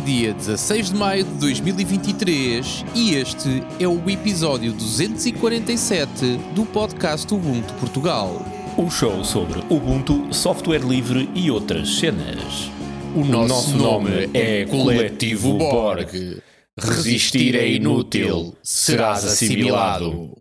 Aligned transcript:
É 0.00 0.02
dia 0.02 0.32
16 0.32 0.92
de 0.92 0.96
maio 0.96 1.24
de 1.24 1.34
2023 1.34 2.86
e 2.94 3.16
este 3.16 3.62
é 3.78 3.86
o 3.86 4.08
episódio 4.08 4.72
247 4.72 6.38
do 6.54 6.64
podcast 6.64 7.32
Ubuntu 7.34 7.74
Portugal. 7.74 8.42
O 8.78 8.88
show 8.88 9.22
sobre 9.22 9.60
Ubuntu, 9.68 10.32
software 10.32 10.80
livre 10.80 11.28
e 11.34 11.50
outras 11.50 11.98
cenas. 11.98 12.70
O 13.14 13.22
nosso, 13.24 13.76
nome, 13.76 14.30
é 14.32 14.64
Coletivo 14.64 15.58
Borg. 15.58 16.40
Resistir 16.78 17.54
é 17.54 17.68
inútil, 17.68 18.56
serás 18.62 19.24
assimilado. 19.24 20.34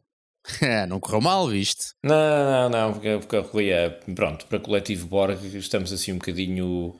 É, 0.61 0.87
não 0.87 0.99
correu 0.99 1.21
mal, 1.21 1.47
viste? 1.47 1.93
Não, 2.03 2.15
não, 2.15 2.69
não, 2.69 2.93
porque, 2.93 3.19
porque 3.19 3.69
é, 3.69 3.89
pronto, 4.15 4.47
para 4.47 4.57
Coletivo 4.59 5.05
Borg 5.05 5.37
estamos 5.53 5.93
assim 5.93 6.11
um 6.11 6.15
bocadinho 6.15 6.95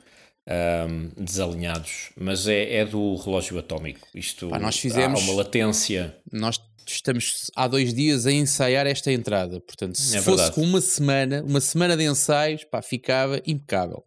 um, 0.50 1.10
desalinhados, 1.22 2.10
mas 2.16 2.46
é, 2.46 2.76
é, 2.76 2.84
do 2.84 3.16
relógio 3.16 3.58
atómico. 3.58 4.06
Isto 4.14 4.48
Pá, 4.48 4.58
nós 4.58 4.78
fizemos, 4.78 5.20
há 5.20 5.24
uma 5.24 5.34
latência. 5.34 6.16
Nós 6.32 6.60
estamos 6.86 7.50
há 7.54 7.68
dois 7.68 7.94
dias 7.94 8.26
a 8.26 8.32
ensaiar 8.32 8.86
esta 8.86 9.12
entrada, 9.12 9.60
portanto, 9.60 9.96
se 9.96 10.16
é 10.16 10.20
fosse 10.20 10.50
com 10.52 10.62
uma 10.62 10.80
semana, 10.80 11.42
uma 11.42 11.60
semana 11.60 11.96
de 11.96 12.04
ensaios, 12.04 12.64
pá, 12.64 12.82
ficava 12.82 13.40
impecável. 13.46 14.04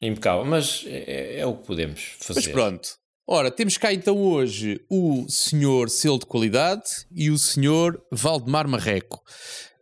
Impecável, 0.00 0.44
mas 0.44 0.84
é, 0.86 1.40
é 1.40 1.46
o 1.46 1.54
que 1.54 1.66
podemos 1.66 2.16
fazer. 2.20 2.40
Mas 2.40 2.48
pronto. 2.48 2.88
Ora, 3.26 3.50
temos 3.50 3.76
cá 3.76 3.92
então 3.92 4.16
hoje 4.16 4.80
o 4.88 5.26
senhor 5.28 5.90
selo 5.90 6.18
de 6.18 6.24
qualidade 6.24 7.06
e 7.14 7.30
o 7.30 7.38
senhor 7.38 8.02
Valdemar 8.10 8.66
Marreco. 8.66 9.22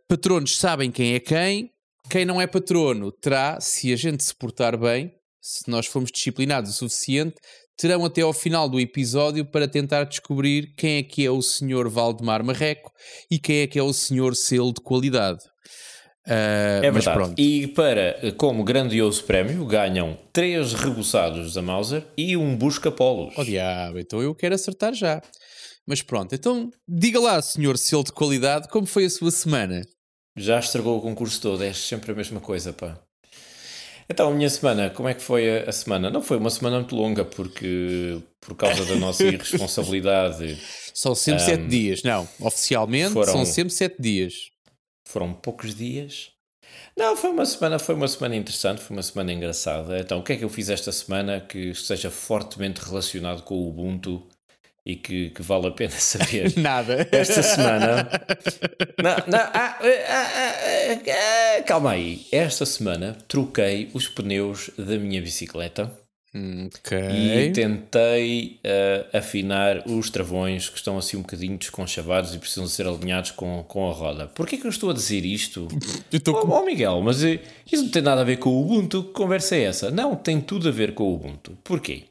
Patronos 0.07 0.57
sabem 0.57 0.91
quem 0.91 1.13
é 1.13 1.19
quem. 1.19 1.71
Quem 2.09 2.25
não 2.25 2.41
é 2.41 2.47
patrono 2.47 3.11
terá, 3.11 3.59
se 3.59 3.91
a 3.91 3.95
gente 3.95 4.23
se 4.23 4.33
portar 4.33 4.77
bem, 4.77 5.13
se 5.47 5.69
nós 5.71 5.85
formos 5.85 6.11
disciplinados 6.11 6.71
o 6.71 6.73
suficiente, 6.73 7.35
terão 7.77 8.03
até 8.03 8.21
ao 8.21 8.33
final 8.33 8.67
do 8.67 8.81
episódio 8.81 9.45
para 9.45 9.65
tentar 9.65 10.03
descobrir 10.03 10.73
quem 10.75 10.97
é 10.97 11.03
que 11.03 11.25
é 11.25 11.31
o 11.31 11.41
senhor 11.41 11.87
Valdemar 11.87 12.43
Marreco 12.43 12.91
e 13.31 13.39
quem 13.39 13.61
é 13.61 13.67
que 13.67 13.79
é 13.79 13.83
o 13.83 13.93
senhor 13.93 14.35
selo 14.35 14.73
de 14.73 14.81
qualidade. 14.81 15.39
Uh, 16.27 16.83
é 16.83 16.91
verdade. 16.91 17.33
E 17.37 17.67
para, 17.67 18.33
como 18.35 18.61
grandioso 18.61 19.23
prémio, 19.23 19.65
ganham 19.65 20.19
três 20.33 20.73
rebuçados 20.73 21.53
da 21.53 21.61
Mauser 21.61 22.05
e 22.17 22.35
um 22.35 22.53
busca-polos. 22.57 23.33
Oh 23.37 23.45
diabo, 23.45 23.99
então 23.99 24.21
eu 24.21 24.35
quero 24.35 24.53
acertar 24.53 24.93
já. 24.93 25.21
Mas 25.87 26.01
pronto, 26.01 26.35
então 26.35 26.69
diga 26.85 27.21
lá, 27.21 27.41
senhor 27.41 27.77
selo 27.77 28.03
de 28.03 28.11
qualidade, 28.11 28.67
como 28.67 28.85
foi 28.85 29.05
a 29.05 29.09
sua 29.09 29.31
semana? 29.31 29.81
Já 30.35 30.59
estragou 30.59 30.97
o 30.97 31.01
concurso 31.01 31.41
todo, 31.41 31.63
é 31.63 31.71
sempre 31.71 32.11
a 32.11 32.15
mesma 32.15 32.41
coisa, 32.41 32.73
pá. 32.73 32.99
Então, 34.09 34.29
a 34.29 34.31
minha 34.31 34.49
semana, 34.49 34.89
como 34.89 35.09
é 35.09 35.13
que 35.13 35.21
foi 35.21 35.63
a, 35.63 35.71
semana? 35.71 36.09
Não 36.09 36.21
foi 36.21 36.37
uma 36.37 36.49
semana 36.49 36.77
muito 36.77 36.95
longa, 36.95 37.25
porque 37.25 38.21
por 38.39 38.55
causa 38.55 38.85
da 38.85 38.95
nossa 38.95 39.23
irresponsabilidade. 39.27 40.57
São 40.93 41.13
sempre 41.13 41.43
um, 41.43 41.45
sete 41.45 41.67
dias, 41.67 42.03
não. 42.03 42.27
Oficialmente 42.39 43.11
foram, 43.11 43.33
são 43.33 43.45
sempre 43.45 43.73
sete 43.73 44.01
dias. 44.01 44.33
Foram 45.05 45.33
poucos 45.33 45.75
dias. 45.75 46.31
Não, 46.97 47.15
foi 47.15 47.29
uma 47.29 47.45
semana, 47.45 47.77
foi 47.77 47.95
uma 47.95 48.07
semana 48.07 48.35
interessante, 48.35 48.81
foi 48.81 48.95
uma 48.95 49.03
semana 49.03 49.31
engraçada. 49.31 49.99
Então, 49.99 50.19
o 50.19 50.23
que 50.23 50.33
é 50.33 50.37
que 50.37 50.43
eu 50.43 50.49
fiz 50.49 50.69
esta 50.69 50.91
semana 50.91 51.41
que 51.41 51.69
esteja 51.69 52.09
fortemente 52.09 52.81
relacionado 52.81 53.43
com 53.43 53.55
o 53.55 53.69
Ubuntu 53.69 54.27
e 54.87 54.95
que, 54.95 55.31
que, 55.31 55.41
vale 55.41 55.67
a 55.67 55.71
pena 55.71 55.91
saber. 55.99 56.53
Nada. 56.55 57.05
Esta 57.11 57.43
semana. 57.43 58.09
não, 58.97 59.15
não, 59.27 59.39
ah, 59.39 59.77
ah, 59.81 61.01
ah, 61.09 61.61
calma 61.63 61.91
aí. 61.91 62.25
Esta 62.31 62.65
semana 62.65 63.17
troquei 63.27 63.89
os 63.93 64.07
pneus 64.07 64.71
da 64.77 64.97
minha 64.97 65.21
bicicleta. 65.21 65.91
Okay. 66.67 67.47
E 67.47 67.51
tentei 67.51 68.59
uh, 68.63 69.17
afinar 69.17 69.87
os 69.87 70.09
travões 70.09 70.69
que 70.69 70.77
estão 70.77 70.97
assim 70.97 71.17
um 71.17 71.21
bocadinho 71.21 71.57
desconchavados 71.57 72.35
e 72.35 72.37
precisam 72.37 72.67
ser 72.67 72.85
alinhados 72.85 73.31
com, 73.31 73.63
com 73.63 73.89
a 73.89 73.93
roda. 73.93 74.27
Porquê 74.27 74.55
que 74.55 74.67
eu 74.67 74.69
estou 74.69 74.91
a 74.91 74.93
dizer 74.93 75.25
isto? 75.25 75.67
Eu 76.11 76.21
oh, 76.27 76.33
com... 76.33 76.49
oh, 76.49 76.63
Miguel, 76.63 77.01
mas 77.01 77.23
isso 77.23 77.83
não 77.83 77.89
tem 77.89 78.03
nada 78.03 78.21
a 78.21 78.23
ver 78.23 78.37
com 78.37 78.51
o 78.51 78.61
Ubuntu. 78.61 79.05
Que 79.05 79.13
conversa 79.13 79.55
é 79.55 79.63
essa? 79.63 79.89
Não, 79.89 80.15
tem 80.15 80.39
tudo 80.39 80.69
a 80.69 80.71
ver 80.71 80.93
com 80.93 81.05
o 81.05 81.15
Ubuntu. 81.15 81.57
Porquê? 81.63 82.03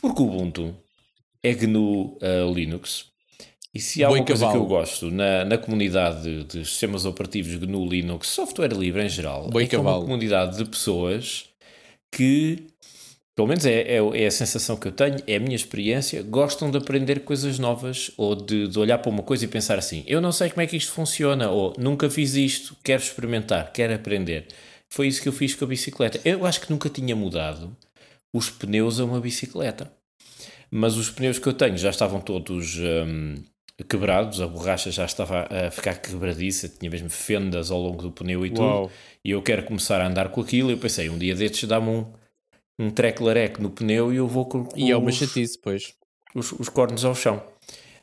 Porque 0.00 0.22
o 0.22 0.26
Ubuntu 0.26 0.76
é 1.42 1.52
GNU 1.52 2.18
uh, 2.18 2.52
Linux. 2.54 3.06
E 3.74 3.80
se 3.80 4.04
há 4.04 4.08
Boi 4.08 4.20
uma 4.20 4.26
coisa 4.26 4.50
que 4.50 4.56
eu 4.56 4.66
gosto 4.66 5.10
na, 5.10 5.44
na 5.46 5.56
comunidade 5.56 6.44
de, 6.44 6.64
sistemas 6.64 7.06
operativos 7.06 7.54
GNU 7.56 7.88
Linux, 7.88 8.28
software 8.28 8.72
livre 8.74 9.02
em 9.02 9.08
geral, 9.08 9.48
Boi 9.48 9.64
é 9.64 9.66
que 9.66 9.74
é 9.74 9.78
uma 9.78 9.98
comunidade 9.98 10.58
de 10.58 10.64
pessoas 10.66 11.46
que, 12.12 12.66
pelo 13.34 13.48
menos 13.48 13.64
é, 13.64 13.80
é, 13.80 13.96
é, 13.96 14.26
a 14.26 14.30
sensação 14.30 14.76
que 14.76 14.88
eu 14.88 14.92
tenho, 14.92 15.16
é 15.26 15.36
a 15.36 15.40
minha 15.40 15.56
experiência, 15.56 16.22
gostam 16.22 16.70
de 16.70 16.76
aprender 16.76 17.20
coisas 17.20 17.58
novas 17.58 18.10
ou 18.18 18.34
de, 18.34 18.68
de 18.68 18.78
olhar 18.78 18.98
para 18.98 19.10
uma 19.10 19.22
coisa 19.22 19.46
e 19.46 19.48
pensar 19.48 19.78
assim: 19.78 20.04
eu 20.06 20.20
não 20.20 20.32
sei 20.32 20.50
como 20.50 20.60
é 20.60 20.66
que 20.66 20.76
isto 20.76 20.92
funciona, 20.92 21.50
ou 21.50 21.72
nunca 21.78 22.10
fiz 22.10 22.34
isto, 22.34 22.76
quero 22.84 23.02
experimentar, 23.02 23.72
quero 23.72 23.94
aprender. 23.94 24.48
Foi 24.90 25.08
isso 25.08 25.22
que 25.22 25.28
eu 25.28 25.32
fiz 25.32 25.54
com 25.54 25.64
a 25.64 25.68
bicicleta. 25.68 26.20
Eu 26.22 26.44
acho 26.44 26.60
que 26.60 26.70
nunca 26.70 26.90
tinha 26.90 27.16
mudado 27.16 27.74
os 28.34 28.50
pneus 28.50 29.00
a 29.00 29.04
uma 29.06 29.18
bicicleta 29.18 29.90
mas 30.74 30.96
os 30.96 31.10
pneus 31.10 31.38
que 31.38 31.46
eu 31.46 31.52
tenho 31.52 31.76
já 31.76 31.90
estavam 31.90 32.18
todos 32.18 32.78
um, 32.78 33.34
quebrados, 33.86 34.40
a 34.40 34.46
borracha 34.46 34.90
já 34.90 35.04
estava 35.04 35.46
a 35.50 35.70
ficar 35.70 35.96
quebradiça, 35.96 36.66
tinha 36.66 36.90
mesmo 36.90 37.10
fendas 37.10 37.70
ao 37.70 37.78
longo 37.78 38.02
do 38.02 38.10
pneu 38.10 38.46
e 38.46 38.50
Uau. 38.50 38.84
tudo, 38.86 38.92
e 39.22 39.30
eu 39.32 39.42
quero 39.42 39.64
começar 39.64 40.00
a 40.00 40.06
andar 40.06 40.30
com 40.30 40.40
aquilo, 40.40 40.70
e 40.70 40.72
eu 40.72 40.78
pensei, 40.78 41.10
um 41.10 41.18
dia 41.18 41.34
destes 41.34 41.68
dá-me 41.68 41.90
um, 41.90 42.06
um 42.78 42.90
treco-lareco 42.90 43.60
no 43.62 43.68
pneu 43.68 44.10
e 44.14 44.16
eu 44.16 44.26
vou 44.26 44.46
com, 44.46 44.64
com 44.64 44.78
E 44.78 44.90
é 44.90 44.96
uma 44.96 45.12
chatice, 45.12 45.58
pois. 45.62 45.94
Os, 46.34 46.52
os 46.52 46.70
cornos 46.70 47.04
ao 47.04 47.14
chão. 47.14 47.42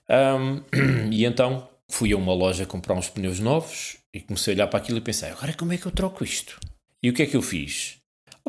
Um, 0.08 0.62
e 1.12 1.26
então 1.26 1.68
fui 1.90 2.14
a 2.14 2.18
uma 2.18 2.36
loja 2.36 2.68
comprar 2.68 2.94
uns 2.94 3.10
pneus 3.10 3.40
novos 3.40 3.98
e 4.14 4.20
comecei 4.20 4.54
a 4.54 4.56
olhar 4.56 4.68
para 4.68 4.78
aquilo 4.80 5.00
e 5.00 5.02
pensei, 5.02 5.30
agora 5.30 5.54
como 5.54 5.74
é 5.74 5.78
que 5.78 5.88
eu 5.88 5.92
troco 5.92 6.24
isto? 6.24 6.60
E 7.02 7.10
o 7.10 7.14
que 7.14 7.24
é 7.24 7.26
que 7.26 7.36
eu 7.36 7.42
fiz? 7.42 7.99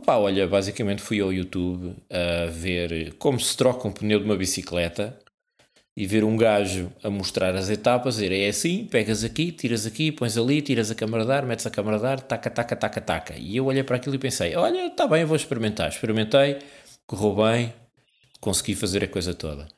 Opa, 0.00 0.16
olha, 0.16 0.48
basicamente 0.48 1.02
fui 1.02 1.20
ao 1.20 1.30
YouTube 1.30 1.94
a 2.08 2.46
ver 2.46 3.12
como 3.18 3.38
se 3.38 3.54
troca 3.54 3.86
um 3.86 3.92
pneu 3.92 4.18
de 4.18 4.24
uma 4.24 4.34
bicicleta 4.34 5.18
e 5.94 6.06
ver 6.06 6.24
um 6.24 6.38
gajo 6.38 6.90
a 7.02 7.10
mostrar 7.10 7.54
as 7.54 7.68
etapas, 7.68 8.14
dizer 8.14 8.32
é 8.32 8.48
assim, 8.48 8.86
pegas 8.86 9.24
aqui, 9.24 9.52
tiras 9.52 9.84
aqui, 9.84 10.10
pões 10.10 10.38
ali, 10.38 10.62
tiras 10.62 10.90
a 10.90 10.94
câmara 10.94 11.26
de 11.26 11.32
ar, 11.32 11.44
metes 11.44 11.66
a 11.66 11.70
câmara 11.70 11.98
de 11.98 12.06
ar, 12.06 12.18
taca, 12.18 12.48
taca, 12.48 12.74
taca, 12.74 13.00
taca. 13.02 13.34
E 13.36 13.58
eu 13.58 13.66
olhei 13.66 13.82
para 13.82 13.96
aquilo 13.96 14.14
e 14.14 14.18
pensei, 14.18 14.56
olha, 14.56 14.86
está 14.86 15.06
bem, 15.06 15.22
vou 15.26 15.36
experimentar. 15.36 15.90
Experimentei, 15.90 16.60
correu 17.06 17.36
bem, 17.36 17.74
consegui 18.40 18.74
fazer 18.74 19.04
a 19.04 19.08
coisa 19.08 19.34
toda. 19.34 19.68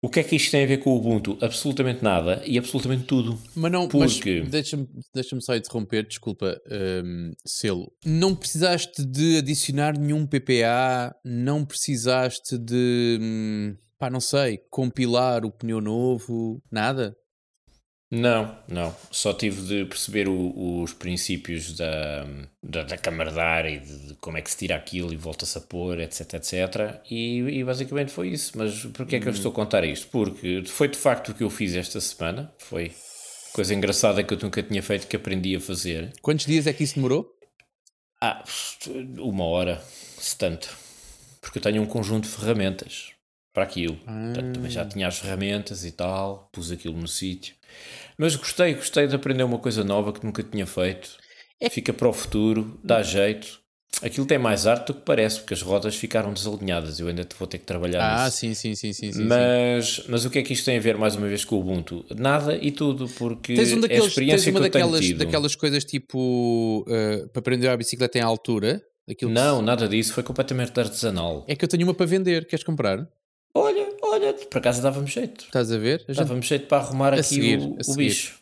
O 0.00 0.08
que 0.08 0.20
é 0.20 0.22
que 0.22 0.36
isto 0.36 0.52
tem 0.52 0.62
a 0.62 0.66
ver 0.66 0.78
com 0.78 0.90
o 0.90 0.96
Ubuntu? 0.96 1.36
Absolutamente 1.40 2.04
nada 2.04 2.40
e 2.46 2.56
absolutamente 2.56 3.04
tudo. 3.04 3.36
Mas 3.54 3.72
não, 3.72 3.88
porque... 3.88 4.42
deixa-me 4.42 4.88
deixa 5.12 5.40
só 5.40 5.56
interromper, 5.56 6.06
desculpa, 6.06 6.56
um, 7.04 7.32
selo. 7.44 7.92
Não 8.04 8.34
precisaste 8.34 9.04
de 9.04 9.38
adicionar 9.38 9.98
nenhum 9.98 10.24
PPA, 10.24 11.14
não 11.24 11.64
precisaste 11.64 12.56
de, 12.56 13.18
hum, 13.20 13.76
pá, 13.98 14.08
não 14.08 14.20
sei, 14.20 14.58
compilar 14.70 15.44
o 15.44 15.50
pneu 15.50 15.80
novo, 15.80 16.62
nada? 16.70 17.16
Não, 18.10 18.56
não. 18.66 18.94
Só 19.10 19.34
tive 19.34 19.60
de 19.62 19.84
perceber 19.84 20.28
o, 20.28 20.82
os 20.82 20.94
princípios 20.94 21.76
da, 21.76 22.26
da, 22.62 22.82
da 22.82 22.96
câmara 22.96 23.30
de 23.30 23.38
ar 23.38 23.66
e 23.66 23.78
de, 23.78 23.98
de, 24.08 24.14
como 24.14 24.38
é 24.38 24.42
que 24.42 24.50
se 24.50 24.56
tira 24.56 24.76
aquilo 24.76 25.12
e 25.12 25.16
volta-se 25.16 25.58
a 25.58 25.60
pôr, 25.60 26.00
etc, 26.00 26.34
etc. 26.34 27.02
E, 27.10 27.40
e, 27.40 27.64
basicamente 27.64 28.10
foi 28.10 28.28
isso. 28.28 28.52
Mas 28.56 28.86
porquê 28.86 29.16
é 29.16 29.20
que 29.20 29.28
eu 29.28 29.32
estou 29.32 29.52
a 29.52 29.54
contar 29.54 29.84
isto? 29.84 30.08
Porque 30.08 30.62
foi 30.66 30.88
de 30.88 30.96
facto 30.96 31.30
o 31.30 31.34
que 31.34 31.44
eu 31.44 31.50
fiz 31.50 31.74
esta 31.74 32.00
semana. 32.00 32.50
Foi 32.58 32.92
coisa 33.52 33.74
engraçada 33.74 34.22
que 34.22 34.32
eu 34.32 34.38
nunca 34.38 34.62
tinha 34.62 34.82
feito, 34.82 35.06
que 35.06 35.16
aprendi 35.16 35.54
a 35.54 35.60
fazer. 35.60 36.12
Quantos 36.22 36.46
dias 36.46 36.66
é 36.66 36.72
que 36.72 36.84
isso 36.84 36.94
demorou? 36.94 37.30
Ah, 38.22 38.42
uma 39.18 39.44
hora, 39.44 39.82
se 40.18 40.36
tanto. 40.36 40.74
Porque 41.42 41.58
eu 41.58 41.62
tenho 41.62 41.82
um 41.82 41.86
conjunto 41.86 42.24
de 42.24 42.34
ferramentas 42.34 43.17
para 43.58 43.64
aquilo. 43.64 43.98
Ah. 44.06 44.30
Portanto, 44.32 44.54
também 44.54 44.70
já 44.70 44.84
tinha 44.84 45.08
as 45.08 45.18
ferramentas 45.18 45.84
e 45.84 45.90
tal, 45.90 46.48
pus 46.52 46.70
aquilo 46.70 46.96
no 46.96 47.08
sítio. 47.08 47.54
Mas 48.16 48.36
gostei, 48.36 48.74
gostei 48.74 49.08
de 49.08 49.16
aprender 49.16 49.42
uma 49.42 49.58
coisa 49.58 49.82
nova 49.82 50.12
que 50.12 50.24
nunca 50.24 50.42
tinha 50.42 50.66
feito. 50.66 51.10
É. 51.60 51.68
Fica 51.68 51.92
para 51.92 52.08
o 52.08 52.12
futuro, 52.12 52.78
dá 52.84 53.02
jeito. 53.02 53.58
Aquilo 54.00 54.26
tem 54.26 54.38
mais 54.38 54.64
arte 54.64 54.88
do 54.88 54.94
que 54.94 55.00
parece, 55.00 55.40
porque 55.40 55.54
as 55.54 55.62
rodas 55.62 55.96
ficaram 55.96 56.32
desalinhadas. 56.32 57.00
Eu 57.00 57.08
ainda 57.08 57.26
vou 57.36 57.48
ter 57.48 57.58
que 57.58 57.64
trabalhar 57.64 58.00
ah, 58.00 58.12
nisso. 58.12 58.26
Ah, 58.26 58.30
sim, 58.30 58.54
sim, 58.54 58.76
sim, 58.76 58.92
sim, 58.92 59.24
mas, 59.24 59.88
sim. 59.88 60.02
mas 60.08 60.24
o 60.24 60.30
que 60.30 60.38
é 60.38 60.42
que 60.42 60.52
isto 60.52 60.64
tem 60.64 60.76
a 60.76 60.80
ver 60.80 60.96
mais 60.96 61.16
uma 61.16 61.26
vez 61.26 61.44
com 61.44 61.56
o 61.56 61.60
Ubuntu? 61.60 62.04
Nada 62.16 62.56
e 62.56 62.70
tudo, 62.70 63.08
porque 63.08 63.54
tens 63.54 63.72
um 63.72 63.80
daqueles, 63.80 64.02
é 64.02 64.04
a 64.04 64.08
experiência 64.08 64.44
tens 64.44 64.54
uma 64.54 64.60
que 64.60 64.70
daquelas, 64.70 65.10
eu 65.10 65.16
daquelas 65.16 65.56
coisas 65.56 65.84
tipo 65.84 66.84
uh, 66.86 67.28
para 67.30 67.40
aprender 67.40 67.68
a 67.68 67.76
bicicleta 67.76 68.18
em 68.18 68.22
altura? 68.22 68.80
Não, 69.22 69.62
nada 69.62 69.88
disso, 69.88 70.12
foi 70.12 70.22
completamente 70.22 70.78
artesanal. 70.78 71.44
É 71.48 71.56
que 71.56 71.64
eu 71.64 71.68
tenho 71.68 71.84
uma 71.84 71.94
para 71.94 72.06
vender, 72.06 72.46
queres 72.46 72.62
comprar? 72.64 73.08
Olha, 73.54 73.88
olha, 74.02 74.34
por 74.34 74.58
acaso 74.58 74.82
dava-me 74.82 75.06
jeito. 75.06 75.44
Estás 75.46 75.72
a 75.72 75.78
ver? 75.78 76.04
Dava-me 76.08 76.42
jeito 76.42 76.66
para 76.66 76.78
arrumar 76.78 77.14
aqui 77.14 77.22
seguir, 77.22 77.58
o, 77.58 77.76
o 77.86 77.94
bicho. 77.94 78.38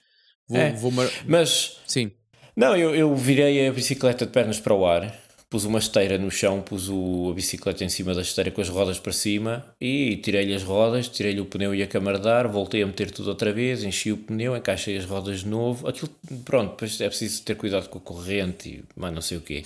Vou, 0.49 0.59
é. 0.59 0.73
vou 0.73 0.91
mar... 0.91 1.09
Mas, 1.27 1.81
sim. 1.87 2.11
Não, 2.55 2.77
eu, 2.77 2.95
eu 2.95 3.15
virei 3.15 3.67
a 3.67 3.73
bicicleta 3.73 4.27
de 4.27 4.33
pernas 4.33 4.61
para 4.61 4.75
o 4.75 4.87
ar 4.87 5.27
pus 5.49 5.65
uma 5.65 5.79
esteira 5.79 6.19
no 6.19 6.31
chão, 6.31 6.61
pus 6.61 6.89
o, 6.89 7.31
a 7.31 7.35
bicicleta 7.35 7.85
em 7.85 7.89
cima 7.89 8.13
da 8.15 8.21
esteira 8.21 8.51
com 8.51 8.61
as 8.61 8.69
rodas 8.69 8.99
para 8.99 9.13
cima 9.13 9.65
e 9.81 10.17
tirei-lhe 10.17 10.55
as 10.55 10.63
rodas, 10.63 11.09
tirei-lhe 11.09 11.41
o 11.41 11.45
pneu 11.45 11.75
e 11.75 11.83
a 11.83 11.87
câmara 11.87 12.19
de 12.19 12.29
ar, 12.29 12.49
voltei 12.49 12.83
a 12.83 12.87
meter 12.87 13.11
tudo 13.11 13.29
outra 13.29 13.53
vez, 13.53 13.85
enchi 13.85 14.13
o 14.13 14.17
pneu, 14.17 14.57
encaixei 14.57 14.97
as 14.97 15.05
rodas 15.05 15.41
de 15.41 15.49
novo. 15.49 15.89
Aquilo, 15.89 16.11
pronto, 16.45 16.73
depois 16.73 17.01
é 17.01 17.09
preciso 17.09 17.43
ter 17.43 17.55
cuidado 17.55 17.89
com 17.89 17.99
a 17.99 18.01
corrente 18.01 18.69
e 18.69 18.85
mais 19.01 19.15
não 19.15 19.23
sei 19.23 19.39
o 19.39 19.41
quê. 19.41 19.65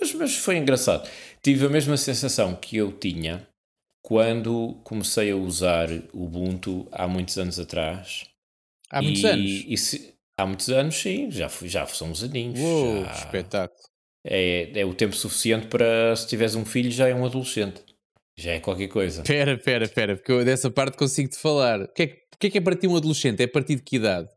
Mas, 0.00 0.14
mas 0.14 0.36
foi 0.36 0.56
engraçado. 0.56 1.08
Tive 1.42 1.66
a 1.66 1.68
mesma 1.68 1.96
sensação 1.96 2.54
que 2.54 2.76
eu 2.76 2.90
tinha 2.90 3.46
quando 4.02 4.80
comecei 4.82 5.30
a 5.30 5.36
usar 5.36 5.88
o 6.12 6.24
Ubuntu 6.24 6.88
há 6.90 7.06
muitos 7.06 7.38
anos 7.38 7.58
atrás. 7.58 8.26
Há 8.90 9.00
muitos 9.00 9.22
e, 9.22 9.26
anos? 9.26 9.64
E 9.66 9.76
se, 9.76 10.14
há 10.36 10.44
muitos 10.44 10.68
anos, 10.68 10.96
sim, 10.96 11.30
já, 11.30 11.48
já 11.62 11.86
são 11.86 12.10
uns 12.10 12.22
aninhos. 12.22 12.58
Uou, 12.58 13.04
já, 13.04 13.12
espetáculo. 13.12 13.80
É, 14.24 14.80
é 14.80 14.84
o 14.84 14.94
tempo 14.94 15.14
suficiente 15.14 15.68
para, 15.68 16.14
se 16.16 16.26
tiveres 16.26 16.54
um 16.54 16.64
filho, 16.64 16.90
já 16.90 17.08
é 17.08 17.14
um 17.14 17.24
adolescente. 17.24 17.82
Já 18.36 18.52
é 18.52 18.60
qualquer 18.60 18.88
coisa. 18.88 19.22
Espera, 19.22 19.54
espera, 19.54 19.84
espera, 19.84 20.16
porque 20.16 20.32
eu 20.32 20.44
dessa 20.44 20.70
parte 20.70 20.96
consigo-te 20.96 21.36
falar. 21.36 21.82
O 21.82 21.88
que, 21.88 22.02
é, 22.02 22.06
que 22.38 22.46
é 22.48 22.50
que 22.50 22.58
é 22.58 22.60
para 22.60 22.76
ti 22.76 22.86
um 22.88 22.96
adolescente? 22.96 23.40
É 23.40 23.44
a 23.44 23.48
partir 23.48 23.76
de 23.76 23.82
que 23.82 23.96
idade? 23.96 24.28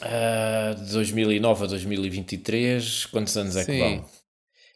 Uh, 0.00 0.74
de 0.84 0.92
2009 0.92 1.64
a 1.64 1.66
2023, 1.66 3.06
quantos 3.06 3.36
anos 3.36 3.56
é 3.56 3.64
Sim. 3.64 3.72
que 3.72 3.78
vão? 3.78 4.08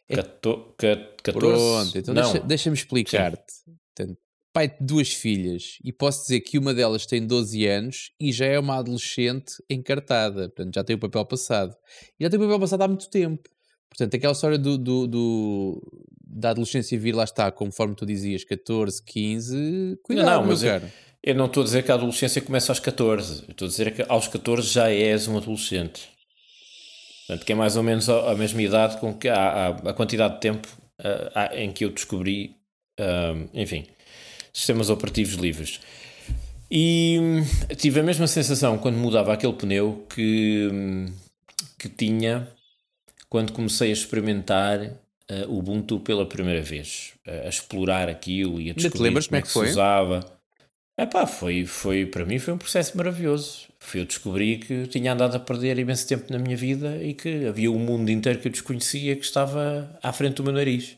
É... 0.09 0.15
14? 0.15 1.39
Pronto, 1.39 1.97
então 1.97 2.13
deixa-me 2.13 2.47
deixa 2.47 2.69
explicar-te. 2.69 3.53
Pai 4.53 4.67
de 4.67 4.75
duas 4.79 5.11
filhas 5.11 5.79
e 5.83 5.91
posso 5.91 6.21
dizer 6.21 6.41
que 6.41 6.59
uma 6.59 6.73
delas 6.73 7.07
tem 7.07 7.25
12 7.25 7.65
anos 7.65 8.11
e 8.19 8.31
já 8.31 8.45
é 8.45 8.59
uma 8.59 8.77
adolescente 8.77 9.55
encartada, 9.67 10.47
portanto 10.49 10.75
já 10.75 10.83
tem 10.83 10.95
o 10.95 10.99
papel 10.99 11.25
passado. 11.25 11.75
E 12.19 12.23
já 12.23 12.29
tem 12.29 12.39
o 12.39 12.43
papel 12.43 12.59
passado 12.59 12.83
há 12.83 12.87
muito 12.87 13.09
tempo. 13.09 13.49
Portanto, 13.89 14.15
aquela 14.15 14.33
história 14.33 14.57
do, 14.57 14.77
do, 14.77 15.07
do, 15.07 16.07
da 16.25 16.49
adolescência 16.49 16.97
vir 16.97 17.13
lá 17.13 17.23
está, 17.23 17.51
conforme 17.51 17.95
tu 17.95 18.05
dizias, 18.05 18.43
14, 18.43 19.03
15, 19.03 19.99
cuidado, 20.01 20.25
não, 20.25 20.41
não, 20.41 20.47
mas 20.47 20.63
eu, 20.63 20.81
eu, 21.21 21.35
não 21.35 21.45
estou 21.45 21.61
a 21.61 21.63
dizer 21.65 21.83
que 21.83 21.91
a 21.91 21.95
adolescência 21.95 22.41
começa 22.41 22.71
aos 22.71 22.79
14, 22.79 23.43
eu 23.47 23.51
estou 23.51 23.67
a 23.67 23.69
dizer 23.69 23.93
que 23.93 24.03
aos 24.07 24.27
14 24.27 24.67
já 24.67 24.89
és 24.89 25.27
um 25.27 25.37
adolescente. 25.37 26.09
Portanto, 27.27 27.45
que 27.45 27.51
é 27.51 27.55
mais 27.55 27.77
ou 27.77 27.83
menos 27.83 28.09
a, 28.09 28.35
mesma 28.35 28.61
idade 28.61 28.97
com 28.97 29.13
que 29.13 29.29
a, 29.29 29.35
a, 29.35 29.67
a 29.69 29.93
quantidade 29.93 30.35
de 30.35 30.39
tempo 30.41 30.67
uh, 30.99 31.55
em 31.55 31.71
que 31.71 31.85
eu 31.85 31.89
descobri, 31.89 32.55
uh, 32.99 33.49
enfim, 33.53 33.85
sistemas 34.53 34.89
operativos 34.89 35.33
livres. 35.33 35.81
E 36.69 37.17
hum, 37.19 37.75
tive 37.75 37.99
a 37.99 38.03
mesma 38.03 38.27
sensação 38.27 38.77
quando 38.77 38.97
mudava 38.97 39.33
aquele 39.33 39.53
pneu 39.53 40.05
que, 40.09 40.69
hum, 40.71 41.13
que 41.77 41.89
tinha 41.89 42.47
quando 43.29 43.51
comecei 43.51 43.89
a 43.89 43.93
experimentar 43.93 44.79
uh, 44.79 45.49
o 45.49 45.57
Ubuntu 45.57 45.99
pela 45.99 46.25
primeira 46.25 46.61
vez, 46.61 47.13
uh, 47.27 47.45
a 47.45 47.49
explorar 47.49 48.07
aquilo 48.07 48.61
e 48.61 48.69
a 48.69 48.73
descobrir 48.73 49.11
como, 49.11 49.25
como 49.25 49.35
é 49.37 49.41
que, 49.41 49.47
se 49.47 49.59
usava. 49.59 50.39
Epá, 50.97 51.25
foi, 51.25 51.65
foi, 51.65 52.05
para 52.05 52.25
mim 52.25 52.37
foi 52.37 52.53
um 52.53 52.57
processo 52.57 52.95
maravilhoso. 52.95 53.67
Foi 53.79 54.01
eu 54.01 54.05
descobri 54.05 54.57
que 54.57 54.87
tinha 54.87 55.13
andado 55.13 55.35
a 55.35 55.39
perder 55.39 55.79
imenso 55.79 56.07
tempo 56.07 56.31
na 56.31 56.37
minha 56.37 56.55
vida 56.55 57.03
e 57.03 57.13
que 57.13 57.45
havia 57.47 57.71
um 57.71 57.79
mundo 57.79 58.11
inteiro 58.11 58.39
que 58.39 58.47
eu 58.47 58.51
desconhecia 58.51 59.15
que 59.15 59.25
estava 59.25 59.97
à 60.01 60.13
frente 60.13 60.35
do 60.35 60.43
meu 60.43 60.53
nariz. 60.53 60.97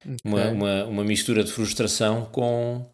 Okay. 0.00 0.16
Uma, 0.24 0.48
uma, 0.48 0.84
uma 0.84 1.04
mistura 1.04 1.44
de 1.44 1.52
frustração 1.52 2.24
com 2.26 2.86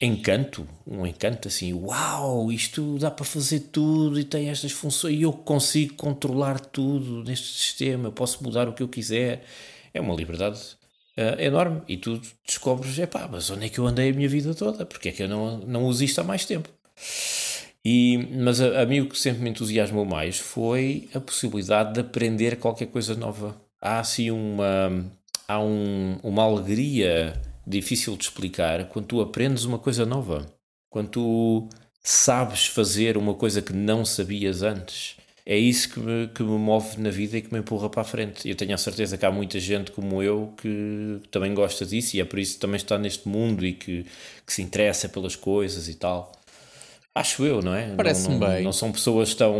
encanto, 0.00 0.66
um 0.86 1.06
encanto 1.06 1.48
assim, 1.48 1.72
uau, 1.72 2.50
isto 2.52 2.98
dá 2.98 3.10
para 3.10 3.24
fazer 3.24 3.60
tudo 3.72 4.18
e 4.18 4.24
tem 4.24 4.50
estas 4.50 4.72
funções 4.72 5.16
e 5.16 5.22
eu 5.22 5.32
consigo 5.32 5.94
controlar 5.94 6.60
tudo 6.60 7.24
neste 7.24 7.46
sistema, 7.58 8.08
eu 8.08 8.12
posso 8.12 8.42
mudar 8.42 8.68
o 8.68 8.72
que 8.72 8.82
eu 8.82 8.88
quiser. 8.88 9.44
É 9.92 10.00
uma 10.00 10.14
liberdade 10.14 10.58
uh, 11.16 11.40
enorme 11.40 11.82
e 11.88 11.96
tu 11.96 12.20
descobres, 12.46 12.98
é 12.98 13.06
pá, 13.06 13.28
mas 13.30 13.50
onde 13.50 13.66
é 13.66 13.68
que 13.68 13.78
eu 13.78 13.86
andei 13.86 14.10
a 14.10 14.12
minha 14.12 14.28
vida 14.28 14.54
toda? 14.54 14.84
Porque 14.84 15.08
é 15.08 15.12
que 15.12 15.22
eu 15.22 15.28
não, 15.28 15.58
não 15.58 15.84
uso 15.84 16.04
isto 16.04 16.20
há 16.20 16.24
mais 16.24 16.44
tempo? 16.44 16.68
E, 17.84 18.28
mas 18.32 18.60
a, 18.60 18.82
a 18.82 18.86
mim 18.86 19.00
o 19.00 19.08
que 19.08 19.18
sempre 19.18 19.42
me 19.42 19.50
entusiasmou 19.50 20.04
mais 20.04 20.38
foi 20.38 21.08
a 21.14 21.20
possibilidade 21.20 21.94
de 21.94 22.00
aprender 22.00 22.56
qualquer 22.56 22.86
coisa 22.86 23.14
nova. 23.14 23.54
Há 23.80 24.00
assim 24.00 24.30
uma, 24.30 25.04
há 25.48 25.60
um, 25.60 26.18
uma 26.22 26.42
alegria 26.42 27.40
difícil 27.66 28.16
de 28.16 28.24
explicar 28.24 28.88
quando 28.88 29.06
tu 29.06 29.20
aprendes 29.20 29.64
uma 29.64 29.78
coisa 29.78 30.04
nova, 30.04 30.46
quando 30.90 31.08
tu 31.08 31.68
sabes 32.02 32.66
fazer 32.66 33.16
uma 33.16 33.34
coisa 33.34 33.62
que 33.62 33.72
não 33.72 34.04
sabias 34.04 34.62
antes. 34.62 35.16
É 35.46 35.56
isso 35.58 35.90
que 35.90 36.00
me, 36.00 36.28
que 36.28 36.42
me 36.42 36.58
move 36.58 36.98
na 36.98 37.10
vida 37.10 37.36
e 37.36 37.42
que 37.42 37.52
me 37.52 37.60
empurra 37.60 37.90
para 37.90 38.00
a 38.00 38.04
frente. 38.04 38.48
Eu 38.48 38.54
tenho 38.54 38.74
a 38.74 38.78
certeza 38.78 39.18
que 39.18 39.26
há 39.26 39.30
muita 39.30 39.60
gente 39.60 39.92
como 39.92 40.22
eu 40.22 40.54
que 40.56 41.20
também 41.30 41.52
gosta 41.54 41.84
disso 41.84 42.16
e 42.16 42.20
é 42.20 42.24
por 42.24 42.38
isso 42.38 42.54
que 42.54 42.60
também 42.60 42.76
está 42.76 42.98
neste 42.98 43.28
mundo 43.28 43.64
e 43.64 43.74
que, 43.74 44.06
que 44.46 44.52
se 44.52 44.62
interessa 44.62 45.08
pelas 45.08 45.36
coisas 45.36 45.88
e 45.88 45.94
tal. 45.94 46.32
Acho 47.14 47.44
eu, 47.46 47.62
não 47.62 47.72
é? 47.72 47.94
Parece-me 47.94 48.38
bem. 48.38 48.64
Não 48.64 48.72
são 48.72 48.90
pessoas 48.90 49.34
tão 49.34 49.54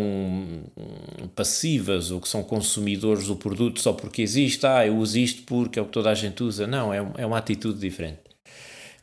passivas 1.36 2.10
ou 2.10 2.20
que 2.20 2.28
são 2.28 2.42
consumidores 2.42 3.28
do 3.28 3.36
produto 3.36 3.80
só 3.80 3.92
porque 3.92 4.22
existe. 4.22 4.66
Ah, 4.66 4.84
eu 4.84 4.96
uso 4.96 5.16
isto 5.18 5.44
porque 5.44 5.78
é 5.78 5.82
o 5.82 5.84
que 5.84 5.92
toda 5.92 6.10
a 6.10 6.14
gente 6.14 6.42
usa. 6.42 6.66
Não, 6.66 6.92
é, 6.92 6.98
é 7.18 7.24
uma 7.24 7.38
atitude 7.38 7.78
diferente. 7.78 8.18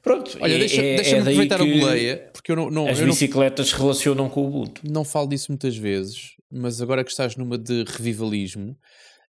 Pronto, 0.03 0.37
Olha, 0.41 0.53
é, 0.53 0.57
deixa, 0.57 0.81
é, 0.81 0.95
deixa-me 0.95 1.17
é 1.17 1.21
aproveitar 1.21 1.61
a 1.61 1.65
boleia, 1.65 2.29
porque 2.33 2.51
eu 2.51 2.55
não, 2.55 2.71
não 2.71 2.87
as 2.87 2.99
eu 2.99 3.05
bicicletas 3.05 3.69
se 3.69 3.75
relacionam 3.75 4.27
com 4.29 4.41
o 4.41 4.47
Ubuntu. 4.47 4.81
Não 4.83 5.05
falo 5.05 5.27
disso 5.27 5.51
muitas 5.51 5.77
vezes, 5.77 6.33
mas 6.51 6.81
agora 6.81 7.03
que 7.03 7.11
estás 7.11 7.35
numa 7.35 7.57
de 7.57 7.85
revivalismo, 7.87 8.75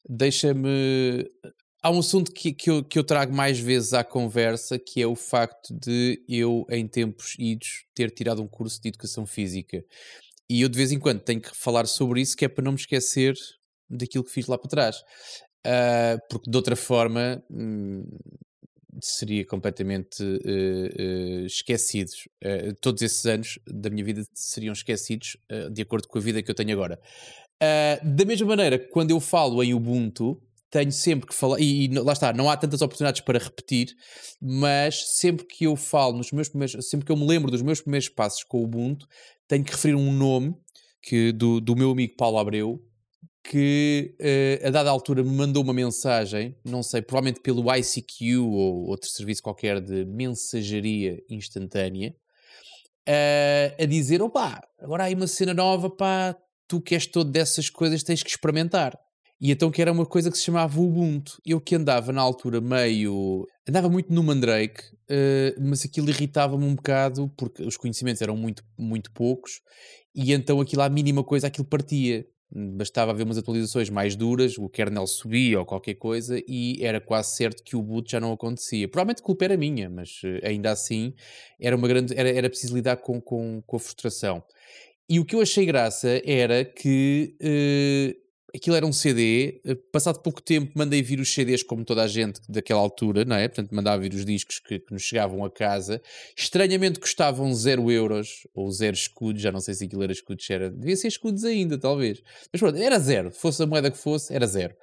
deixa-me 0.08 1.28
há 1.82 1.91
um 1.91 1.99
assunto 1.99 2.32
que, 2.32 2.53
que, 2.53 2.71
eu, 2.71 2.85
que 2.85 2.99
eu 2.99 3.05
trago 3.05 3.35
mais 3.35 3.59
vezes 3.59 3.93
à 3.93 4.05
conversa, 4.05 4.79
que 4.79 5.00
é 5.00 5.06
o 5.06 5.17
facto 5.17 5.73
de 5.75 6.23
eu, 6.29 6.67
em 6.71 6.87
tempos 6.87 7.35
idos, 7.38 7.85
ter 7.94 8.11
tirado 8.11 8.43
um 8.43 8.49
curso 8.49 8.81
de 8.81 8.88
educação 8.88 9.27
física. 9.27 9.85
E 10.49 10.62
eu, 10.62 10.69
de 10.69 10.77
vez 10.77 10.93
em 10.93 10.99
quando, 10.99 11.21
tenho 11.21 11.40
que 11.40 11.57
falar 11.57 11.87
sobre 11.87 12.21
isso, 12.21 12.37
que 12.37 12.45
é 12.45 12.49
para 12.49 12.64
não 12.64 12.73
me 12.73 12.78
esquecer 12.78 13.35
daquilo 13.88 14.25
que 14.25 14.31
fiz 14.31 14.47
lá 14.47 14.59
para 14.59 14.69
trás. 14.69 14.97
Uh, 15.66 16.19
porque, 16.28 16.50
de 16.50 16.57
outra 16.57 16.75
forma, 16.75 17.43
hum, 17.50 18.04
seria 19.00 19.45
completamente 19.45 20.23
uh, 20.23 21.43
uh, 21.43 21.47
esquecidos. 21.47 22.28
todos 22.81 23.02
esses 23.02 23.25
anos 23.26 23.59
da 23.66 23.90
minha 23.90 24.04
vida 24.04 24.26
seriam 24.35 24.73
esquecidos 24.73 25.37
de 25.73 25.83
acordo 25.83 26.09
com 26.09 26.19
a 26.19 26.21
vida 26.21 26.43
que 26.43 26.50
eu 26.50 26.54
tenho 26.54 26.73
agora. 26.73 27.00
da 28.02 28.25
mesma 28.25 28.49
maneira, 28.49 28.78
quando 28.78 29.11
eu 29.11 29.21
falo 29.21 29.62
em 29.62 29.73
Ubuntu, 29.73 30.43
tenho 30.71 30.93
sempre 30.93 31.27
que 31.27 31.35
falar, 31.35 31.61
e, 31.61 31.87
e, 31.87 31.89
lá 31.89 32.12
está, 32.12 32.33
não 32.33 32.49
há 32.49 32.57
tantas 32.57 32.81
oportunidades 32.81 33.21
para 33.21 33.39
repetir, 33.39 33.95
mas 34.41 35.17
sempre 35.17 35.45
que 35.45 35.65
eu 35.65 35.75
falo 35.75 36.17
nos 36.17 36.31
meus 36.31 36.49
primeiros, 36.49 36.89
sempre 36.89 37.05
que 37.05 37.12
eu 37.12 37.17
me 37.17 37.27
lembro 37.27 37.50
dos 37.50 37.62
meus 37.62 37.81
primeiros 37.81 38.09
passos 38.09 38.45
com 38.45 38.59
o 38.59 38.65
Ubuntu, 38.65 39.07
tenho 39.49 39.65
que 39.65 39.73
referir 39.73 39.97
um 39.97 40.12
nome 40.12 40.55
que, 41.03 41.33
do, 41.33 41.61
do 41.61 41.75
meu 41.75 41.91
amigo 41.91 42.15
Paulo 42.17 42.39
Abreu, 42.39 42.81
que 43.43 44.15
uh, 44.21 44.69
a 44.69 44.71
dada 44.71 44.91
altura 44.91 45.25
me 45.25 45.31
mandou 45.31 45.62
uma 45.62 45.73
mensagem, 45.73 46.57
não 46.65 46.83
sei, 46.83 47.03
provavelmente 47.03 47.41
pelo 47.41 47.65
ICQ 47.75 48.39
ou 48.39 48.87
outro 48.89 49.09
serviço 49.09 49.43
qualquer 49.43 49.81
de 49.81 50.05
mensageria 50.05 51.19
instantânea, 51.29 52.15
uh, 53.09 53.83
a 53.83 53.87
dizer: 53.87 54.23
opá, 54.23 54.61
agora 54.79 55.05
há 55.05 55.07
aí 55.07 55.15
uma 55.15 55.27
cena 55.27 55.55
nova, 55.55 55.91
pá, 55.91 56.37
tu 56.69 56.81
que 56.81 56.95
és 56.95 57.07
todo 57.07 57.31
dessas 57.31 57.69
coisas 57.69 58.03
tens 58.03 58.23
que 58.23 58.31
experimentar. 58.31 58.97
E 59.40 59.50
então 59.50 59.70
que 59.70 59.80
era 59.80 59.90
uma 59.90 60.04
coisa 60.04 60.30
que 60.30 60.37
se 60.37 60.44
chamava 60.44 60.78
Ubuntu. 60.78 61.40
Eu 61.47 61.61
que 61.61 61.75
andava 61.75 62.12
na 62.12 62.20
altura 62.20 62.61
meio. 62.61 63.47
andava 63.66 63.88
muito 63.88 64.12
no 64.12 64.23
Mandrake, 64.23 64.82
uh, 65.11 65.61
mas 65.61 65.85
aquilo 65.85 66.11
irritava-me 66.11 66.64
um 66.64 66.75
bocado 66.75 67.32
porque 67.37 67.62
os 67.62 67.76
conhecimentos 67.76 68.20
eram 68.20 68.37
muito, 68.37 68.62
muito 68.76 69.11
poucos 69.12 69.62
e 70.14 70.32
então 70.32 70.61
aquilo, 70.61 70.82
à 70.82 70.88
mínima 70.88 71.23
coisa, 71.25 71.47
aquilo 71.47 71.66
partia. 71.66 72.26
Bastava 72.52 73.12
haver 73.12 73.23
umas 73.23 73.38
atualizações 73.38 73.88
mais 73.88 74.16
duras, 74.16 74.59
o 74.59 74.68
kernel 74.68 75.06
subia 75.06 75.61
ou 75.61 75.64
qualquer 75.64 75.94
coisa 75.94 76.42
e 76.49 76.85
era 76.85 77.00
quase 77.00 77.37
certo 77.37 77.62
que 77.62 77.76
o 77.76 77.82
boot 77.82 78.11
já 78.11 78.18
não 78.18 78.32
acontecia. 78.32 78.88
Provavelmente 78.88 79.23
a 79.23 79.25
culpa 79.25 79.44
era 79.44 79.56
minha, 79.56 79.88
mas 79.88 80.20
uh, 80.25 80.44
ainda 80.44 80.73
assim 80.73 81.14
era, 81.61 81.76
uma 81.76 81.87
grande, 81.87 82.12
era, 82.16 82.28
era 82.28 82.50
preciso 82.50 82.75
lidar 82.75 82.97
com, 82.97 83.20
com, 83.20 83.62
com 83.64 83.76
a 83.76 83.78
frustração. 83.78 84.42
E 85.09 85.20
o 85.20 85.25
que 85.25 85.37
eu 85.37 85.40
achei 85.40 85.64
graça 85.64 86.20
era 86.25 86.64
que 86.64 87.37
uh, 87.40 88.20
aquilo 88.54 88.76
era 88.76 88.87
um 88.87 88.92
CD, 88.92 89.61
eh, 89.64 89.75
passado 89.92 90.21
pouco 90.21 90.42
tempo 90.42 90.73
mandei 90.75 91.02
vir 91.02 91.21
os 91.21 91.33
CDs 91.33 91.62
como 91.62 91.85
toda 91.85 92.02
a 92.02 92.07
gente 92.07 92.40
daquela 92.49 92.80
altura, 92.80 93.25
não 93.25 93.37
é? 93.37 93.49
Portanto, 93.49 93.75
mandava 93.75 94.02
vir 94.02 94.14
os 94.14 94.25
discos 94.25 94.59
que, 94.59 94.78
que 94.78 94.92
nos 94.92 95.02
chegavam 95.02 95.45
a 95.45 95.50
casa. 95.50 96.00
Estranhamente 96.37 96.99
custavam 96.99 97.52
0 97.52 97.90
euros, 97.90 98.47
ou 98.54 98.71
0 98.71 98.95
escudos, 98.95 99.42
já 99.42 99.52
não 99.52 99.61
sei 99.61 99.75
se 99.75 99.85
aquilo 99.85 100.02
era 100.02 100.12
escudos, 100.12 100.49
era, 100.50 100.71
devia 100.71 100.97
ser 100.97 101.09
escudos 101.09 101.45
ainda, 101.45 101.78
talvez. 101.78 102.23
Mas 102.52 102.61
pronto, 102.61 102.76
era 102.76 102.99
zero, 102.99 103.30
fosse 103.30 103.62
a 103.62 103.66
moeda 103.66 103.90
que 103.90 103.99
fosse, 103.99 104.35
era 104.35 104.47
zero. 104.47 104.75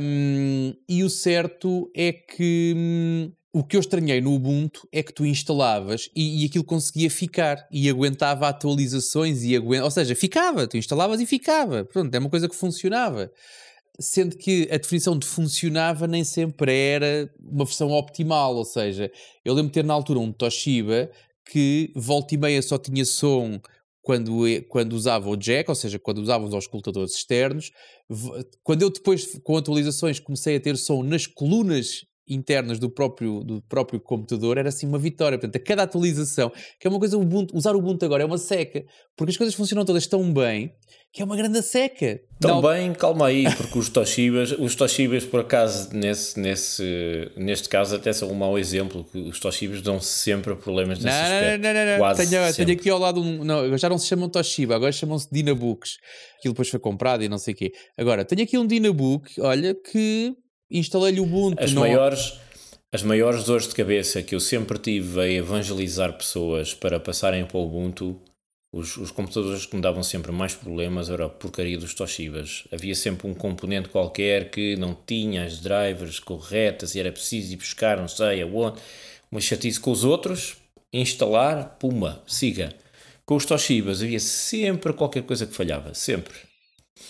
Um, 0.00 0.74
e 0.88 1.04
o 1.04 1.10
certo 1.10 1.90
é 1.94 2.12
que 2.12 2.74
hum, 2.76 3.32
o 3.54 3.62
que 3.62 3.76
eu 3.76 3.80
estranhei 3.80 4.20
no 4.20 4.34
Ubuntu 4.34 4.88
é 4.90 5.00
que 5.00 5.12
tu 5.12 5.24
instalavas 5.24 6.10
e, 6.14 6.42
e 6.42 6.46
aquilo 6.46 6.64
conseguia 6.64 7.08
ficar 7.08 7.68
e 7.70 7.88
aguentava 7.88 8.48
atualizações 8.48 9.44
e 9.44 9.54
aguenta, 9.54 9.84
ou 9.84 9.90
seja, 9.92 10.12
ficava, 10.16 10.66
tu 10.66 10.76
instalavas 10.76 11.20
e 11.20 11.26
ficava. 11.26 11.84
Pronto, 11.84 12.12
é 12.12 12.18
uma 12.18 12.28
coisa 12.28 12.48
que 12.48 12.56
funcionava. 12.56 13.30
sendo 14.00 14.36
que 14.36 14.68
a 14.72 14.76
definição 14.76 15.16
de 15.16 15.24
funcionava 15.24 16.08
nem 16.08 16.24
sempre 16.24 16.76
era 16.76 17.32
uma 17.40 17.64
versão 17.64 17.92
optimal, 17.92 18.56
ou 18.56 18.64
seja, 18.64 19.08
eu 19.44 19.54
lembro 19.54 19.68
de 19.68 19.74
ter 19.74 19.84
na 19.84 19.94
altura 19.94 20.18
um 20.18 20.32
Toshiba 20.32 21.08
que 21.48 21.92
volta 21.94 22.34
e 22.34 22.38
meia 22.38 22.60
só 22.60 22.76
tinha 22.76 23.04
som 23.04 23.60
quando, 24.02 24.42
quando 24.68 24.94
usava 24.94 25.30
o 25.30 25.36
jack, 25.36 25.70
ou 25.70 25.76
seja, 25.76 25.96
quando 26.00 26.18
usava 26.18 26.44
os 26.44 26.54
auscultadores 26.54 27.12
externos. 27.12 27.70
Quando 28.64 28.82
eu 28.82 28.90
depois, 28.90 29.38
com 29.44 29.56
atualizações, 29.56 30.18
comecei 30.18 30.56
a 30.56 30.60
ter 30.60 30.76
som 30.76 31.04
nas 31.04 31.28
colunas 31.28 32.04
internas 32.28 32.78
do 32.78 32.88
próprio, 32.90 33.42
do 33.44 33.60
próprio 33.62 34.00
computador 34.00 34.58
era 34.58 34.68
assim 34.68 34.86
uma 34.86 34.98
vitória. 34.98 35.38
Portanto, 35.38 35.56
a 35.56 35.64
cada 35.64 35.82
atualização, 35.82 36.50
que 36.78 36.86
é 36.86 36.90
uma 36.90 36.98
coisa, 36.98 37.18
Ubuntu, 37.18 37.56
usar 37.56 37.74
o 37.74 37.78
Ubuntu 37.78 38.04
agora 38.04 38.22
é 38.22 38.26
uma 38.26 38.38
seca, 38.38 38.84
porque 39.16 39.30
as 39.30 39.36
coisas 39.36 39.54
funcionam 39.54 39.84
todas 39.84 40.06
tão 40.06 40.32
bem 40.32 40.72
que 41.14 41.22
é 41.22 41.24
uma 41.24 41.36
grande 41.36 41.62
seca. 41.62 42.20
Tão 42.40 42.60
Não... 42.60 42.72
bem, 42.72 42.92
calma 42.92 43.28
aí, 43.28 43.44
porque 43.54 43.78
os 43.78 43.88
Toshibas, 43.88 44.50
os 44.58 44.74
Toshibas 44.74 45.24
por 45.24 45.40
acaso, 45.40 45.94
nesse, 45.94 46.40
nesse, 46.40 47.30
neste 47.36 47.68
caso 47.68 47.94
até 47.94 48.12
são 48.12 48.32
um 48.32 48.34
mau 48.34 48.58
exemplo, 48.58 49.04
que 49.04 49.18
os 49.18 49.38
Toshibas 49.38 49.80
dão 49.80 50.00
sempre 50.00 50.56
problemas 50.56 50.98
nesse 50.98 51.16
não, 51.16 51.24
aspecto. 51.24 51.62
Não, 51.62 51.72
não, 51.72 51.86
não, 51.86 51.98
Quase 51.98 52.28
tenho, 52.28 52.54
tenho, 52.54 52.72
aqui 52.72 52.90
ao 52.90 52.98
lado 52.98 53.22
um, 53.22 53.44
não, 53.44 53.78
já 53.78 53.88
não 53.88 53.96
se 53.96 54.08
chamam 54.08 54.28
Toshiba, 54.28 54.74
agora 54.74 54.90
chamam-se 54.90 55.28
Dynabooks, 55.30 55.98
aquilo 56.36 56.52
depois 56.52 56.68
foi 56.68 56.80
comprado 56.80 57.22
e 57.22 57.28
não 57.28 57.38
sei 57.38 57.54
o 57.54 57.56
quê. 57.56 57.72
Agora, 57.96 58.24
tenho 58.24 58.42
aqui 58.42 58.58
um 58.58 58.66
Dynabook, 58.66 59.40
olha, 59.40 59.72
que 59.72 60.34
instalei-lhe 60.78 61.20
o 61.20 61.24
Ubuntu. 61.24 61.62
As, 61.62 61.72
não... 61.72 61.82
maiores, 61.82 62.34
as 62.92 63.02
maiores 63.02 63.44
dores 63.44 63.68
de 63.68 63.74
cabeça 63.74 64.22
que 64.22 64.34
eu 64.34 64.40
sempre 64.40 64.78
tive 64.78 65.20
a 65.20 65.28
evangelizar 65.28 66.12
pessoas 66.12 66.74
para 66.74 67.00
passarem 67.00 67.44
para 67.46 67.56
o 67.56 67.64
Ubuntu, 67.64 68.20
os, 68.72 68.96
os 68.96 69.12
computadores 69.12 69.66
que 69.66 69.76
me 69.76 69.80
davam 69.80 70.02
sempre 70.02 70.32
mais 70.32 70.52
problemas 70.52 71.08
era 71.08 71.26
a 71.26 71.28
porcaria 71.28 71.78
dos 71.78 71.94
Toshibas. 71.94 72.64
Havia 72.72 72.96
sempre 72.96 73.28
um 73.28 73.32
componente 73.32 73.88
qualquer 73.88 74.50
que 74.50 74.74
não 74.74 74.98
tinha 75.06 75.44
as 75.44 75.60
drivers 75.60 76.18
corretas 76.18 76.96
e 76.96 77.00
era 77.00 77.12
preciso 77.12 77.52
ir 77.52 77.56
buscar, 77.56 77.98
não 77.98 78.08
sei 78.08 78.42
aonde. 78.42 78.80
Uma 79.30 79.40
chatice 79.40 79.78
com 79.78 79.92
os 79.92 80.02
outros, 80.02 80.56
instalar, 80.92 81.76
puma, 81.78 82.20
siga. 82.26 82.74
Com 83.24 83.36
os 83.36 83.46
Toshibas 83.46 84.02
havia 84.02 84.18
sempre 84.18 84.92
qualquer 84.92 85.22
coisa 85.22 85.46
que 85.46 85.54
falhava, 85.54 85.94
sempre. 85.94 86.34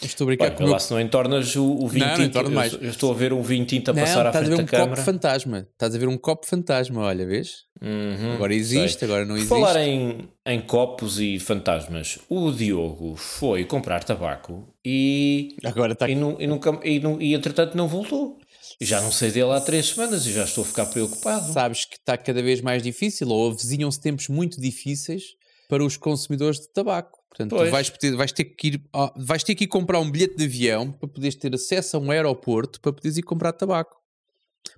Estou 0.03 0.25
a 0.25 0.29
brincar 0.29 0.50
com 0.53 0.64
lá 0.64 0.79
se 0.79 0.91
não 0.91 1.00
entornas 1.00 1.55
o, 1.57 1.64
o 1.64 1.87
vinho 1.87 2.07
não, 2.07 2.14
tinto. 2.14 2.43
Não 2.43 2.50
mais. 2.50 2.73
Eu, 2.73 2.81
eu, 2.81 2.91
estou 2.91 3.11
a 3.11 3.14
ver 3.14 3.33
um 3.33 3.43
vinho 3.43 3.67
tinto 3.67 3.91
a 3.91 3.95
não, 3.95 4.03
passar 4.03 4.26
à 4.26 4.33
frente 4.33 4.57
da 4.57 4.64
câmara. 4.64 4.69
Estás 4.69 4.79
a 4.79 4.87
ver 4.87 4.88
um 4.88 4.97
copo 4.97 5.05
fantasma. 5.05 5.69
Estás 5.73 5.95
a 5.95 5.99
ver 5.99 6.09
um 6.09 6.19
copo 6.19 6.47
fantasma, 6.47 7.00
olha, 7.03 7.26
vês? 7.26 7.64
Uhum, 7.83 8.33
agora 8.33 8.55
existe, 8.55 9.00
sei. 9.00 9.09
agora 9.09 9.26
não 9.26 9.37
existe. 9.37 9.49
Falar 9.50 9.76
em, 9.83 10.29
em 10.47 10.61
copos 10.62 11.21
e 11.21 11.38
fantasmas, 11.38 12.19
o 12.31 12.50
Diogo 12.50 13.14
foi 13.17 13.64
comprar 13.67 14.03
tabaco 14.05 14.67
e... 14.83 15.55
Agora 15.62 15.93
está... 15.93 16.09
E, 16.09 16.12
e, 16.12 16.47
nunca, 16.47 16.81
e, 16.83 16.99
nu, 16.99 17.21
e 17.21 17.35
entretanto 17.35 17.76
não 17.76 17.87
voltou. 17.87 18.38
Já 18.81 19.03
não 19.03 19.12
sei 19.12 19.31
dele 19.31 19.53
há 19.53 19.61
três 19.61 19.91
semanas 19.91 20.26
e 20.26 20.33
já 20.33 20.45
estou 20.45 20.64
a 20.64 20.67
ficar 20.67 20.87
preocupado. 20.87 21.53
Sabes 21.53 21.85
que 21.85 21.97
está 21.97 22.17
cada 22.17 22.43
vez 22.43 22.61
mais 22.62 22.83
difícil 22.83 23.29
ou 23.29 23.50
avizinham-se 23.50 24.00
tempos 24.00 24.29
muito 24.29 24.59
difíceis 24.61 25.37
para 25.69 25.85
os 25.85 25.97
consumidores 25.97 26.61
de 26.61 26.69
tabaco. 26.69 27.24
Portanto, 27.37 27.57
vais, 27.69 27.93
vais, 28.17 28.33
ter 28.33 28.45
que 28.45 28.69
ir, 28.69 28.83
vais 29.17 29.43
ter 29.43 29.57
que 29.57 29.64
ir 29.64 29.67
comprar 29.67 29.99
um 29.99 30.09
bilhete 30.09 30.37
de 30.37 30.45
avião 30.45 30.93
para 30.93 31.09
poderes 31.09 31.35
ter 31.35 31.53
acesso 31.53 31.97
a 31.97 32.00
um 32.00 32.12
aeroporto 32.12 32.81
para 32.81 32.93
poderes 32.93 33.19
ir 33.19 33.23
comprar 33.23 33.53
tabaco. 33.53 33.97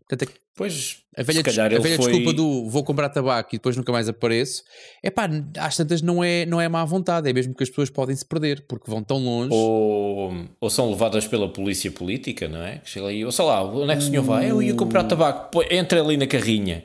Portanto, 0.08 0.30
é 0.30 0.34
pois, 0.56 1.02
a 1.14 1.22
velha, 1.22 1.42
des 1.42 1.58
a 1.58 1.68
velha 1.68 1.96
foi... 1.96 2.12
desculpa 2.12 2.32
do 2.32 2.66
vou 2.70 2.82
comprar 2.82 3.10
tabaco 3.10 3.54
e 3.54 3.58
depois 3.58 3.76
nunca 3.76 3.92
mais 3.92 4.08
apareço, 4.08 4.62
é 5.02 5.10
pá, 5.10 5.28
às 5.58 5.76
tantas 5.76 6.00
não 6.00 6.24
é, 6.24 6.46
não 6.46 6.58
é 6.58 6.66
má 6.66 6.82
vontade, 6.84 7.28
é 7.28 7.32
mesmo 7.32 7.54
que 7.54 7.62
as 7.62 7.68
pessoas 7.68 7.90
podem 7.90 8.16
se 8.16 8.24
perder 8.24 8.64
porque 8.66 8.90
vão 8.90 9.02
tão 9.02 9.18
longe. 9.18 9.52
Ou, 9.52 10.46
ou 10.58 10.70
são 10.70 10.88
levadas 10.88 11.26
pela 11.26 11.52
polícia 11.52 11.90
política, 11.90 12.48
não 12.48 12.62
é? 12.62 12.78
Que 12.78 12.88
chega 12.88 13.26
ou 13.26 13.32
sei 13.32 13.44
lá, 13.44 13.62
onde 13.62 13.92
é 13.92 13.96
que 13.96 14.02
o 14.02 14.06
senhor 14.06 14.22
vai? 14.22 14.50
Eu 14.50 14.62
ia 14.62 14.74
comprar 14.74 15.04
tabaco, 15.04 15.62
entra 15.70 16.00
ali 16.00 16.16
na 16.16 16.26
carrinha. 16.26 16.82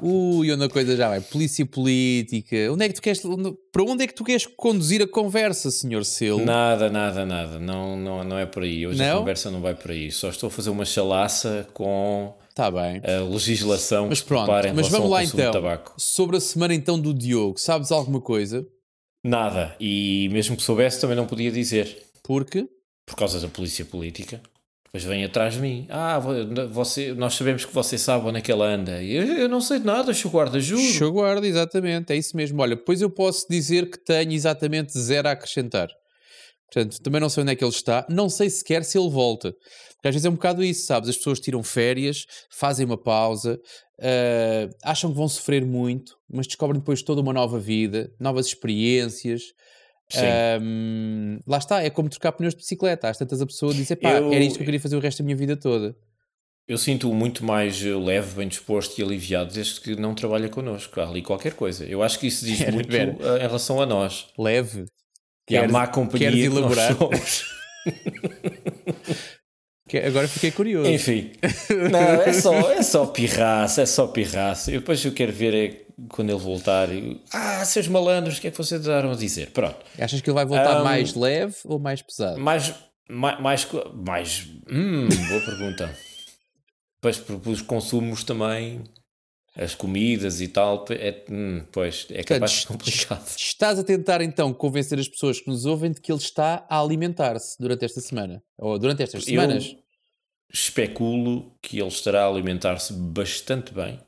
Ui, 0.00 0.50
onde 0.52 0.64
a 0.64 0.68
coisa 0.68 0.96
já 0.96 1.08
vai. 1.08 1.20
Polícia 1.20 1.64
política. 1.64 2.56
Onde 2.72 2.84
é 2.84 2.88
que 2.88 2.94
tu 2.94 3.02
queres, 3.02 3.22
para 3.72 3.82
onde 3.82 4.04
é 4.04 4.06
que 4.06 4.14
tu 4.14 4.24
queres 4.24 4.46
conduzir 4.46 5.02
a 5.02 5.06
conversa, 5.06 5.70
senhor 5.70 6.04
Selo? 6.04 6.44
Nada, 6.44 6.90
nada, 6.90 7.24
nada. 7.24 7.58
Não, 7.58 7.96
não, 7.96 8.24
não 8.24 8.38
é 8.38 8.46
por 8.46 8.62
aí. 8.62 8.86
Hoje 8.86 8.98
não? 8.98 9.16
a 9.16 9.18
conversa 9.20 9.50
não 9.50 9.60
vai 9.60 9.74
por 9.74 9.90
aí. 9.90 10.10
Só 10.10 10.28
estou 10.28 10.48
a 10.48 10.50
fazer 10.50 10.70
uma 10.70 10.84
chalaça 10.84 11.66
com 11.72 12.34
Tá 12.54 12.70
bem. 12.70 13.00
a 13.04 13.22
legislação 13.22 14.08
mas 14.08 14.20
pronto, 14.20 14.50
mas 14.74 14.88
vamos 14.88 15.10
lá 15.10 15.24
então. 15.24 15.52
Sobre 15.96 16.36
a 16.36 16.40
semana 16.40 16.74
então 16.74 17.00
do 17.00 17.14
Diogo, 17.14 17.58
sabes 17.58 17.90
alguma 17.90 18.20
coisa? 18.20 18.66
Nada. 19.24 19.74
E 19.80 20.28
mesmo 20.32 20.56
que 20.56 20.62
soubesse 20.62 21.00
também 21.00 21.16
não 21.16 21.26
podia 21.26 21.50
dizer. 21.50 21.96
Porque? 22.22 22.68
Por 23.06 23.16
causa 23.16 23.40
da 23.40 23.48
polícia 23.48 23.84
política. 23.84 24.40
Depois 24.92 25.04
vem 25.04 25.24
atrás 25.24 25.54
de 25.54 25.60
mim. 25.60 25.86
Ah, 25.88 26.18
você, 26.70 27.14
nós 27.14 27.34
sabemos 27.34 27.64
que 27.64 27.72
você 27.72 27.96
sabe 27.96 28.26
onde 28.26 28.38
é 28.38 28.40
que 28.42 28.52
ela 28.52 28.66
anda. 28.66 29.02
Eu, 29.02 29.24
eu 29.24 29.48
não 29.48 29.62
sei 29.62 29.78
de 29.78 29.86
nada, 29.86 30.12
show 30.12 30.30
guarda, 30.30 30.60
juro. 30.60 30.82
Show 30.82 31.10
guarda, 31.10 31.46
exatamente, 31.46 32.12
é 32.12 32.16
isso 32.16 32.36
mesmo. 32.36 32.60
Olha, 32.60 32.76
depois 32.76 33.00
eu 33.00 33.08
posso 33.08 33.46
dizer 33.48 33.90
que 33.90 33.96
tenho 33.96 34.32
exatamente 34.32 34.92
zero 34.98 35.28
a 35.28 35.30
acrescentar. 35.30 35.88
Portanto, 36.70 37.00
também 37.00 37.22
não 37.22 37.30
sei 37.30 37.42
onde 37.42 37.52
é 37.52 37.56
que 37.56 37.64
ele 37.64 37.70
está, 37.70 38.04
não 38.06 38.28
sei 38.28 38.50
sequer 38.50 38.84
se 38.84 38.98
ele 38.98 39.08
volta. 39.08 39.52
Porque 39.94 40.08
às 40.08 40.14
vezes 40.14 40.26
é 40.26 40.28
um 40.28 40.34
bocado 40.34 40.62
isso, 40.62 40.84
sabes? 40.84 41.08
As 41.08 41.16
pessoas 41.16 41.40
tiram 41.40 41.62
férias, 41.62 42.26
fazem 42.50 42.84
uma 42.84 42.98
pausa, 42.98 43.58
uh, 43.98 44.76
acham 44.82 45.10
que 45.10 45.16
vão 45.16 45.28
sofrer 45.28 45.64
muito, 45.64 46.18
mas 46.30 46.46
descobrem 46.46 46.80
depois 46.80 47.00
toda 47.02 47.22
uma 47.22 47.32
nova 47.32 47.58
vida, 47.58 48.12
novas 48.20 48.46
experiências, 48.46 49.42
um, 50.60 51.38
lá 51.46 51.58
está, 51.58 51.82
é 51.82 51.90
como 51.90 52.08
trocar 52.08 52.32
pneus 52.32 52.54
de 52.54 52.60
bicicleta. 52.60 53.08
Às 53.08 53.18
tantas 53.18 53.40
a 53.40 53.46
pessoa 53.46 53.72
diz: 53.72 53.88
pá, 54.00 54.12
eu... 54.12 54.32
era 54.32 54.44
isto 54.44 54.56
que 54.56 54.62
eu 54.62 54.66
queria 54.66 54.80
fazer 54.80 54.96
o 54.96 55.00
resto 55.00 55.18
da 55.18 55.24
minha 55.24 55.36
vida 55.36 55.56
toda. 55.56 55.96
Eu 56.68 56.78
sinto-o 56.78 57.14
muito 57.14 57.44
mais 57.44 57.82
leve, 57.82 58.36
bem 58.36 58.48
disposto 58.48 58.98
e 58.98 59.02
aliviado 59.02 59.52
desde 59.52 59.80
que 59.80 59.96
não 59.96 60.14
trabalha 60.14 60.48
connosco. 60.48 61.00
Há 61.00 61.08
ali 61.08 61.20
qualquer 61.20 61.54
coisa. 61.54 61.84
Eu 61.84 62.02
acho 62.02 62.18
que 62.18 62.26
isso 62.26 62.44
diz 62.44 62.60
muito 62.70 62.88
ver. 62.88 63.16
em 63.20 63.40
relação 63.40 63.80
a 63.80 63.86
nós. 63.86 64.28
Leve. 64.38 64.86
E 65.50 65.56
a 65.56 65.66
má 65.68 65.86
companhia 65.86 66.30
queres 66.30 66.46
elaborar? 66.46 66.96
que 69.88 69.98
Agora 69.98 70.26
fiquei 70.26 70.50
curioso. 70.50 70.90
Enfim. 70.90 71.32
Não, 71.90 72.22
é 72.22 72.32
só, 72.32 72.72
é 72.72 72.82
só 72.82 73.06
pirraça, 73.06 73.82
é 73.82 73.86
só 73.86 74.06
pirraça. 74.06 74.70
E 74.70 74.78
depois 74.78 75.04
eu 75.04 75.12
quero 75.12 75.32
ver 75.32 75.54
é 75.54 75.81
quando 76.08 76.30
ele 76.30 76.38
voltar, 76.38 76.88
ah, 77.32 77.64
seus 77.64 77.88
malandros, 77.88 78.38
o 78.38 78.40
que 78.40 78.48
é 78.48 78.50
que 78.50 78.56
vocês 78.56 78.80
andaram 78.80 79.10
a 79.10 79.14
dizer? 79.14 79.50
Pronto. 79.50 79.76
Achas 79.98 80.20
que 80.20 80.28
ele 80.28 80.34
vai 80.34 80.44
voltar 80.44 80.80
um, 80.80 80.84
mais 80.84 81.14
leve 81.14 81.56
ou 81.64 81.78
mais 81.78 82.02
pesado? 82.02 82.38
Mais, 82.40 82.74
mais, 83.08 83.40
mais, 83.40 83.68
mais 83.94 84.48
hum, 84.70 85.08
boa 85.28 85.40
pergunta. 85.40 85.96
pois, 87.00 87.18
porque 87.18 87.48
os 87.48 87.62
consumos 87.62 88.24
também, 88.24 88.82
as 89.56 89.74
comidas 89.74 90.40
e 90.40 90.48
tal, 90.48 90.84
é, 90.90 91.24
hum, 91.30 91.64
pois, 91.72 92.06
é 92.10 92.22
capaz 92.22 92.50
de 92.50 92.60
ser 92.60 92.66
complicado. 92.66 93.28
Estás 93.36 93.78
a 93.78 93.84
tentar 93.84 94.20
então 94.20 94.52
convencer 94.52 94.98
as 94.98 95.08
pessoas 95.08 95.40
que 95.40 95.48
nos 95.48 95.66
ouvem 95.66 95.92
de 95.92 96.00
que 96.00 96.12
ele 96.12 96.20
está 96.20 96.66
a 96.68 96.80
alimentar-se 96.80 97.56
durante 97.58 97.84
esta 97.84 98.00
semana, 98.00 98.42
ou 98.58 98.78
durante 98.78 99.02
estas 99.02 99.24
semanas? 99.24 99.66
Eu 99.66 99.82
especulo 100.52 101.56
que 101.62 101.78
ele 101.78 101.88
estará 101.88 102.24
a 102.24 102.28
alimentar-se 102.28 102.92
bastante 102.92 103.72
bem 103.72 103.98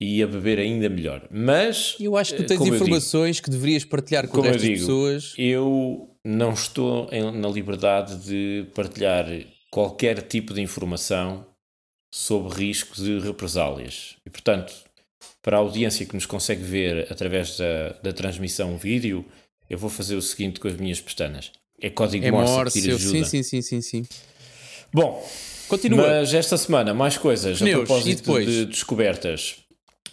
e 0.00 0.22
a 0.22 0.26
beber 0.26 0.58
ainda 0.58 0.88
melhor. 0.88 1.26
Mas. 1.30 1.96
Eu 1.98 2.16
acho 2.16 2.34
que 2.34 2.42
tu 2.42 2.46
tens 2.46 2.60
informações 2.60 3.36
digo, 3.36 3.44
que 3.44 3.50
deverias 3.50 3.84
partilhar 3.84 4.28
com 4.28 4.42
as 4.42 4.62
pessoas. 4.62 5.34
Eu 5.38 6.10
não 6.24 6.52
estou 6.52 7.08
em, 7.12 7.30
na 7.32 7.48
liberdade 7.48 8.16
de 8.16 8.66
partilhar 8.74 9.26
qualquer 9.70 10.22
tipo 10.22 10.52
de 10.52 10.60
informação 10.60 11.46
sobre 12.12 12.66
risco 12.66 12.94
de 12.96 13.18
represálias. 13.18 14.16
E, 14.24 14.30
portanto, 14.30 14.72
para 15.42 15.56
a 15.56 15.60
audiência 15.60 16.06
que 16.06 16.14
nos 16.14 16.26
consegue 16.26 16.62
ver 16.62 17.10
através 17.10 17.56
da, 17.56 17.90
da 18.02 18.12
transmissão 18.12 18.76
vídeo, 18.76 19.24
eu 19.68 19.78
vou 19.78 19.90
fazer 19.90 20.16
o 20.16 20.22
seguinte 20.22 20.60
com 20.60 20.68
as 20.68 20.76
minhas 20.76 21.00
pestanas. 21.00 21.52
É 21.80 21.90
código 21.90 22.24
é 22.24 22.30
Morse, 22.30 22.52
Morse 22.52 22.82
que 22.82 22.90
ajuda. 22.90 23.24
Sim, 23.24 23.24
sim, 23.24 23.42
sim, 23.42 23.62
sim, 23.62 23.80
sim. 23.82 24.06
Bom, 24.92 25.22
Continua. 25.68 26.06
Mas 26.06 26.32
esta 26.32 26.56
semana, 26.56 26.94
mais 26.94 27.18
coisas 27.18 27.58
Pneus, 27.58 27.74
a 27.74 27.78
propósito 27.78 28.40
de 28.40 28.66
descobertas. 28.66 29.56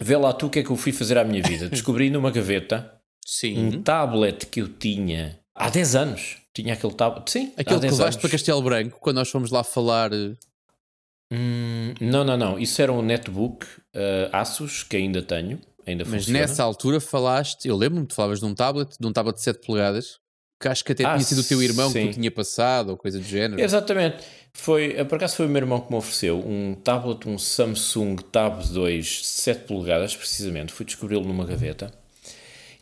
Vê 0.00 0.16
lá 0.16 0.32
tu 0.32 0.46
o 0.46 0.50
que 0.50 0.60
é 0.60 0.62
que 0.62 0.70
eu 0.70 0.76
fui 0.76 0.92
fazer 0.92 1.18
à 1.18 1.24
minha 1.24 1.42
vida. 1.42 1.68
Descobri 1.70 2.10
numa 2.10 2.30
gaveta 2.30 2.92
Sim. 3.24 3.58
um 3.58 3.82
tablet 3.82 4.46
que 4.46 4.60
eu 4.60 4.68
tinha 4.68 5.38
há 5.54 5.70
10 5.70 5.94
anos. 5.94 6.36
Tinha 6.52 6.74
aquele 6.74 6.94
tablet. 6.94 7.30
Sim, 7.30 7.52
aquele 7.56 7.80
que 7.80 7.86
levaste 7.86 8.20
para 8.20 8.30
Castelo 8.30 8.62
Branco 8.62 8.98
quando 9.00 9.16
nós 9.16 9.30
fomos 9.30 9.50
lá 9.50 9.64
falar. 9.64 10.12
Eh, 10.12 10.34
hum, 11.32 11.94
não, 12.00 12.24
não, 12.24 12.36
não. 12.36 12.58
Isso 12.58 12.80
era 12.80 12.92
um 12.92 13.02
netbook 13.02 13.66
uh, 13.66 14.30
Asus 14.32 14.82
que 14.82 14.96
ainda 14.96 15.20
tenho. 15.20 15.60
Ainda 15.86 16.04
Mas 16.04 16.24
funciona. 16.24 16.38
nessa 16.38 16.62
altura 16.62 17.00
falaste, 17.00 17.68
eu 17.68 17.76
lembro-me, 17.76 18.06
tu 18.06 18.14
falavas 18.14 18.40
de 18.40 18.46
um 18.46 18.54
tablet, 18.54 18.96
de 18.98 19.06
um 19.06 19.12
tablet 19.12 19.36
de 19.36 19.42
7 19.42 19.66
polegadas, 19.66 20.18
que 20.64 20.68
acho 20.68 20.84
que 20.84 20.92
até 20.92 21.04
ah, 21.04 21.12
tinha 21.12 21.24
sido 21.24 21.40
o 21.40 21.44
teu 21.44 21.62
irmão 21.62 21.90
sim. 21.90 22.06
que 22.06 22.08
tu 22.08 22.14
tinha 22.14 22.30
passado, 22.30 22.90
ou 22.90 22.96
coisa 22.96 23.18
do 23.18 23.24
género. 23.24 23.60
Exatamente. 23.60 24.24
Foi, 24.54 25.04
por 25.04 25.16
acaso 25.16 25.36
foi 25.36 25.46
o 25.46 25.48
meu 25.48 25.60
irmão 25.60 25.80
que 25.80 25.90
me 25.90 25.98
ofereceu 25.98 26.38
um 26.38 26.74
tablet, 26.74 27.28
um 27.28 27.36
Samsung 27.36 28.16
Tab 28.32 28.62
2 28.62 29.26
7 29.26 29.66
polegadas, 29.66 30.16
precisamente. 30.16 30.72
Fui 30.72 30.86
descobri-lo 30.86 31.24
numa 31.24 31.44
gaveta. 31.44 31.92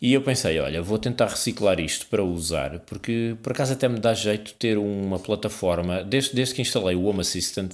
E 0.01 0.13
eu 0.13 0.23
pensei, 0.23 0.59
olha, 0.61 0.83
vou 0.83 0.99
tentar 0.99 1.27
reciclar 1.27 1.81
isto 1.81 2.07
para 2.07 2.23
usar, 2.23 2.81
porque 2.81 3.37
por 3.43 3.53
acaso 3.53 3.73
até 3.73 3.89
me 3.89 3.99
dá 3.99 4.15
jeito 4.15 4.55
ter 4.55 4.77
uma 4.79 5.19
plataforma. 5.19 6.05
Desde, 6.05 6.35
desde 6.35 6.55
que 6.55 6.63
instalei 6.63 6.95
o 6.95 7.05
Home 7.05 7.21
Assistant, 7.21 7.73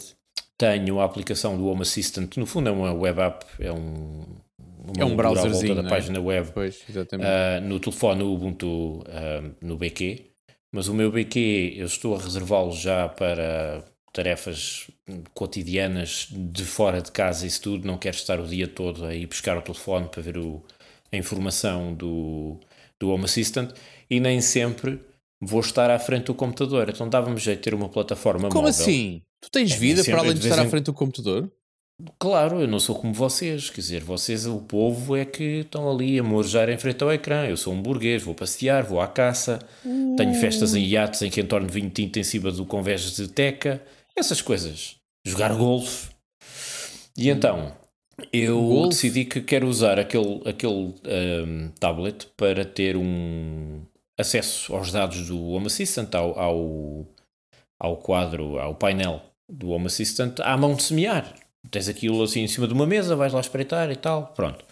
tenho 0.57 1.01
a 1.01 1.05
aplicação 1.05 1.57
do 1.57 1.67
Home 1.67 1.83
Assistant. 1.83 2.37
No 2.37 2.47
fundo, 2.47 2.69
é 2.69 2.73
uma 2.73 2.93
web 2.93 3.21
app, 3.21 3.45
é 3.59 3.73
um, 3.73 4.25
é 4.97 5.05
um 5.05 5.17
browserzinho 5.17 5.75
da 5.75 5.83
é? 5.83 5.89
página 5.89 6.21
web. 6.21 6.51
Pois. 6.55 6.81
Uh, 6.89 7.61
no 7.67 7.79
telefone, 7.81 8.21
no 8.21 8.33
Ubuntu, 8.33 8.99
uh, 9.01 9.55
no 9.61 9.77
BQ. 9.77 10.25
Mas 10.73 10.89
o 10.89 10.95
meu 10.95 11.11
BQ 11.11 11.75
eu 11.77 11.87
estou 11.87 12.15
a 12.15 12.21
reservá-lo 12.21 12.73
já 12.73 13.09
para 13.09 13.85
tarefas 14.13 14.87
cotidianas 15.35 16.29
de 16.31 16.65
fora 16.65 17.01
de 17.01 17.11
casa 17.13 17.45
e 17.45 17.49
isso 17.49 17.63
tudo. 17.63 17.87
Não 17.87 17.97
quero 17.99 18.17
estar 18.17 18.39
o 18.41 18.47
dia 18.47 18.67
todo 18.69 19.05
a 19.05 19.15
ir 19.15 19.27
buscar 19.27 19.57
o 19.57 19.63
telefone 19.63 20.09
para 20.09 20.23
ver 20.23 20.37
o, 20.39 20.63
a 21.13 21.17
informação 21.17 21.95
do, 21.95 22.59
do 23.01 23.11
Home 23.11 23.25
Assistant 23.25 23.73
e 24.11 24.21
nem 24.21 24.41
sempre 24.41 25.01
vou 25.41 25.61
estar 25.61 25.91
à 25.91 25.99
frente 25.99 26.27
do 26.27 26.35
computador. 26.35 26.89
Então 26.89 27.09
dava-me 27.09 27.39
jeito 27.39 27.59
de 27.59 27.65
ter 27.65 27.75
uma 27.75 27.89
plataforma 27.89 28.49
Como 28.49 28.63
móvel. 28.67 28.69
assim? 28.69 29.23
Tu 29.41 29.51
tens 29.51 29.73
É, 29.73 29.77
vida 29.77 30.03
sempre, 30.03 30.13
para 30.13 30.21
além 30.23 30.35
de 30.35 30.41
de 30.41 30.49
estar 30.49 30.61
à 30.61 30.67
em- 30.67 30.71
frente 30.71 30.85
do 30.85 30.93
computador? 30.93 31.51
Claro, 32.17 32.61
eu 32.61 32.69
não 32.69 32.79
sou 32.79 32.95
como 32.95 33.13
vocês, 33.13 33.71
quer 33.71 33.81
dizer, 33.81 34.05
vocês, 34.05 34.47
o 34.47 34.61
povo 34.61 35.17
é 35.17 35.25
que 35.25 35.61
estão 35.61 35.91
ali 35.91 36.17
a 36.17 36.23
morejar 36.23 36.69
em 36.69 36.79
frente 36.79 37.03
ao 37.03 37.13
ecrã. 37.13 37.45
Eu 37.45 37.57
sou 37.57 37.73
um 37.73 37.83
burguês, 37.83 38.23
vou 38.23 38.37
passear, 38.37 38.85
vou 38.85 39.01
à 39.01 39.09
caça, 39.09 39.59
tenho 40.17 40.33
festas 40.35 40.77
em 40.77 40.85
iates 40.85 41.23
em 41.23 41.31
que 41.31 41.41
entorno 41.41 41.67
vinho 41.67 41.91
tinto 41.91 42.17
em 42.19 42.23
cima 42.23 42.53
do 42.53 42.65
convés 42.65 43.17
de 43.17 43.27
teca, 43.27 43.83
essas 44.17 44.41
coisas. 44.41 44.95
Jogar 45.27 45.53
golfe. 45.55 46.11
E 47.17 47.29
então, 47.31 47.73
eu 48.33 48.61
Golfe? 48.61 48.91
decidi 48.91 49.25
que 49.25 49.41
quero 49.41 49.67
usar 49.67 49.99
aquele, 49.99 50.41
aquele 50.45 50.95
ahm, 51.05 51.69
tablet 51.81 52.29
para 52.37 52.65
ter 52.65 52.97
um 52.97 53.83
acesso 54.17 54.73
aos 54.73 54.93
dados 54.93 55.27
do 55.27 55.49
Home 55.49 55.67
Assistant, 55.67 56.15
ao, 56.15 56.39
ao, 56.39 57.07
ao 57.81 57.97
quadro, 57.97 58.59
ao 58.61 58.77
painel 58.77 59.21
do 59.49 59.71
Home 59.71 59.87
Assistant, 59.87 60.39
à 60.41 60.57
mão 60.57 60.75
de 60.75 60.85
semear. 60.85 61.35
Tens 61.71 61.89
aquilo 61.89 62.23
assim 62.23 62.41
em 62.41 62.49
cima 62.49 62.67
de 62.67 62.75
uma 62.75 62.87
mesa, 62.87 63.17
vais 63.17 63.33
lá 63.33 63.41
espreitar 63.41 63.91
e 63.91 63.97
tal, 63.97 64.33
pronto. 64.35 64.65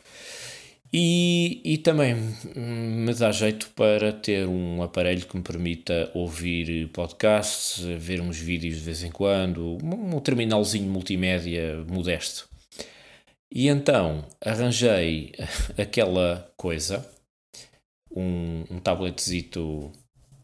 E, 0.93 1.61
e 1.65 1.79
também 1.79 2.15
hum, 2.15 3.05
me 3.05 3.15
dá 3.15 3.33
jeito 3.33 3.69
para 3.71 4.13
ter 4.13 4.47
um 4.47 4.83
aparelho 4.83 5.27
que 5.27 5.37
me 5.37 5.43
permita 5.43 6.11
ouvir 6.15 6.89
podcasts, 6.89 7.81
ver 7.99 8.21
uns 8.21 8.39
vídeos 8.39 8.77
de 8.77 8.81
vez 8.81 9.03
em 9.03 9.11
quando, 9.11 9.79
um, 9.83 10.19
terminalzinho 10.21 10.91
multimédia 10.91 11.85
modesto. 11.89 12.49
E 13.53 13.69
então 13.69 14.25
arranjei 14.41 15.33
aquela 15.77 16.51
coisa, 16.57 17.07
um, 18.11 18.65
um 18.71 18.79
tabletzito 18.79 19.93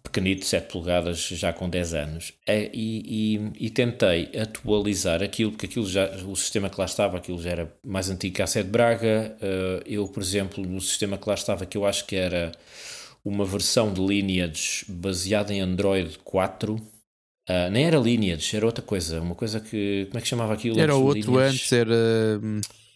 pequenito, 0.02 0.44
7 0.44 0.70
polegadas, 0.72 1.18
já 1.28 1.52
com 1.52 1.68
10 1.68 1.94
anos, 1.94 2.32
é, 2.46 2.70
e, 2.72 3.36
e, 3.58 3.66
e 3.66 3.70
tentei 3.70 4.28
atualizar 4.38 5.22
aquilo, 5.22 5.52
porque 5.52 5.66
aquilo 5.66 5.88
já, 5.88 6.06
o 6.26 6.34
sistema 6.36 6.68
que 6.68 6.78
lá 6.78 6.84
estava, 6.86 7.16
aquilo 7.16 7.40
já 7.40 7.50
era 7.50 7.72
mais 7.84 8.10
antigo 8.10 8.34
que 8.34 8.42
a 8.42 8.46
sede 8.46 8.68
Braga. 8.68 9.36
eh, 9.40 9.82
eu, 9.86 10.06
por 10.08 10.22
exemplo, 10.22 10.64
no 10.66 10.80
sistema 10.80 11.16
que 11.16 11.28
lá 11.28 11.34
estava, 11.34 11.64
que 11.66 11.76
eu 11.78 11.86
acho 11.86 12.04
que 12.06 12.16
era 12.16 12.52
uma 13.24 13.44
versão 13.44 13.92
de 13.92 14.00
Lineage 14.00 14.84
baseada 14.88 15.54
em 15.54 15.60
Android 15.60 16.18
4, 16.24 16.80
ah, 17.48 17.70
nem 17.70 17.84
era 17.86 17.96
Lineage, 17.98 18.56
era 18.56 18.66
outra 18.66 18.82
coisa, 18.84 19.20
uma 19.20 19.34
coisa 19.34 19.60
que. 19.60 20.06
Como 20.10 20.18
é 20.18 20.22
que 20.22 20.28
chamava 20.28 20.52
aquilo? 20.54 20.78
Era 20.78 20.92
antes 20.94 21.04
outro 21.04 21.30
Lineage? 21.32 21.56
antes, 21.56 21.72
era. 21.72 21.94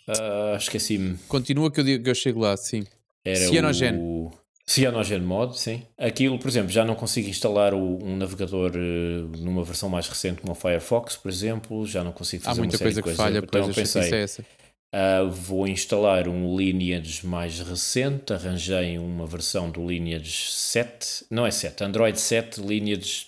Ah, 0.08 0.56
Esqueci-me. 0.56 1.16
Continua 1.28 1.70
que 1.70 1.80
eu, 1.80 1.84
digo, 1.84 2.04
que 2.04 2.10
eu 2.10 2.14
chego 2.14 2.40
lá, 2.40 2.56
sim. 2.56 2.84
Era 3.24 3.48
Cyanogen. 3.48 3.96
o 3.98 4.30
Cyanogen 4.68 5.20
Mod, 5.20 5.58
sim. 5.58 5.82
Aquilo, 5.96 6.38
por 6.38 6.48
exemplo, 6.48 6.70
já 6.70 6.84
não 6.84 6.96
consigo 6.96 7.28
instalar 7.28 7.72
o- 7.72 8.02
um 8.04 8.16
navegador 8.16 8.72
eh, 8.74 9.38
numa 9.38 9.62
versão 9.62 9.88
mais 9.88 10.08
recente 10.08 10.40
como 10.40 10.52
o 10.52 10.56
Firefox, 10.56 11.16
por 11.16 11.28
exemplo, 11.30 11.86
já 11.86 12.02
não 12.02 12.10
consigo 12.12 12.42
Há 12.44 12.46
fazer 12.48 12.60
muita 12.60 12.74
uma 12.74 12.78
série 12.78 12.84
coisa 12.88 13.00
que 13.00 13.04
coisas. 13.04 13.16
falha, 13.24 13.38
então 13.38 13.72
pensei, 13.72 14.12
é 14.18 14.22
essa. 14.22 14.44
ah, 14.92 15.22
vou 15.22 15.68
instalar 15.68 16.26
um 16.28 16.56
Lineage 16.56 17.24
mais 17.24 17.60
recente, 17.60 18.32
arranjei 18.32 18.98
uma 18.98 19.24
versão 19.24 19.70
do 19.70 19.86
Lineage 19.86 20.50
7, 20.50 21.24
não 21.30 21.46
é 21.46 21.50
7, 21.52 21.84
Android 21.84 22.18
7, 22.20 22.60
Lineage 22.60 23.26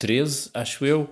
13, 0.00 0.48
acho 0.54 0.86
eu. 0.86 1.10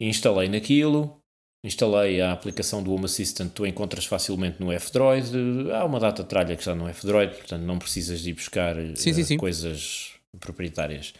Instalei 0.00 0.48
naquilo, 0.48 1.21
instalei 1.64 2.20
a 2.20 2.32
aplicação 2.32 2.82
do 2.82 2.92
Home 2.92 3.04
Assistant, 3.04 3.50
tu 3.52 3.66
encontras 3.66 4.04
facilmente 4.04 4.60
no 4.60 4.72
F-Droid. 4.72 5.30
Há 5.72 5.84
uma 5.84 6.00
data 6.00 6.22
de 6.22 6.28
tralha 6.28 6.54
que 6.56 6.62
está 6.62 6.74
no 6.74 6.88
F-Droid, 6.88 7.34
portanto 7.34 7.62
não 7.62 7.78
precisas 7.78 8.20
de 8.20 8.30
ir 8.30 8.34
buscar 8.34 8.74
Sim, 8.96 9.10
eh, 9.10 9.14
sim, 9.14 9.24
sim. 9.24 9.36
coisas 9.36 10.12
proprietárias. 10.40 11.14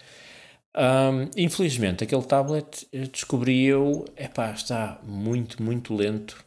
Ahm, 0.75 1.29
infelizmente, 1.37 2.03
aquele 2.03 2.23
tablet 2.23 2.87
eh, 2.93 3.07
descobri 3.07 3.65
eu, 3.65 4.05
epá, 4.17 4.51
está 4.53 4.99
muito, 5.05 5.63
muito 5.63 5.95
lento. 5.95 6.43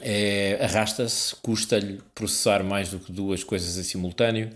É, 0.00 0.58
Arrasta-se, 0.64 1.36
custa-lhe 1.36 2.00
processar 2.14 2.62
mais 2.64 2.88
do 2.90 2.98
que 2.98 3.12
duas 3.12 3.44
coisas 3.44 3.76
em 3.76 3.82
simultâneo, 3.82 4.48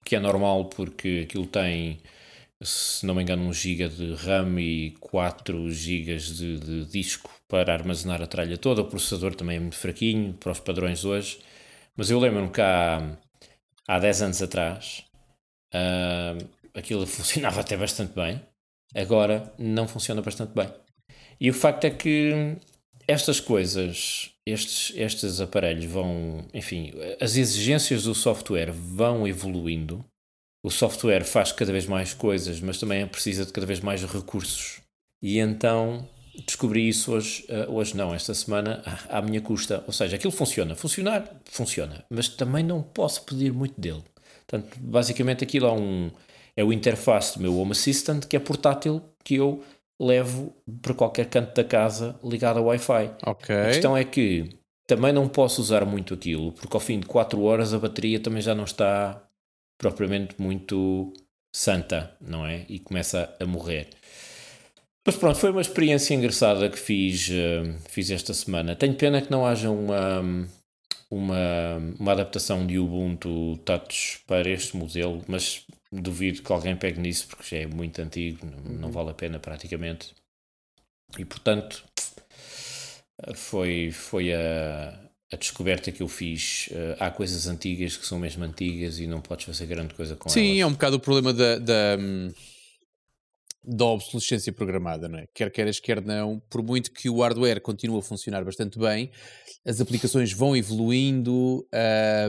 o 0.00 0.04
que 0.04 0.16
é 0.16 0.20
normal 0.20 0.66
porque 0.66 1.26
aquilo 1.26 1.46
tem, 1.46 2.00
se 2.62 3.04
não 3.06 3.14
me 3.14 3.22
engano, 3.22 3.48
1 3.48 3.52
GB 3.52 3.88
de 3.88 4.14
RAM 4.14 4.60
e 4.60 4.92
4 5.00 5.70
GB 5.70 6.16
de, 6.16 6.58
de 6.58 6.84
disco 6.86 7.30
para 7.48 7.72
armazenar 7.72 8.22
a 8.22 8.26
tralha 8.26 8.58
toda. 8.58 8.82
O 8.82 8.86
processador 8.86 9.34
também 9.34 9.56
é 9.56 9.60
muito 9.60 9.76
fraquinho 9.76 10.34
para 10.34 10.52
os 10.52 10.60
padrões 10.60 11.00
de 11.00 11.06
hoje, 11.06 11.40
mas 11.96 12.10
eu 12.10 12.18
lembro-me 12.18 12.50
que 12.50 12.60
há, 12.60 13.18
há 13.88 13.98
10 13.98 14.22
anos 14.22 14.42
atrás 14.42 15.04
ah, 15.72 16.36
aquilo 16.74 17.06
funcionava 17.06 17.60
até 17.60 17.76
bastante 17.76 18.14
bem, 18.14 18.40
agora 18.94 19.52
não 19.58 19.88
funciona 19.88 20.22
bastante 20.22 20.54
bem. 20.54 20.68
E 21.40 21.50
o 21.50 21.54
facto 21.54 21.84
é 21.84 21.90
que 21.90 22.56
estas 23.08 23.40
coisas, 23.40 24.30
estes, 24.46 24.92
estes 24.96 25.40
aparelhos 25.40 25.86
vão, 25.86 26.46
enfim, 26.54 26.92
as 27.20 27.36
exigências 27.36 28.04
do 28.04 28.14
software 28.14 28.70
vão 28.70 29.26
evoluindo. 29.26 30.04
O 30.62 30.70
software 30.70 31.24
faz 31.24 31.50
cada 31.52 31.72
vez 31.72 31.86
mais 31.86 32.14
coisas, 32.14 32.60
mas 32.60 32.78
também 32.78 33.06
precisa 33.06 33.44
de 33.44 33.52
cada 33.52 33.66
vez 33.66 33.80
mais 33.80 34.02
recursos. 34.04 34.80
E 35.20 35.38
então 35.38 36.08
descobri 36.46 36.88
isso 36.88 37.12
hoje, 37.12 37.44
eh, 37.48 37.66
hoje 37.68 37.96
não, 37.96 38.14
esta 38.14 38.32
semana, 38.32 38.82
à 39.08 39.20
minha 39.20 39.40
custa. 39.40 39.82
Ou 39.86 39.92
seja, 39.92 40.16
aquilo 40.16 40.32
funciona. 40.32 40.74
Funcionar, 40.74 41.28
funciona. 41.44 42.04
Mas 42.08 42.28
também 42.28 42.64
não 42.64 42.82
posso 42.82 43.24
pedir 43.24 43.52
muito 43.52 43.80
dele. 43.80 44.02
Portanto, 44.46 44.76
basicamente 44.80 45.44
aquilo 45.44 45.66
é, 45.66 45.72
um, 45.72 46.10
é 46.56 46.64
o 46.64 46.72
interface 46.72 47.36
do 47.36 47.42
meu 47.42 47.56
Home 47.58 47.72
Assistant 47.72 48.24
que 48.26 48.36
é 48.36 48.40
portátil, 48.40 49.02
que 49.24 49.34
eu 49.36 49.62
levo 50.00 50.54
para 50.80 50.94
qualquer 50.94 51.26
canto 51.26 51.54
da 51.54 51.64
casa 51.64 52.18
ligado 52.22 52.58
ao 52.58 52.66
Wi-Fi. 52.66 53.10
Ok. 53.26 53.54
A 53.54 53.66
questão 53.66 53.96
é 53.96 54.04
que 54.04 54.48
também 54.86 55.12
não 55.12 55.28
posso 55.28 55.60
usar 55.60 55.84
muito 55.84 56.14
aquilo, 56.14 56.52
porque 56.52 56.76
ao 56.76 56.80
fim 56.80 56.98
de 56.98 57.06
4 57.06 57.40
horas 57.42 57.72
a 57.72 57.78
bateria 57.78 58.20
também 58.20 58.42
já 58.42 58.54
não 58.54 58.64
está 58.64 59.22
propriamente 59.78 60.40
muito 60.40 61.12
santa, 61.54 62.16
não 62.20 62.46
é? 62.46 62.64
E 62.68 62.78
começa 62.78 63.34
a 63.38 63.46
morrer. 63.46 63.88
Mas 65.04 65.16
pronto, 65.16 65.38
foi 65.38 65.50
uma 65.50 65.60
experiência 65.60 66.14
engraçada 66.14 66.68
que 66.70 66.78
fiz, 66.78 67.28
eh, 67.30 67.74
fiz 67.88 68.10
esta 68.10 68.32
semana. 68.32 68.76
Tenho 68.76 68.94
pena 68.94 69.20
que 69.20 69.30
não 69.30 69.44
haja 69.44 69.68
uma, 69.68 70.22
uma, 71.10 71.76
uma 71.98 72.12
adaptação 72.12 72.66
de 72.66 72.78
Ubuntu 72.78 73.56
Touch 73.64 74.20
para 74.26 74.48
este 74.48 74.76
modelo, 74.76 75.22
mas 75.26 75.66
duvido 75.90 76.42
que 76.42 76.52
alguém 76.52 76.76
pegue 76.76 77.00
nisso 77.00 77.26
porque 77.28 77.56
já 77.56 77.62
é 77.62 77.66
muito 77.66 78.00
antigo, 78.00 78.46
não, 78.46 78.74
não 78.74 78.92
vale 78.92 79.10
a 79.10 79.14
pena 79.14 79.38
praticamente. 79.40 80.14
E 81.18 81.24
portanto, 81.24 81.84
foi, 83.34 83.90
foi 83.90 84.32
a, 84.32 84.98
a 85.32 85.36
descoberta 85.36 85.90
que 85.90 86.02
eu 86.02 86.08
fiz. 86.08 86.68
Eh, 86.70 86.96
há 87.00 87.10
coisas 87.10 87.46
antigas 87.46 87.96
que 87.96 88.06
são 88.06 88.18
mesmo 88.18 88.44
antigas 88.44 88.98
e 88.98 89.06
não 89.06 89.20
podes 89.20 89.46
fazer 89.46 89.66
grande 89.66 89.94
coisa 89.94 90.14
com 90.14 90.28
Sim, 90.28 90.58
é 90.58 90.60
elas. 90.60 90.70
um 90.70 90.72
bocado 90.74 90.96
o 90.96 91.00
problema 91.00 91.32
da, 91.32 91.58
da, 91.58 91.96
hum, 91.98 92.30
da 93.64 93.86
obsolescência 93.86 94.52
programada, 94.52 95.08
não 95.08 95.18
é? 95.18 95.26
Quer 95.34 95.50
queiras, 95.50 95.80
quer 95.80 96.02
não, 96.02 96.40
por 96.50 96.62
muito 96.62 96.92
que 96.92 97.08
o 97.08 97.22
hardware 97.22 97.62
continue 97.62 97.98
a 97.98 98.02
funcionar 98.02 98.44
bastante 98.44 98.78
bem, 98.78 99.10
as 99.64 99.80
aplicações 99.80 100.32
vão 100.32 100.54
evoluindo, 100.54 101.66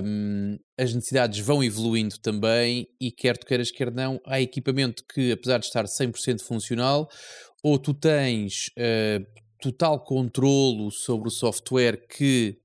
hum, 0.03 0.57
as 0.77 0.93
necessidades 0.93 1.39
vão 1.39 1.61
evoluindo 1.61 2.17
também, 2.19 2.87
e 3.01 3.11
quer 3.11 3.37
tu 3.37 3.45
queiras, 3.45 3.69
quer 3.69 3.91
não, 3.91 4.21
há 4.25 4.39
equipamento 4.39 5.03
que, 5.13 5.33
apesar 5.33 5.57
de 5.57 5.65
estar 5.65 5.83
100% 5.85 6.41
funcional, 6.41 7.09
ou 7.61 7.77
tu 7.77 7.93
tens 7.93 8.69
eh, 8.77 9.21
total 9.59 10.03
controlo 10.03 10.91
sobre 10.91 11.29
o 11.29 11.31
software 11.31 12.05
que 12.07 12.62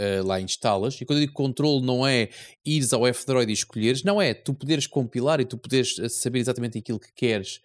uh, 0.00 0.26
lá 0.26 0.40
instalas. 0.40 1.00
E 1.00 1.04
quando 1.04 1.18
eu 1.18 1.26
digo 1.26 1.34
controle, 1.34 1.84
não 1.84 2.06
é 2.06 2.30
ires 2.64 2.92
ao 2.92 3.06
F-Droid 3.06 3.50
e 3.50 3.54
escolheres, 3.54 4.02
não 4.02 4.20
é 4.20 4.34
tu 4.34 4.54
poderes 4.54 4.86
compilar 4.86 5.40
e 5.40 5.44
tu 5.44 5.58
poderes 5.58 5.98
uh, 5.98 6.08
saber 6.08 6.38
exatamente 6.38 6.78
aquilo 6.78 6.98
que 6.98 7.12
queres 7.12 7.60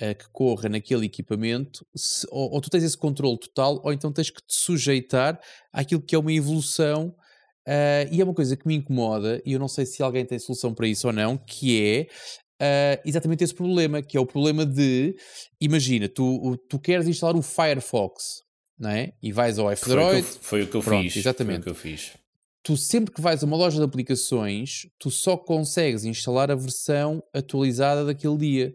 uh, 0.00 0.14
que 0.16 0.28
corra 0.32 0.68
naquele 0.68 1.06
equipamento, 1.06 1.86
se, 1.94 2.26
ou, 2.30 2.52
ou 2.52 2.60
tu 2.60 2.70
tens 2.70 2.82
esse 2.82 2.96
controle 2.96 3.38
total, 3.38 3.80
ou 3.84 3.92
então 3.92 4.12
tens 4.12 4.30
que 4.30 4.40
te 4.40 4.54
sujeitar 4.54 5.38
àquilo 5.72 6.02
que 6.02 6.14
é 6.14 6.18
uma 6.18 6.32
evolução 6.32 7.14
Uh, 7.66 8.04
e 8.12 8.20
é 8.20 8.24
uma 8.24 8.34
coisa 8.34 8.56
que 8.56 8.66
me 8.68 8.74
incomoda, 8.74 9.40
e 9.44 9.54
eu 9.54 9.58
não 9.58 9.68
sei 9.68 9.86
se 9.86 10.02
alguém 10.02 10.26
tem 10.26 10.38
solução 10.38 10.74
para 10.74 10.86
isso 10.86 11.06
ou 11.06 11.14
não, 11.14 11.38
que 11.38 11.82
é 11.82 12.06
uh, 12.60 13.00
exatamente 13.06 13.42
esse 13.42 13.54
problema, 13.54 14.02
que 14.02 14.18
é 14.18 14.20
o 14.20 14.26
problema 14.26 14.66
de, 14.66 15.16
imagina, 15.58 16.06
tu, 16.06 16.58
tu 16.68 16.78
queres 16.78 17.08
instalar 17.08 17.34
o 17.34 17.42
Firefox, 17.42 18.43
não 18.78 18.90
é? 18.90 19.12
E 19.22 19.32
vais 19.32 19.58
ao 19.58 19.70
F-Droid. 19.70 20.22
Foi 20.22 20.22
o 20.22 20.22
que 20.22 20.28
eu, 20.28 20.42
foi 20.42 20.62
o 20.62 20.66
que 20.66 20.76
eu 20.76 20.82
Pronto, 20.82 21.02
fiz. 21.02 21.16
Exatamente. 21.16 21.62
Foi 21.62 21.72
o 21.72 21.74
que 21.74 21.88
eu 21.88 21.92
fiz. 21.92 22.12
Tu 22.62 22.76
sempre 22.76 23.12
que 23.12 23.20
vais 23.20 23.42
a 23.42 23.46
uma 23.46 23.56
loja 23.56 23.78
de 23.78 23.84
aplicações, 23.84 24.86
tu 24.98 25.10
só 25.10 25.36
consegues 25.36 26.04
instalar 26.04 26.50
a 26.50 26.54
versão 26.54 27.22
atualizada 27.32 28.04
daquele 28.06 28.38
dia, 28.38 28.74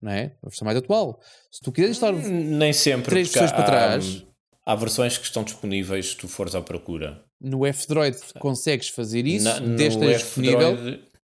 não 0.00 0.12
é? 0.12 0.36
A 0.42 0.48
versão 0.48 0.64
mais 0.64 0.78
atual. 0.78 1.20
Se 1.50 1.60
tu 1.60 1.72
quiseres 1.72 1.96
instalar 1.96 2.14
hum, 2.14 2.56
Nem 2.56 2.72
sempre, 2.72 3.10
três 3.10 3.28
versões 3.28 3.50
para 3.50 3.64
trás... 3.64 4.24
Há 4.66 4.74
versões 4.74 5.18
que 5.18 5.26
estão 5.26 5.44
disponíveis 5.44 6.10
se 6.10 6.16
tu 6.16 6.26
fores 6.26 6.54
à 6.54 6.62
procura. 6.62 7.22
No 7.38 7.66
F-Droid 7.66 8.16
consegues 8.38 8.88
fazer 8.88 9.26
isso, 9.26 9.60
desde 9.60 10.00
disponível. 10.14 10.74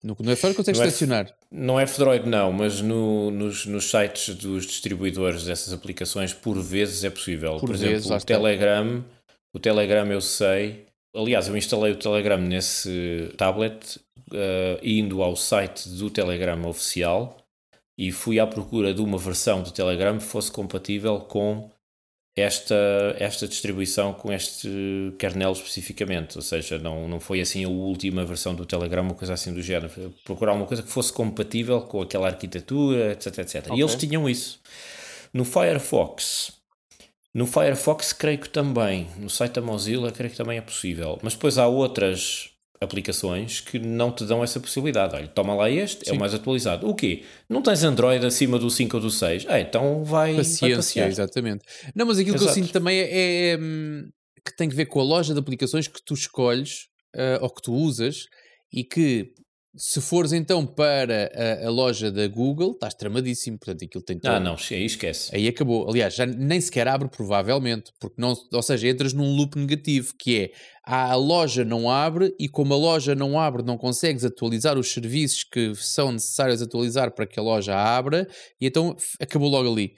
No, 0.07 0.15
no 0.17 0.31
F-Droid 0.31 0.55
consegues 0.55 0.79
selecionar. 0.79 1.35
No 1.51 1.77
F-Droid 1.77 2.29
não, 2.29 2.53
mas 2.53 2.79
no, 2.79 3.29
nos, 3.29 3.65
nos 3.65 3.89
sites 3.89 4.33
dos 4.35 4.65
distribuidores 4.65 5.43
dessas 5.43 5.73
aplicações, 5.73 6.33
por 6.33 6.57
vezes 6.61 7.03
é 7.03 7.09
possível. 7.09 7.57
Por, 7.57 7.67
por 7.67 7.75
vezes, 7.75 8.05
exemplo, 8.05 8.15
o 8.15 8.25
Telegram, 8.25 9.05
o 9.53 9.59
Telegram 9.59 10.09
eu 10.09 10.21
sei. 10.21 10.85
Aliás, 11.13 11.49
eu 11.49 11.57
instalei 11.57 11.91
o 11.91 11.97
Telegram 11.97 12.37
nesse 12.37 13.33
tablet, 13.35 13.99
uh, 14.31 14.79
indo 14.81 15.21
ao 15.21 15.35
site 15.35 15.89
do 15.89 16.09
Telegram 16.09 16.65
oficial 16.65 17.37
e 17.97 18.09
fui 18.09 18.39
à 18.39 18.47
procura 18.47 18.93
de 18.93 19.01
uma 19.01 19.17
versão 19.17 19.61
do 19.61 19.71
Telegram 19.71 20.17
que 20.17 20.23
fosse 20.23 20.49
compatível 20.51 21.19
com 21.19 21.69
esta, 22.37 22.75
esta 23.17 23.47
distribuição 23.47 24.13
com 24.13 24.31
este 24.31 24.69
kernel 25.17 25.53
especificamente, 25.53 26.37
ou 26.37 26.41
seja, 26.43 26.77
não, 26.77 27.07
não 27.07 27.19
foi 27.19 27.41
assim 27.41 27.65
a 27.65 27.67
última 27.67 28.23
versão 28.23 28.53
do 28.53 28.63
Telegram, 28.63 29.01
uma 29.01 29.15
coisa 29.15 29.33
assim 29.33 29.51
do 29.51 29.61
género, 29.61 30.13
procurar 30.23 30.53
uma 30.53 30.67
coisa 30.67 30.83
que 30.83 30.89
fosse 30.89 31.11
compatível 31.11 31.81
com 31.81 31.99
aquela 31.99 32.27
arquitetura, 32.27 33.13
etc, 33.13 33.39
etc. 33.39 33.65
Okay. 33.65 33.77
E 33.77 33.81
eles 33.81 33.95
tinham 33.95 34.29
isso. 34.29 34.59
No 35.33 35.43
Firefox, 35.43 36.53
no 37.33 37.47
Firefox 37.47 38.13
creio 38.13 38.37
que 38.37 38.49
também, 38.49 39.07
no 39.17 39.31
site 39.31 39.53
da 39.53 39.61
Mozilla 39.61 40.11
creio 40.11 40.29
que 40.29 40.37
também 40.37 40.59
é 40.59 40.61
possível, 40.61 41.17
mas 41.23 41.33
depois 41.33 41.57
há 41.57 41.65
outras 41.65 42.51
aplicações 42.79 43.59
que 43.59 43.79
não 43.79 44.11
te 44.11 44.23
dão 44.25 44.43
essa 44.43 44.59
possibilidade. 44.59 45.15
Olha, 45.15 45.27
toma 45.27 45.55
lá 45.55 45.69
este, 45.69 46.05
Sim. 46.05 46.11
é 46.11 46.13
o 46.13 46.19
mais 46.19 46.33
atualizado. 46.33 46.87
O 46.87 46.93
quê? 46.93 47.23
Não 47.49 47.61
tens 47.61 47.83
Android 47.83 48.25
acima 48.25 48.59
do 48.59 48.69
5 48.69 48.97
ou 48.97 49.01
do 49.01 49.09
6? 49.09 49.45
É, 49.47 49.61
então 49.61 50.03
vai, 50.03 50.35
Paciência, 50.35 50.67
vai 50.67 50.75
passear. 50.77 51.07
exatamente. 51.09 51.65
Não, 51.95 52.05
mas 52.05 52.19
aquilo 52.19 52.35
Exato. 52.35 52.53
que 52.53 52.59
eu 52.59 52.63
sinto 52.63 52.73
também 52.73 52.99
é, 52.99 53.03
é, 53.03 53.53
é, 53.53 53.57
que 54.45 54.55
tem 54.55 54.69
que 54.69 54.75
ver 54.75 54.85
com 54.85 54.99
a 54.99 55.03
loja 55.03 55.33
de 55.33 55.39
aplicações 55.39 55.87
que 55.87 56.01
tu 56.03 56.13
escolhes 56.13 56.87
uh, 57.15 57.41
ou 57.41 57.49
que 57.49 57.61
tu 57.61 57.73
usas 57.73 58.25
e 58.71 58.83
que 58.83 59.31
se 59.77 60.01
fores 60.01 60.33
então 60.33 60.65
para 60.65 61.31
a, 61.61 61.67
a, 61.67 61.69
loja 61.69 62.11
da 62.11 62.27
Google, 62.27 62.71
estás 62.71 62.95
tramadíssimo, 62.95 63.59
portanto 63.59 63.85
aquilo 63.85 64.03
tem 64.03 64.17
todo... 64.17 64.31
Ah 64.31 64.39
não, 64.39 64.55
aí 64.71 64.85
esquece. 64.85 65.35
Aí 65.35 65.47
acabou. 65.47 65.87
Aliás, 65.89 66.15
já 66.15 66.25
nem 66.25 66.59
sequer 66.59 66.87
abre 66.87 67.07
provavelmente, 67.07 67.91
porque 67.99 68.19
não, 68.19 68.33
ou 68.51 68.61
seja, 68.63 68.87
entras 68.87 69.13
num 69.13 69.35
loop 69.35 69.57
negativo, 69.57 70.13
que 70.17 70.39
é 70.39 70.51
a 70.83 71.13
loja 71.15 71.63
não 71.63 71.91
abre 71.91 72.33
e 72.39 72.49
como 72.49 72.73
a 72.73 72.77
loja 72.77 73.13
não 73.13 73.39
abre 73.39 73.61
não 73.61 73.77
consegues 73.77 74.25
atualizar 74.25 74.77
os 74.77 74.91
serviços 74.91 75.43
que 75.43 75.75
são 75.75 76.11
necessários 76.13 76.61
atualizar 76.61 77.11
para 77.11 77.27
que 77.27 77.39
a 77.39 77.43
loja 77.43 77.75
abra 77.75 78.27
e 78.59 78.65
então 78.65 78.95
acabou 79.19 79.49
logo 79.49 79.71
ali. 79.71 79.93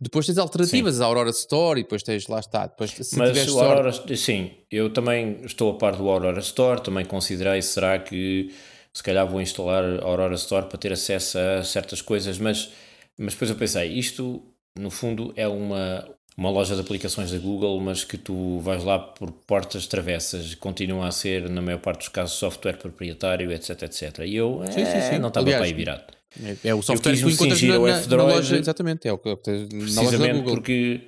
Depois 0.00 0.26
tens 0.26 0.38
alternativas, 0.38 0.96
sim. 0.96 1.02
a 1.02 1.06
Aurora 1.06 1.30
Store 1.30 1.80
e 1.80 1.82
depois 1.82 2.02
tens, 2.02 2.26
lá 2.26 2.40
está. 2.40 2.66
Depois, 2.66 2.90
se 2.90 3.16
Mas 3.16 3.48
o 3.48 3.60
Aurora, 3.60 3.92
sim, 4.16 4.50
eu 4.70 4.92
também 4.92 5.40
estou 5.44 5.70
a 5.70 5.78
par 5.78 5.96
do 5.96 6.08
Aurora 6.08 6.40
Store, 6.40 6.82
também 6.82 7.04
considerei, 7.04 7.62
será 7.62 7.98
que 7.98 8.50
se 8.94 9.02
calhar 9.02 9.26
vou 9.26 9.40
instalar 9.40 9.84
a 9.84 10.04
Aurora 10.04 10.34
Store 10.36 10.66
para 10.66 10.78
ter 10.78 10.92
acesso 10.92 11.36
a 11.38 11.64
certas 11.64 12.00
coisas, 12.00 12.38
mas, 12.38 12.70
mas 13.18 13.34
depois 13.34 13.50
eu 13.50 13.56
pensei, 13.56 13.92
isto 13.92 14.40
no 14.78 14.90
fundo 14.90 15.32
é 15.36 15.48
uma, 15.48 16.08
uma 16.36 16.50
loja 16.50 16.76
de 16.76 16.80
aplicações 16.80 17.32
da 17.32 17.38
Google, 17.38 17.80
mas 17.80 18.04
que 18.04 18.16
tu 18.16 18.60
vais 18.60 18.84
lá 18.84 18.98
por 18.98 19.32
portas 19.32 19.86
travessas, 19.88 20.54
continua 20.54 21.08
a 21.08 21.10
ser, 21.10 21.48
na 21.50 21.60
maior 21.60 21.80
parte 21.80 21.98
dos 21.98 22.08
casos, 22.08 22.36
software 22.36 22.76
proprietário, 22.76 23.52
etc, 23.52 23.82
etc. 23.82 24.20
E 24.20 24.36
eu 24.36 24.62
sim, 24.70 24.82
é, 24.82 24.84
sim, 24.84 25.10
sim. 25.14 25.18
não 25.18 25.28
estava 25.28 25.46
para 25.46 25.64
aí 25.64 25.72
virado. 25.72 26.04
É, 26.42 26.68
é 26.68 26.74
o 26.74 26.82
software 26.82 27.14
que 27.14 27.22
tu 27.22 27.30
encontras 27.30 27.62
na, 27.62 27.78
na, 27.78 28.06
na, 28.06 28.22
loja, 28.22 28.56
exatamente, 28.56 29.08
é 29.08 29.12
o 29.12 29.18
que 29.18 29.30
da 30.18 30.32
Google. 30.32 30.54
porque 30.54 31.02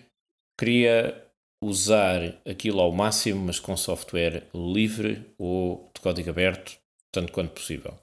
queria 0.58 1.22
usar 1.62 2.40
aquilo 2.48 2.80
ao 2.80 2.92
máximo, 2.92 3.46
mas 3.46 3.58
com 3.58 3.76
software 3.76 4.44
livre 4.54 5.24
ou 5.38 5.90
de 5.94 6.00
código 6.00 6.30
aberto, 6.30 6.78
tanto 7.16 7.32
quanto 7.32 7.50
possível. 7.50 7.94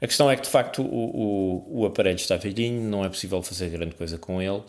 A 0.00 0.06
questão 0.06 0.30
é 0.30 0.36
que, 0.36 0.42
de 0.42 0.48
facto, 0.48 0.82
o, 0.82 0.86
o, 0.86 1.80
o 1.80 1.86
aparelho 1.86 2.16
está 2.16 2.36
velhinho, 2.36 2.82
não 2.82 3.04
é 3.04 3.08
possível 3.08 3.42
fazer 3.42 3.70
grande 3.70 3.94
coisa 3.94 4.18
com 4.18 4.42
ele, 4.42 4.62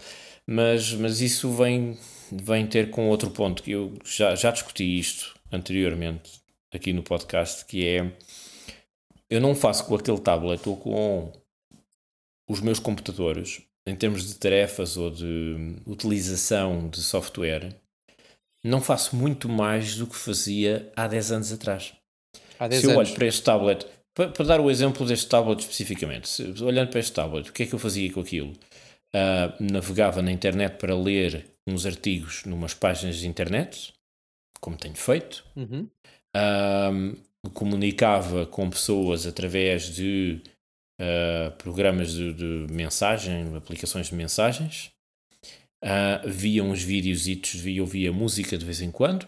mas, 0.48 0.94
mas 0.94 1.22
isso 1.22 1.52
vem, 1.52 1.98
vem 2.32 2.66
ter 2.66 2.90
com 2.90 3.10
outro 3.10 3.30
ponto, 3.30 3.62
que 3.62 3.72
eu 3.72 3.94
já, 4.06 4.36
já 4.36 4.52
discuti 4.52 5.00
isto 5.00 5.36
anteriormente 5.52 6.42
aqui 6.72 6.94
no 6.94 7.04
podcast, 7.04 7.66
que 7.66 7.86
é 7.86 8.12
eu 9.30 9.42
não 9.42 9.56
faço 9.56 9.86
com 9.86 9.96
aquele 9.96 10.20
tablet 10.20 10.68
ou 10.68 10.78
com 10.78 11.32
os 12.48 12.62
meus 12.62 12.80
computadores, 12.80 13.62
em 13.88 13.96
termos 13.96 14.28
de 14.28 14.36
tarefas 14.36 14.98
ou 14.98 15.10
de 15.10 15.76
utilização 15.86 16.88
de 16.90 17.02
software, 17.02 17.76
não 18.64 18.80
faço 18.80 19.16
muito 19.16 19.50
mais 19.50 19.96
do 19.96 20.08
que 20.08 20.16
fazia 20.16 20.92
há 20.96 21.08
10 21.08 21.32
anos 21.32 21.52
atrás. 21.52 21.94
Há 22.64 22.68
10 22.70 22.82
Se 22.82 22.88
eu 22.88 22.92
anos. 22.92 23.10
olho 23.10 23.16
para 23.16 23.28
este 23.28 23.44
tablet, 23.44 23.86
para, 24.14 24.30
para, 24.30 24.46
dar 24.46 24.62
o 24.62 24.72
exemplo 24.72 25.06
deste 25.06 25.28
tablet 25.28 25.60
especificamente, 25.60 26.30
se, 26.30 26.64
olhando 26.64 26.90
para 26.90 27.02
este 27.02 27.12
tablet, 27.12 27.50
o 27.50 27.54
que 27.54 27.64
é 27.64 27.66
que 27.66 27.74
eu 27.74 27.80
fazia 27.80 28.12
com 28.14 28.22
aquilo? 28.22 28.52
Uh, 29.14 29.72
navegava 29.72 30.22
na 30.22 30.32
internet 30.32 30.78
para 30.78 30.96
ler 30.96 31.46
uns 31.68 31.86
artigos 31.86 32.46
numas 32.46 32.74
páginas 32.74 33.18
de 33.18 33.28
internet, 33.28 33.94
como 34.62 34.78
tenho 34.78 34.96
feito. 34.96 35.44
Uhum. 35.58 35.90
Uh, 36.36 37.50
comunicava 37.52 38.46
com 38.46 38.70
pessoas 38.70 39.28
através 39.28 39.94
de 39.94 40.40
uh, 41.02 41.52
programas 41.58 42.14
de, 42.14 42.34
de, 42.34 42.74
mensagem, 42.74 43.54
aplicações 43.58 44.08
de 44.08 44.16
mensagens. 44.16 44.90
via 46.26 46.64
uns 46.64 46.82
vídeos, 46.82 47.26
via, 47.56 47.82
ouvia 47.82 48.14
música 48.14 48.58
de 48.58 48.64
vez 48.64 48.82
em 48.82 48.90
quando. 48.90 49.28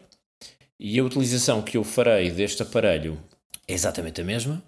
E 0.80 1.00
a 1.00 1.04
utilização 1.04 1.62
que 1.62 1.78
eu 1.78 1.84
farei 1.84 2.32
deste 2.32 2.62
aparelho 2.62 3.18
é 3.68 3.74
exatamente 3.74 4.22
a 4.22 4.24
mesma. 4.24 4.64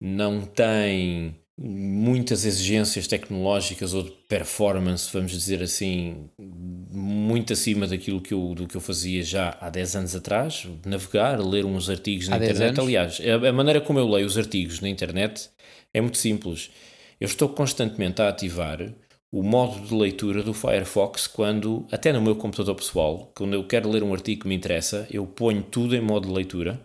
Não 0.00 0.42
tem 0.42 1.36
muitas 1.58 2.44
exigências 2.44 3.06
tecnológicas 3.06 3.94
ou 3.94 4.02
de 4.02 4.10
performance, 4.28 5.08
vamos 5.10 5.32
dizer 5.32 5.62
assim, 5.62 6.28
muito 6.38 7.52
acima 7.54 7.86
daquilo 7.86 8.20
que 8.20 8.34
eu, 8.34 8.54
do 8.54 8.66
que 8.66 8.76
eu 8.76 8.80
fazia 8.80 9.22
já 9.22 9.56
há 9.60 9.70
10 9.70 9.96
anos 9.96 10.14
atrás. 10.14 10.66
Navegar, 10.84 11.40
ler 11.40 11.64
uns 11.64 11.88
artigos 11.88 12.28
na 12.28 12.36
há 12.36 12.38
internet. 12.38 12.78
Aliás, 12.78 13.20
a, 13.20 13.48
a 13.48 13.52
maneira 13.52 13.80
como 13.80 13.98
eu 13.98 14.08
leio 14.08 14.26
os 14.26 14.36
artigos 14.36 14.80
na 14.80 14.88
internet 14.88 15.48
é 15.94 16.00
muito 16.00 16.18
simples. 16.18 16.70
Eu 17.18 17.26
estou 17.26 17.48
constantemente 17.48 18.20
a 18.20 18.28
ativar 18.28 18.92
o 19.32 19.42
modo 19.42 19.80
de 19.80 19.94
leitura 19.94 20.42
do 20.42 20.54
Firefox 20.54 21.26
quando, 21.26 21.86
até 21.90 22.12
no 22.12 22.22
meu 22.22 22.36
computador 22.36 22.74
pessoal, 22.74 23.32
quando 23.34 23.54
eu 23.54 23.66
quero 23.66 23.90
ler 23.90 24.02
um 24.02 24.12
artigo 24.12 24.42
que 24.42 24.48
me 24.48 24.54
interessa, 24.54 25.06
eu 25.10 25.26
ponho 25.26 25.62
tudo 25.62 25.94
em 25.94 26.00
modo 26.00 26.28
de 26.28 26.34
leitura 26.34 26.80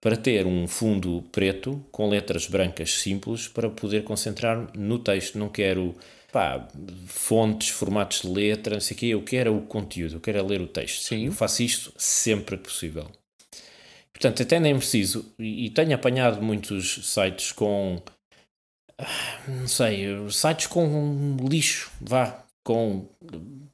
para 0.00 0.16
ter 0.16 0.46
um 0.46 0.68
fundo 0.68 1.24
preto 1.32 1.84
com 1.90 2.08
letras 2.08 2.46
brancas 2.46 2.92
simples 2.92 3.48
para 3.48 3.70
poder 3.70 4.04
concentrar 4.04 4.70
no 4.76 4.98
texto. 4.98 5.38
Não 5.38 5.48
quero 5.48 5.94
pá, 6.30 6.68
fontes, 7.06 7.70
formatos 7.70 8.20
de 8.20 8.28
letra, 8.28 8.74
não 8.74 8.80
sei 8.80 8.94
o 8.94 8.98
quê. 8.98 9.06
Eu 9.06 9.22
quero 9.22 9.56
o 9.56 9.62
conteúdo, 9.62 10.16
eu 10.16 10.20
quero 10.20 10.38
é 10.38 10.42
ler 10.42 10.60
o 10.60 10.68
texto. 10.68 11.02
Sim. 11.02 11.26
Eu 11.26 11.32
faço 11.32 11.62
isto 11.62 11.92
sempre 11.96 12.56
que 12.56 12.64
possível. 12.64 13.10
Portanto, 14.12 14.42
até 14.42 14.58
nem 14.58 14.76
preciso, 14.76 15.34
e 15.38 15.68
tenho 15.70 15.94
apanhado 15.94 16.40
muitos 16.40 17.12
sites 17.12 17.52
com 17.52 18.00
não 19.46 19.68
sei, 19.68 20.06
sites 20.30 20.66
com 20.66 21.36
lixo, 21.48 21.90
vá, 22.00 22.44
com 22.64 23.06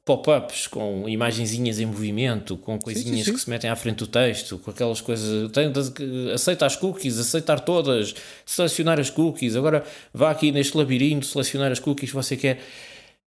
pop-ups, 0.05 0.67
com 0.67 1.07
imagenzinhas 1.07 1.79
em 1.79 1.85
movimento, 1.85 2.57
com 2.57 2.77
coisinhas 2.77 3.09
sim, 3.09 3.17
sim, 3.17 3.23
sim. 3.23 3.33
que 3.33 3.39
se 3.39 3.49
metem 3.49 3.69
à 3.69 3.75
frente 3.75 3.97
do 3.97 4.07
texto, 4.07 4.59
com 4.59 4.69
aquelas 4.69 4.99
coisas. 4.99 5.49
Tem 5.51 5.71
aceita 6.33 6.65
as 6.65 6.75
cookies, 6.75 7.17
aceitar 7.17 7.61
todas, 7.61 8.13
selecionar 8.45 8.99
as 8.99 9.09
cookies. 9.09 9.55
Agora 9.55 9.85
vá 10.13 10.29
aqui 10.29 10.51
neste 10.51 10.77
labirinto, 10.77 11.25
selecionar 11.25 11.71
as 11.71 11.79
cookies 11.79 12.09
que 12.09 12.15
você 12.15 12.35
quer. 12.35 12.59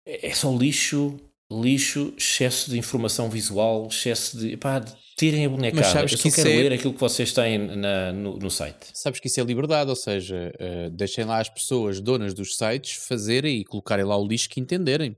É 0.05 0.35
só 0.35 0.55
lixo, 0.55 1.19
lixo, 1.51 2.13
excesso 2.17 2.71
de 2.71 2.79
informação 2.79 3.29
visual, 3.29 3.89
excesso 3.91 4.39
de. 4.39 4.57
Pá, 4.57 4.85
tirem 5.17 5.47
a 5.47 5.49
bonecada. 5.49 5.83
Mas 5.83 5.93
sabes 5.93 6.13
Eu 6.13 6.19
que 6.19 6.31
quero 6.31 6.49
é... 6.49 6.57
ler 6.57 6.73
aquilo 6.73 6.93
que 6.93 7.01
vocês 7.01 7.33
têm 7.33 7.59
na, 7.59 8.13
no, 8.13 8.39
no, 8.39 8.51
site. 8.51 8.87
Sabes 8.93 9.21
que 9.21 9.29
isso 9.29 9.41
é 9.41 9.45
liberdade, 9.45 9.91
ou 9.91 9.97
seja, 9.97 10.53
uh, 10.61 10.91
deixem 10.91 11.25
lá 11.25 11.39
as 11.39 11.49
pessoas 11.49 12.01
donas 12.01 12.35
dos 12.35 12.57
sites 12.57 12.95
fazerem 13.07 13.61
e 13.61 13.65
colocarem 13.65 14.05
lá 14.05 14.17
o 14.17 14.27
lixo 14.27 14.49
que 14.49 14.61
entenderem. 14.61 15.17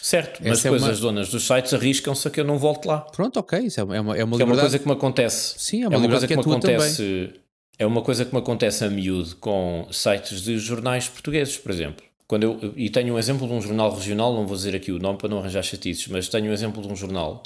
Certo, 0.00 0.40
mas 0.42 0.58
Essa 0.58 0.68
é 0.68 0.70
depois 0.70 0.82
uma- 0.82 0.90
as 0.92 1.00
donas 1.00 1.28
dos 1.30 1.46
sites 1.46 1.72
arriscam-se 1.72 2.28
a 2.28 2.30
que 2.30 2.38
eu 2.38 2.44
não 2.44 2.58
volte 2.58 2.86
lá. 2.86 3.00
Pronto, 3.00 3.38
ok, 3.38 3.58
isso 3.60 3.80
é 3.80 3.84
uma, 3.84 3.96
é 3.96 4.00
uma, 4.00 4.16
é 4.18 4.24
uma 4.24 4.36
Que 4.36 4.42
é 4.42 4.44
uma 4.44 4.58
coisa 4.58 4.78
que 4.78 4.86
me 4.86 4.92
acontece. 4.92 5.54
Sim, 5.58 5.82
é 5.82 5.88
uma 5.88 5.96
liberdade 5.96 6.10
coisa 6.10 6.26
que 6.26 6.32
é 6.34 6.36
me 6.36 6.42
tua 6.42 6.60
também. 6.60 6.76
acontece. 6.76 7.40
É 7.78 7.86
uma 7.86 8.02
coisa 8.02 8.24
que 8.24 8.32
me 8.32 8.38
acontece 8.38 8.84
a 8.84 8.90
miúdo 8.90 9.34
com 9.36 9.88
sites 9.90 10.42
de 10.42 10.58
jornais 10.58 11.08
portugueses, 11.08 11.56
por 11.56 11.72
exemplo. 11.72 12.04
Quando 12.26 12.42
eu, 12.44 12.72
e 12.76 12.88
tenho 12.90 13.14
um 13.14 13.18
exemplo 13.18 13.46
de 13.46 13.52
um 13.52 13.60
jornal 13.60 13.94
regional, 13.94 14.32
não 14.34 14.46
vou 14.46 14.56
dizer 14.56 14.74
aqui 14.74 14.90
o 14.90 14.98
nome 14.98 15.18
para 15.18 15.28
não 15.28 15.38
arranjar 15.38 15.62
chatices, 15.62 16.06
mas 16.08 16.28
tenho 16.28 16.46
um 16.50 16.52
exemplo 16.52 16.80
de 16.82 16.88
um 16.88 16.96
jornal 16.96 17.42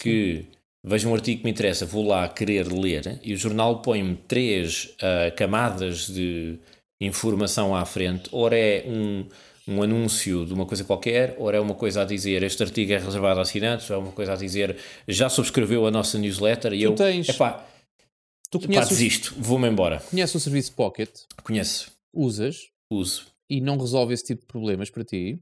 que 0.00 0.44
vejo 0.84 1.08
um 1.08 1.14
artigo 1.14 1.38
que 1.38 1.44
me 1.44 1.50
interessa, 1.50 1.86
vou 1.86 2.06
lá 2.06 2.28
querer 2.28 2.66
ler 2.72 3.20
e 3.22 3.32
o 3.32 3.36
jornal 3.36 3.80
põe-me 3.82 4.16
três 4.16 4.94
ah, 5.00 5.30
camadas 5.30 6.08
de 6.08 6.58
informação 7.00 7.74
à 7.76 7.84
frente. 7.84 8.28
Ora 8.32 8.56
é 8.58 8.84
um, 8.88 9.28
um 9.68 9.82
anúncio 9.82 10.44
de 10.44 10.52
uma 10.52 10.66
coisa 10.66 10.82
qualquer, 10.84 11.36
ora 11.38 11.56
é 11.56 11.60
uma 11.60 11.74
coisa 11.74 12.02
a 12.02 12.04
dizer 12.04 12.42
este 12.42 12.62
artigo 12.62 12.92
é 12.92 12.98
reservado 12.98 13.38
a 13.38 13.42
assinantes, 13.42 13.88
ou 13.90 13.96
é 13.96 13.98
uma 14.00 14.12
coisa 14.12 14.32
a 14.32 14.36
dizer 14.36 14.76
já 15.06 15.28
subscreveu 15.28 15.86
a 15.86 15.90
nossa 15.90 16.18
newsletter 16.18 16.72
e 16.72 16.78
Tu 16.80 16.84
eu, 16.84 16.94
tens- 16.94 17.28
epá, 17.28 17.64
Tu 18.50 18.58
conheces, 18.60 18.86
o, 18.86 18.88
desisto, 18.94 19.34
vou-me 19.38 19.68
embora. 19.68 20.00
conheces 20.10 20.34
o 20.34 20.40
serviço 20.40 20.72
Pocket, 20.72 21.10
Conheço, 21.44 21.92
usas 22.12 22.68
uso. 22.90 23.26
E 23.48 23.60
não 23.60 23.76
resolve 23.78 24.12
esse 24.14 24.24
tipo 24.24 24.42
de 24.42 24.46
problemas 24.46 24.90
para 24.90 25.04
ti. 25.04 25.40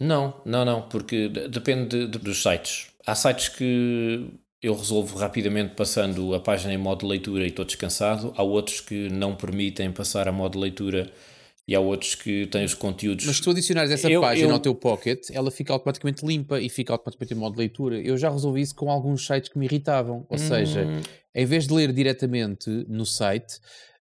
Não, 0.00 0.40
não, 0.46 0.64
não, 0.64 0.88
porque 0.88 1.28
de- 1.28 1.48
depende 1.48 1.88
de- 1.88 2.06
de- 2.06 2.18
dos 2.18 2.42
sites. 2.42 2.88
Há 3.06 3.14
sites 3.14 3.48
que 3.48 4.30
eu 4.62 4.74
resolvo 4.74 5.16
rapidamente 5.18 5.74
passando 5.74 6.34
a 6.34 6.40
página 6.40 6.72
em 6.72 6.78
modo 6.78 7.00
de 7.00 7.06
leitura 7.06 7.44
e 7.44 7.48
estou 7.48 7.64
descansado. 7.64 8.32
Há 8.36 8.42
outros 8.42 8.80
que 8.80 9.08
não 9.10 9.34
permitem 9.34 9.90
passar 9.92 10.26
a 10.28 10.32
modo 10.32 10.52
de 10.52 10.58
leitura 10.58 11.10
e 11.68 11.74
há 11.74 11.80
outros 11.80 12.14
que 12.14 12.46
têm 12.46 12.64
os 12.64 12.74
conteúdos. 12.74 13.26
Mas 13.26 13.36
se 13.36 13.42
tu 13.42 13.50
adicionares 13.50 13.90
essa 13.90 14.10
Eu- 14.10 14.20
página 14.20 14.48
eu- 14.48 14.54
ao 14.54 14.58
teu 14.60 14.74
Pocket, 14.74 15.28
ela 15.32 15.50
fica 15.50 15.72
automaticamente 15.72 16.24
limpa 16.26 16.60
e 16.60 16.68
fica 16.68 16.92
automaticamente 16.92 17.34
em 17.34 17.36
modo 17.38 17.52
de 17.54 17.58
leitura. 17.58 18.00
Eu 18.00 18.16
já 18.16 18.30
resolvi 18.30 18.60
isso 18.62 18.74
com 18.74 18.90
alguns 18.90 19.26
sites 19.26 19.50
que 19.50 19.58
me 19.58 19.66
irritavam. 19.66 20.26
Ou 20.28 20.38
seja, 20.38 20.84
Hum, 20.86 21.00
em 21.34 21.44
vez 21.46 21.66
de 21.66 21.74
ler 21.74 21.92
diretamente 21.92 22.68
no 22.88 23.04
site, 23.06 23.60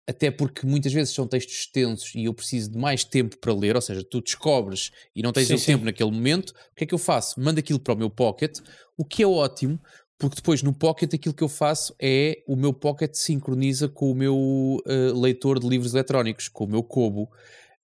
até 0.08 0.30
porque 0.30 0.66
muitas 0.66 0.92
vezes 0.92 1.14
são 1.14 1.26
textos 1.26 1.54
extensos 1.54 2.12
e 2.14 2.24
eu 2.24 2.34
preciso 2.34 2.70
de 2.70 2.78
mais 2.78 3.04
tempo 3.04 3.36
para 3.38 3.54
ler, 3.54 3.76
ou 3.76 3.82
seja, 3.82 4.02
tu 4.02 4.20
descobres 4.20 4.90
e 5.14 5.22
não 5.22 5.32
tens 5.32 5.48
Sim, 5.48 5.54
o 5.54 5.58
sim. 5.58 5.66
tempo 5.66 5.84
naquele 5.84 6.10
momento, 6.10 6.50
o 6.50 6.74
que 6.76 6.84
é 6.84 6.86
que 6.86 6.94
eu 6.94 6.98
faço? 6.98 7.40
Mando 7.40 7.60
aquilo 7.60 7.78
para 7.78 7.94
o 7.94 7.96
meu 7.96 8.10
Pocket, 8.10 8.58
o 8.96 9.04
que 9.04 9.22
é 9.22 9.26
ótimo, 9.26 9.78
porque 10.18 10.36
depois 10.36 10.62
no 10.62 10.72
Pocket 10.72 11.12
aquilo 11.14 11.34
que 11.34 11.42
eu 11.42 11.48
faço 11.48 11.94
é 12.00 12.42
o 12.46 12.54
meu 12.54 12.72
Pocket 12.72 13.14
sincroniza 13.14 13.88
com 13.88 14.10
o 14.10 14.14
meu 14.14 14.80
eh, 14.86 15.12
leitor 15.14 15.58
de 15.58 15.68
livros 15.68 15.94
eletrónicos, 15.94 16.48
com 16.48 16.64
o 16.64 16.68
meu 16.68 16.82
Kobo. 16.82 17.28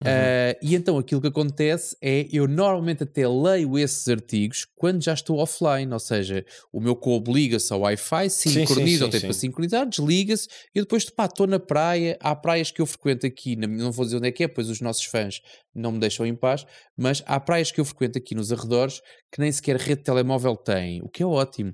Uh, 0.03 0.59
e 0.61 0.75
então 0.75 0.97
aquilo 0.97 1.21
que 1.21 1.27
acontece 1.27 1.95
é 2.01 2.27
eu 2.31 2.47
normalmente 2.47 3.03
até 3.03 3.27
leio 3.27 3.77
esses 3.79 4.07
artigos 4.07 4.67
quando 4.75 5.01
já 5.01 5.13
estou 5.13 5.37
offline, 5.37 5.91
ou 5.93 5.99
seja, 5.99 6.45
o 6.71 6.81
meu 6.81 6.95
Kobo 6.95 7.33
liga-se 7.33 7.71
ao 7.71 7.81
Wi-Fi, 7.81 8.29
sincroniza, 8.29 9.05
ou 9.05 9.11
tem 9.11 9.21
para 9.21 9.33
sincronizar, 9.33 9.87
desliga-se 9.87 10.47
e 10.75 10.81
depois 10.81 11.09
pá, 11.09 11.25
estou 11.25 11.47
na 11.47 11.59
praia. 11.59 12.17
Há 12.19 12.35
praias 12.35 12.69
que 12.69 12.81
eu 12.81 12.85
frequento 12.85 13.25
aqui, 13.25 13.55
não 13.55 13.91
vou 13.91 14.03
dizer 14.03 14.17
onde 14.17 14.27
é 14.27 14.31
que 14.31 14.43
é, 14.43 14.47
pois 14.47 14.69
os 14.69 14.81
nossos 14.81 15.05
fãs 15.05 15.41
não 15.73 15.93
me 15.93 15.99
deixam 15.99 16.25
em 16.25 16.35
paz, 16.35 16.65
mas 16.97 17.23
há 17.25 17.39
praias 17.39 17.71
que 17.71 17.79
eu 17.79 17.85
frequento 17.85 18.17
aqui 18.17 18.35
nos 18.35 18.51
arredores 18.51 19.01
que 19.31 19.39
nem 19.39 19.51
sequer 19.51 19.77
rede 19.77 20.01
de 20.01 20.03
telemóvel 20.03 20.55
têm, 20.55 21.01
o 21.01 21.07
que 21.07 21.23
é 21.23 21.25
ótimo. 21.25 21.73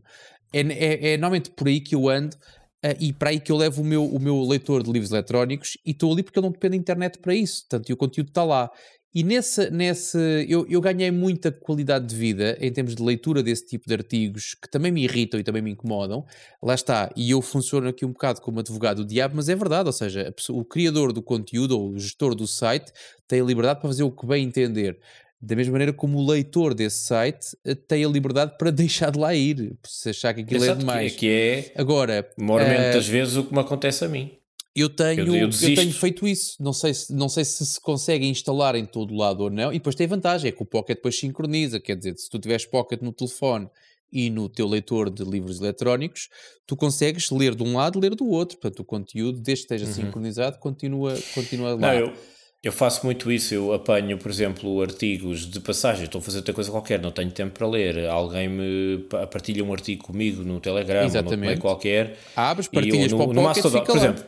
É, 0.54 0.62
é, 0.62 1.14
é 1.14 1.18
normalmente 1.18 1.52
por 1.52 1.68
aí 1.68 1.80
que 1.80 1.96
eu 1.96 2.10
ando. 2.10 2.36
Ah, 2.84 2.96
e 3.00 3.12
para 3.14 3.30
aí 3.32 3.40
que 3.40 3.52
eu 3.52 3.58
levo 3.58 3.82
o 3.82 3.86
meu, 3.86 4.06
o 4.06 4.20
meu 4.20 4.42
leitor 4.44 4.84
de 4.84 4.92
livros 4.92 5.12
eletrónicos 5.12 5.78
e 5.86 5.92
estou 5.92 6.12
ali 6.14 6.24
porque 6.24 6.40
ele 6.40 6.46
não 6.48 6.52
depende 6.52 6.72
da 6.72 6.82
internet 6.82 7.20
para 7.20 7.36
isso, 7.36 7.62
portanto, 7.64 7.92
o 7.92 7.98
conteúdo 7.98 8.30
está 8.30 8.44
lá. 8.44 8.70
E 9.14 9.24
nesse, 9.24 9.72
nesse 9.72 10.20
eu, 10.48 10.68
eu 10.70 10.80
ganhei 10.80 11.10
muita 11.10 11.52
qualidade 11.52 12.06
de 12.06 12.16
vida 12.16 12.56
em 12.62 12.72
termos 12.72 12.94
de 12.96 13.02
leitura 13.02 13.42
desse 13.42 13.66
tipo 13.66 13.88
de 13.88 13.94
artigos 13.96 14.54
que 14.54 14.70
também 14.70 14.92
me 14.92 15.04
irritam 15.04 15.40
e 15.40 15.44
também 15.44 15.64
me 15.64 15.72
incomodam. 15.72 16.24
Lá 16.62 16.76
está, 16.76 17.10
e 17.16 17.32
eu 17.32 17.42
funciono 17.42 17.88
aqui 17.90 18.06
um 18.06 18.12
bocado 18.12 18.40
como 18.40 18.60
advogado 18.60 18.98
do 19.04 19.08
diabo, 19.08 19.36
mas 19.36 19.50
é 19.50 19.56
verdade, 19.56 19.88
ou 19.88 19.94
seja, 19.94 20.32
pessoa- 20.32 20.60
o 20.60 20.64
criador 20.64 21.12
do 21.12 21.24
conteúdo 21.24 21.72
ou 21.80 21.90
o 21.90 21.98
gestor 22.00 22.36
do 22.36 22.46
site 22.46 22.92
tem 23.28 23.42
a 23.42 23.44
liberdade 23.44 23.80
para 23.80 23.90
fazer 23.90 24.04
o 24.04 24.12
que 24.12 24.28
bem 24.28 24.46
entender. 24.46 25.00
Da 25.42 25.56
mesma 25.56 25.72
maneira 25.74 25.94
como 25.94 26.18
o 26.18 26.28
leitor 26.30 26.74
desse 26.74 27.06
site 27.06 27.58
eh, 27.66 27.74
tem 27.74 28.04
a 28.04 28.10
liberdade 28.10 28.58
para 28.58 28.72
deixar 28.72 29.10
de 29.12 29.20
lá 29.20 29.34
ir, 29.34 29.78
se 29.86 30.10
achar 30.10 30.34
que 30.34 30.42
aquilo 30.42 30.62
é 30.64 30.66
exato, 30.68 30.80
que- 30.80 30.86
demais. 30.86 31.16
que 31.16 31.28
é, 31.30 31.74
Agora, 31.78 32.30
mormente 32.38 32.74
eh, 32.82 32.94
das 32.94 33.08
vezes, 33.08 33.36
o 33.38 33.44
que 33.46 33.54
me 33.54 33.60
acontece 33.60 34.04
a 34.04 34.10
mim. 34.10 34.32
eu 34.76 34.90
tenho, 34.90 35.22
Eu- 35.28 35.36
eu 35.36 35.50
eu, 35.50 35.76
tenho 35.76 35.94
feito 35.94 36.28
isso. 36.28 36.62
Não 36.62 36.74
sei, 36.74 36.94
se, 36.94 37.14
não 37.14 37.30
sei 37.30 37.46
se 37.46 37.66
se 37.66 37.80
consegue 37.80 38.26
instalar 38.28 38.76
em 38.76 38.86
todo 38.86 39.14
lado 39.16 39.42
ou 39.44 39.50
não. 39.50 39.72
E 39.72 39.78
depois 39.78 39.96
tem 39.96 40.08
vantagem, 40.08 40.50
é 40.50 40.52
que 40.52 40.62
o 40.62 40.66
Pocket 40.66 40.98
depois 40.98 41.18
sincroniza. 41.18 41.80
Quer 41.80 41.96
dizer, 41.96 42.18
se 42.18 42.30
tu 42.30 42.38
tiveres 42.38 42.66
Pocket 42.66 43.02
no 43.02 43.14
telefone 43.14 43.70
e 44.12 44.30
no 44.30 44.50
teu 44.50 44.68
leitor 44.68 45.10
de 45.10 45.24
livros 45.24 45.60
eletrónicos, 45.62 46.30
tu 46.66 46.76
consegues 46.76 47.30
ler 47.32 47.56
de 47.56 47.64
um 47.64 47.78
lado 47.78 47.98
ler 48.00 48.14
do 48.16 48.28
outro. 48.28 48.58
Portanto, 48.58 48.80
o 48.82 48.84
conteúdo, 48.86 49.40
desde 49.40 49.66
que 49.68 49.74
esteja 49.74 49.86
sincronizado, 49.94 50.58
continua, 50.60 51.14
continua 51.34 51.70
lá. 51.70 51.76
Uhum. 51.76 51.80
Não, 51.80 51.94
eu, 51.94 52.14
eu 52.64 52.72
faço 52.72 53.06
muito 53.06 53.32
isso. 53.32 53.54
Eu 53.54 53.74
apanho, 53.74 54.18
por 54.18 54.30
exemplo, 54.30 54.82
artigos 54.82 55.50
de 55.50 55.60
passagem. 55.60 56.06
Estou 56.06 56.20
a 56.20 56.22
fazer 56.22 56.38
outra 56.40 56.54
coisa 56.54 56.70
qualquer, 56.72 57.00
não 57.02 57.12
tenho 57.12 57.32
tempo 57.32 57.58
para 57.58 57.68
ler. 57.68 58.06
Alguém 58.08 58.50
me 58.50 58.98
pa- 59.10 59.26
partilha 59.28 59.64
um 59.64 59.72
artigo 59.72 60.04
comigo 60.04 60.44
no 60.44 60.60
Telegram, 60.60 60.98
ou 60.98 61.04
no 61.04 61.10
Exatamente. 61.10 61.40
meio 61.40 61.60
qualquer. 61.60 62.18
Abres, 62.36 62.68
E 62.68 62.70
eu, 62.76 62.82
partilhas 62.82 63.12
no, 63.12 63.18
para 63.18 63.28
o 63.30 63.34
no 63.34 63.42
Pocket, 63.42 63.64
Mastodon, 63.64 63.86
por 63.86 63.96
lá. 63.96 64.02
exemplo, 64.04 64.24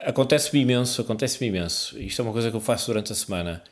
acontece-me 0.00 0.62
imenso, 0.62 1.00
acontece-me 1.02 1.48
imenso. 1.48 1.98
Isto 2.00 2.22
é 2.22 2.24
uma 2.24 2.32
coisa 2.32 2.50
que 2.50 2.56
eu 2.56 2.60
faço 2.60 2.86
durante 2.86 3.12
a 3.12 3.14
semana. 3.14 3.62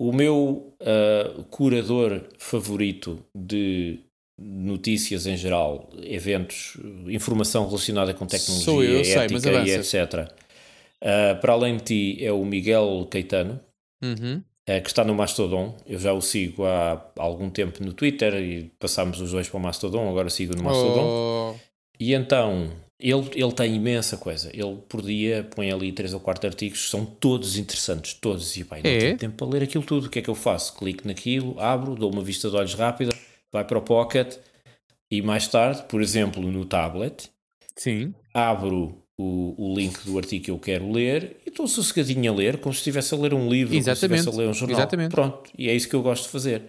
O 0.00 0.12
meu 0.12 0.74
ah, 0.80 1.42
curador 1.50 2.22
favorito 2.38 3.24
de 3.36 4.00
notícias 4.40 5.26
em 5.26 5.36
geral, 5.36 5.88
eventos, 6.02 6.76
informação 7.06 7.66
relacionada 7.66 8.12
com 8.12 8.26
tecnologia, 8.26 8.72
eu, 8.90 8.98
eu 8.98 9.04
sei, 9.04 9.14
ética 9.18 9.50
e 9.62 9.70
etc. 9.70 10.32
Ah, 11.02 11.34
para 11.40 11.52
além 11.52 11.76
de 11.78 11.82
ti 11.82 12.24
é 12.24 12.30
o 12.32 12.44
Miguel 12.44 13.06
Caetano, 13.10 13.60
Uhum. 14.02 14.42
eh, 14.66 14.80
que 14.80 14.88
está 14.88 15.04
no 15.04 15.14
Mastodon. 15.14 15.76
Eu 15.86 15.98
já 15.98 16.12
o 16.12 16.20
sigo 16.20 16.64
há 16.64 17.10
algum 17.16 17.50
tempo 17.50 17.82
no 17.84 17.92
Twitter 17.92 18.34
e 18.34 18.70
passámos 18.78 19.20
os 19.20 19.32
dois 19.32 19.48
para 19.48 19.58
o 19.58 19.60
Mastodon, 19.60 20.08
agora 20.08 20.30
sigo 20.30 20.54
no 20.56 20.62
Mastodon. 20.62 21.08
Oh, 21.08 21.54
E 22.00 22.14
então, 22.14 22.70
ele, 23.00 23.30
ele 23.34 23.52
tem 23.52 23.74
imensa 23.76 24.16
coisa. 24.16 24.50
Ele 24.52 24.76
por 24.88 25.02
dia 25.02 25.48
põe 25.54 25.70
ali 25.70 25.92
três 25.92 26.14
ou 26.14 26.20
quatro 26.20 26.46
artigos, 26.48 26.88
são 26.90 27.04
todos 27.04 27.56
interessantes, 27.56 28.14
todos. 28.14 28.56
E 28.56 28.64
pai, 28.64 28.82
não 28.82 28.90
É? 28.90 28.98
tenho 28.98 29.18
tempo 29.18 29.36
para 29.36 29.46
ler 29.46 29.62
aquilo 29.64 29.84
tudo. 29.84 30.06
O 30.06 30.10
que 30.10 30.18
é 30.20 30.22
que 30.22 30.30
eu 30.30 30.34
faço? 30.34 30.74
Clico 30.76 31.06
naquilo, 31.06 31.58
abro, 31.60 31.94
dou 31.94 32.12
uma 32.12 32.22
vista 32.22 32.48
de 32.50 32.56
olhos 32.56 32.74
rápida, 32.74 33.12
vai 33.52 33.64
para 33.64 33.78
o 33.78 33.82
Pocket 33.82 34.36
e 35.10 35.20
mais 35.22 35.46
tarde, 35.46 35.82
por 35.88 36.00
exemplo, 36.00 36.42
no 36.42 36.64
tablet, 36.64 37.28
sim. 37.76 38.14
abro 38.32 39.01
o, 39.22 39.54
o 39.56 39.74
link 39.74 40.04
do 40.04 40.18
artigo 40.18 40.44
que 40.44 40.50
eu 40.50 40.58
quero 40.58 40.90
ler 40.90 41.36
e 41.46 41.48
estou 41.48 41.66
sossegadinho 41.66 42.32
a 42.32 42.34
ler, 42.34 42.58
como 42.58 42.72
se 42.72 42.78
estivesse 42.78 43.14
a 43.14 43.18
ler 43.18 43.32
um 43.34 43.48
livro, 43.48 43.72
como 43.72 43.82
se 43.82 43.90
Exatamente. 43.90 44.20
estivesse 44.20 44.28
a 44.28 44.42
ler 44.42 44.48
um 44.48 44.54
jornal. 44.54 44.78
Exatamente. 44.78 45.10
Pronto, 45.10 45.50
e 45.56 45.68
é 45.68 45.74
isso 45.74 45.88
que 45.88 45.94
eu 45.94 46.02
gosto 46.02 46.24
de 46.24 46.28
fazer. 46.30 46.62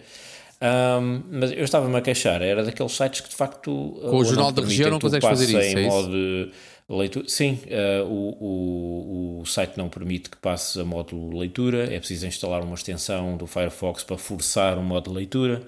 Ahm, 0.60 1.22
mas 1.30 1.52
eu 1.52 1.64
estava-me 1.64 1.96
a 1.96 2.00
queixar, 2.00 2.40
era 2.40 2.64
daqueles 2.64 2.92
sites 2.92 3.20
que 3.20 3.28
de 3.28 3.36
facto 3.36 3.98
Com 4.00 4.16
o 4.16 4.24
Jornal 4.24 4.52
da 4.52 4.62
Região 4.62 4.90
não 4.90 4.98
consegues 4.98 5.28
fazer 5.28 5.44
isso, 5.46 5.56
em 5.56 5.76
é 5.76 5.86
isso? 5.86 5.90
modo 5.90 6.50
leitura. 6.88 7.28
Sim, 7.28 7.58
ah, 7.70 8.04
o, 8.04 9.38
o, 9.38 9.40
o 9.42 9.46
site 9.46 9.76
não 9.76 9.88
permite 9.88 10.30
que 10.30 10.36
passe 10.36 10.80
a 10.80 10.84
modo 10.84 11.36
leitura, 11.36 11.92
é 11.92 11.98
preciso 11.98 12.26
instalar 12.26 12.62
uma 12.62 12.74
extensão 12.74 13.36
do 13.36 13.46
Firefox 13.46 14.04
para 14.04 14.16
forçar 14.16 14.78
o 14.78 14.82
modo 14.82 15.10
de 15.10 15.16
leitura. 15.16 15.62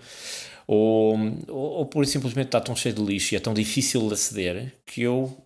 Ou, 0.67 1.17
ou, 1.49 1.71
ou 1.79 1.87
por 1.87 2.05
simplesmente 2.07 2.47
está 2.47 2.61
tão 2.61 2.75
cheio 2.75 2.95
de 2.95 3.03
lixo 3.03 3.35
e 3.35 3.37
é 3.37 3.41
tão 3.41 3.55
difícil 3.55 4.07
de 4.09 4.15
aceder 4.15 4.75
que 4.85 5.03
eu 5.03 5.37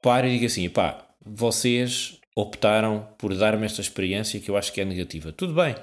paro 0.00 0.26
e 0.26 0.32
digo 0.32 0.46
assim: 0.46 0.68
pá, 0.68 1.06
vocês 1.24 2.18
optaram 2.34 3.08
por 3.18 3.34
dar-me 3.36 3.66
esta 3.66 3.80
experiência 3.80 4.40
que 4.40 4.50
eu 4.50 4.56
acho 4.56 4.72
que 4.72 4.80
é 4.80 4.84
negativa. 4.84 5.32
Tudo 5.32 5.54
bem, 5.54 5.74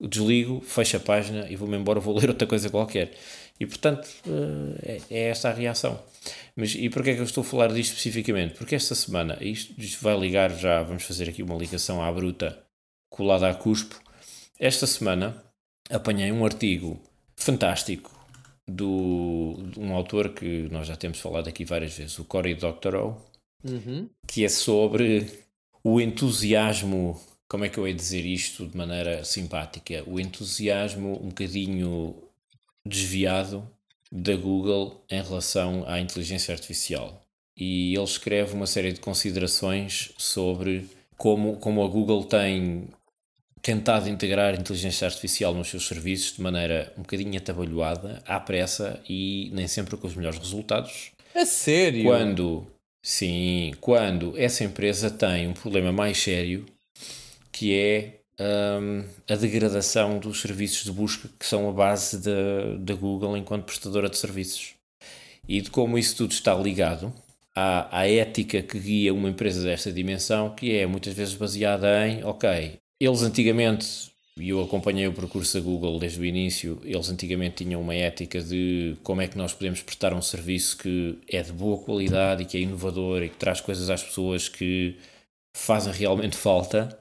desligo, 0.00 0.60
fecho 0.60 0.96
a 0.96 1.00
página 1.00 1.46
e 1.50 1.56
vou-me 1.56 1.76
embora, 1.76 2.00
vou 2.00 2.16
ler 2.18 2.28
outra 2.30 2.46
coisa 2.46 2.70
qualquer. 2.70 3.12
E 3.58 3.66
portanto, 3.66 4.08
eh, 4.26 5.00
é, 5.10 5.14
é 5.18 5.28
esta 5.28 5.50
a 5.50 5.52
reação. 5.52 6.00
Mas 6.56 6.74
e 6.74 6.88
porquê 6.88 7.10
é 7.10 7.14
que 7.14 7.20
eu 7.20 7.24
estou 7.24 7.42
a 7.42 7.44
falar 7.44 7.68
disto 7.68 7.92
especificamente? 7.92 8.54
Porque 8.54 8.74
esta 8.74 8.94
semana, 8.94 9.36
isto, 9.40 9.74
isto 9.78 10.02
vai 10.02 10.18
ligar 10.18 10.50
já, 10.56 10.82
vamos 10.82 11.02
fazer 11.02 11.28
aqui 11.28 11.42
uma 11.42 11.56
ligação 11.56 12.02
à 12.02 12.10
bruta 12.10 12.58
colada 13.10 13.50
a 13.50 13.54
cuspo. 13.54 14.00
Esta 14.58 14.86
semana 14.86 15.42
apanhei 15.90 16.32
um 16.32 16.44
artigo 16.44 17.00
fantástico 17.36 18.10
do, 18.66 19.56
de 19.72 19.80
um 19.80 19.92
autor 19.94 20.30
que 20.30 20.68
nós 20.70 20.86
já 20.86 20.96
temos 20.96 21.18
falado 21.18 21.48
aqui 21.48 21.64
várias 21.64 21.96
vezes, 21.96 22.18
o 22.18 22.24
Cory 22.24 22.54
Doctorow, 22.54 23.29
Uhum. 23.62 24.08
que 24.26 24.44
é 24.44 24.48
sobre 24.48 25.30
o 25.82 26.00
entusiasmo, 26.00 27.20
como 27.48 27.64
é 27.64 27.68
que 27.68 27.78
eu 27.78 27.86
ia 27.86 27.94
dizer 27.94 28.24
isto 28.24 28.66
de 28.66 28.76
maneira 28.76 29.24
simpática? 29.24 30.02
O 30.06 30.20
entusiasmo 30.20 31.20
um 31.22 31.28
bocadinho 31.28 32.16
desviado 32.84 33.68
da 34.10 34.34
Google 34.34 35.04
em 35.10 35.22
relação 35.22 35.84
à 35.86 36.00
inteligência 36.00 36.52
artificial. 36.52 37.22
E 37.56 37.94
ele 37.94 38.04
escreve 38.04 38.54
uma 38.54 38.66
série 38.66 38.92
de 38.92 39.00
considerações 39.00 40.12
sobre 40.16 40.88
como, 41.16 41.56
como 41.56 41.84
a 41.84 41.88
Google 41.88 42.24
tem 42.24 42.88
tentado 43.62 44.08
integrar 44.08 44.58
inteligência 44.58 45.06
artificial 45.06 45.54
nos 45.54 45.68
seus 45.68 45.86
serviços 45.86 46.36
de 46.36 46.42
maneira 46.42 46.92
um 46.96 47.02
bocadinho 47.02 47.36
atabalhoada, 47.36 48.22
à 48.26 48.40
pressa 48.40 49.00
e 49.08 49.50
nem 49.52 49.68
sempre 49.68 49.96
com 49.96 50.06
os 50.06 50.14
melhores 50.14 50.38
resultados. 50.38 51.12
A 51.34 51.44
sério? 51.44 52.04
Quando, 52.04 52.66
sim, 53.02 53.72
quando 53.80 54.38
essa 54.38 54.64
empresa 54.64 55.10
tem 55.10 55.48
um 55.48 55.52
problema 55.54 55.92
mais 55.92 56.18
sério 56.18 56.66
que 57.52 57.76
é 57.76 58.20
um, 58.40 59.04
a 59.28 59.36
degradação 59.36 60.18
dos 60.18 60.40
serviços 60.40 60.84
de 60.84 60.92
busca 60.92 61.28
que 61.38 61.44
são 61.44 61.68
a 61.68 61.72
base 61.72 62.18
da, 62.22 62.76
da 62.78 62.94
Google 62.94 63.36
enquanto 63.36 63.64
prestadora 63.64 64.08
de 64.08 64.16
serviços. 64.16 64.74
E 65.48 65.60
de 65.60 65.70
como 65.70 65.98
isso 65.98 66.16
tudo 66.16 66.32
está 66.32 66.54
ligado 66.54 67.12
à, 67.54 67.98
à 68.00 68.08
ética 68.08 68.62
que 68.62 68.78
guia 68.78 69.12
uma 69.12 69.28
empresa 69.28 69.62
desta 69.62 69.92
dimensão, 69.92 70.54
que 70.54 70.74
é 70.76 70.86
muitas 70.86 71.12
vezes 71.12 71.34
baseada 71.34 72.06
em, 72.06 72.24
ok, 72.24 72.78
eles 73.00 73.22
antigamente, 73.22 74.10
e 74.40 74.48
eu 74.48 74.62
acompanhei 74.62 75.06
o 75.06 75.12
percurso 75.12 75.58
da 75.58 75.64
Google 75.64 75.98
desde 75.98 76.20
o 76.20 76.24
início, 76.24 76.80
eles 76.84 77.10
antigamente 77.10 77.64
tinham 77.64 77.80
uma 77.80 77.94
ética 77.94 78.40
de 78.40 78.96
como 79.02 79.20
é 79.20 79.28
que 79.28 79.36
nós 79.36 79.52
podemos 79.52 79.82
prestar 79.82 80.14
um 80.14 80.22
serviço 80.22 80.78
que 80.78 81.18
é 81.28 81.42
de 81.42 81.52
boa 81.52 81.78
qualidade 81.78 82.42
e 82.42 82.46
que 82.46 82.56
é 82.56 82.60
inovador 82.60 83.22
e 83.22 83.28
que 83.28 83.36
traz 83.36 83.60
coisas 83.60 83.90
às 83.90 84.02
pessoas 84.02 84.48
que 84.48 84.96
fazem 85.56 85.92
realmente 85.92 86.36
falta. 86.36 86.98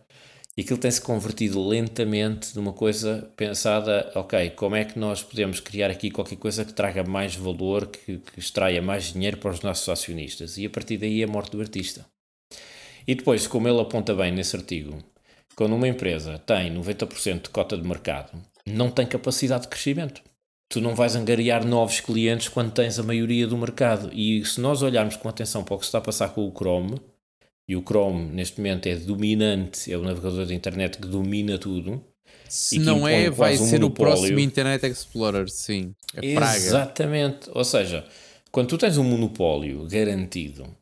E 0.57 0.61
aquilo 0.61 0.77
tem-se 0.77 1.01
convertido 1.01 1.65
lentamente 1.65 2.53
numa 2.55 2.73
coisa 2.73 3.31
pensada, 3.37 4.11
ok, 4.13 4.49
como 4.51 4.75
é 4.75 4.83
que 4.83 4.99
nós 4.99 5.23
podemos 5.23 5.61
criar 5.61 5.89
aqui 5.89 6.11
qualquer 6.11 6.35
coisa 6.35 6.65
que 6.65 6.73
traga 6.73 7.01
mais 7.03 7.33
valor, 7.33 7.87
que, 7.87 8.17
que 8.17 8.39
extraia 8.39 8.81
mais 8.81 9.13
dinheiro 9.13 9.37
para 9.37 9.51
os 9.51 9.61
nossos 9.61 9.87
acionistas. 9.87 10.57
E 10.57 10.65
a 10.65 10.69
partir 10.69 10.97
daí 10.97 11.23
a 11.23 11.27
morte 11.27 11.51
do 11.51 11.61
artista. 11.61 12.05
E 13.07 13.15
depois, 13.15 13.47
como 13.47 13.67
ele 13.67 13.79
aponta 13.79 14.13
bem 14.13 14.31
nesse 14.31 14.55
artigo, 14.55 15.01
quando 15.59 15.75
uma 15.75 15.89
empresa 15.89 16.39
tem 16.39 16.73
90% 16.73 17.41
de 17.41 17.49
cota 17.49 17.75
de 17.75 17.85
mercado, 17.85 18.31
não 18.65 18.89
tem 18.89 19.05
capacidade 19.05 19.63
de 19.63 19.67
crescimento. 19.67 20.21
Tu 20.69 20.79
não 20.79 20.95
vais 20.95 21.17
angariar 21.17 21.67
novos 21.67 21.99
clientes 21.99 22.47
quando 22.47 22.71
tens 22.71 22.97
a 22.97 23.03
maioria 23.03 23.45
do 23.45 23.57
mercado. 23.57 24.09
E 24.13 24.45
se 24.45 24.61
nós 24.61 24.81
olharmos 24.81 25.17
com 25.17 25.27
atenção 25.27 25.61
para 25.61 25.75
o 25.75 25.77
que 25.77 25.83
se 25.83 25.89
está 25.89 25.97
a 25.97 26.01
passar 26.01 26.29
com 26.29 26.47
o 26.47 26.53
Chrome, 26.53 27.01
e 27.67 27.75
o 27.75 27.81
Chrome 27.81 28.31
neste 28.31 28.57
momento 28.57 28.87
é 28.87 28.95
dominante, 28.95 29.91
é 29.91 29.97
o 29.97 30.01
navegador 30.01 30.45
da 30.45 30.53
internet 30.53 30.97
que 30.97 31.09
domina 31.09 31.57
tudo. 31.57 32.01
Se 32.47 32.79
não 32.79 33.05
é, 33.05 33.29
vai 33.29 33.55
um 33.55 33.57
ser 33.57 33.81
monopólio. 33.81 34.13
o 34.13 34.15
próximo 34.15 34.39
Internet 34.39 34.85
Explorer, 34.85 35.49
sim. 35.49 35.93
É 36.15 36.25
Exatamente. 36.25 37.49
Ou 37.53 37.65
seja, 37.65 38.05
quando 38.49 38.69
tu 38.69 38.77
tens 38.77 38.97
um 38.97 39.03
monopólio 39.03 39.85
garantido 39.89 40.73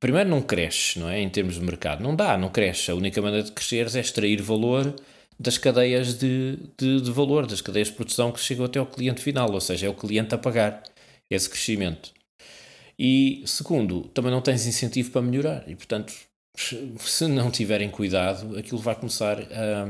primeiro 0.00 0.28
não 0.30 0.42
cresce, 0.42 0.98
não 0.98 1.08
é? 1.08 1.20
Em 1.20 1.28
termos 1.28 1.54
de 1.54 1.60
mercado. 1.60 2.02
Não 2.02 2.14
dá, 2.14 2.36
não 2.36 2.48
cresce. 2.48 2.90
A 2.90 2.94
única 2.94 3.20
maneira 3.20 3.44
de 3.44 3.52
crescer 3.52 3.86
é 3.96 4.00
extrair 4.00 4.40
valor 4.42 4.94
das 5.38 5.58
cadeias 5.58 6.18
de, 6.18 6.58
de, 6.78 7.00
de, 7.00 7.10
valor, 7.10 7.46
das 7.46 7.60
cadeias 7.60 7.88
de 7.88 7.94
produção 7.94 8.30
que 8.32 8.40
chegam 8.40 8.64
até 8.64 8.78
ao 8.78 8.86
cliente 8.86 9.20
final, 9.20 9.50
ou 9.50 9.60
seja, 9.60 9.86
é 9.86 9.90
o 9.90 9.94
cliente 9.94 10.34
a 10.34 10.38
pagar 10.38 10.82
esse 11.30 11.48
crescimento. 11.48 12.12
E 12.98 13.42
segundo, 13.46 14.02
também 14.08 14.30
não 14.30 14.40
tens 14.40 14.66
incentivo 14.66 15.10
para 15.10 15.22
melhorar 15.22 15.68
e, 15.68 15.74
portanto, 15.74 16.12
se 17.00 17.26
não 17.26 17.50
tiverem 17.50 17.90
cuidado, 17.90 18.56
aquilo 18.56 18.80
vai 18.80 18.94
começar 18.94 19.40
a, 19.40 19.86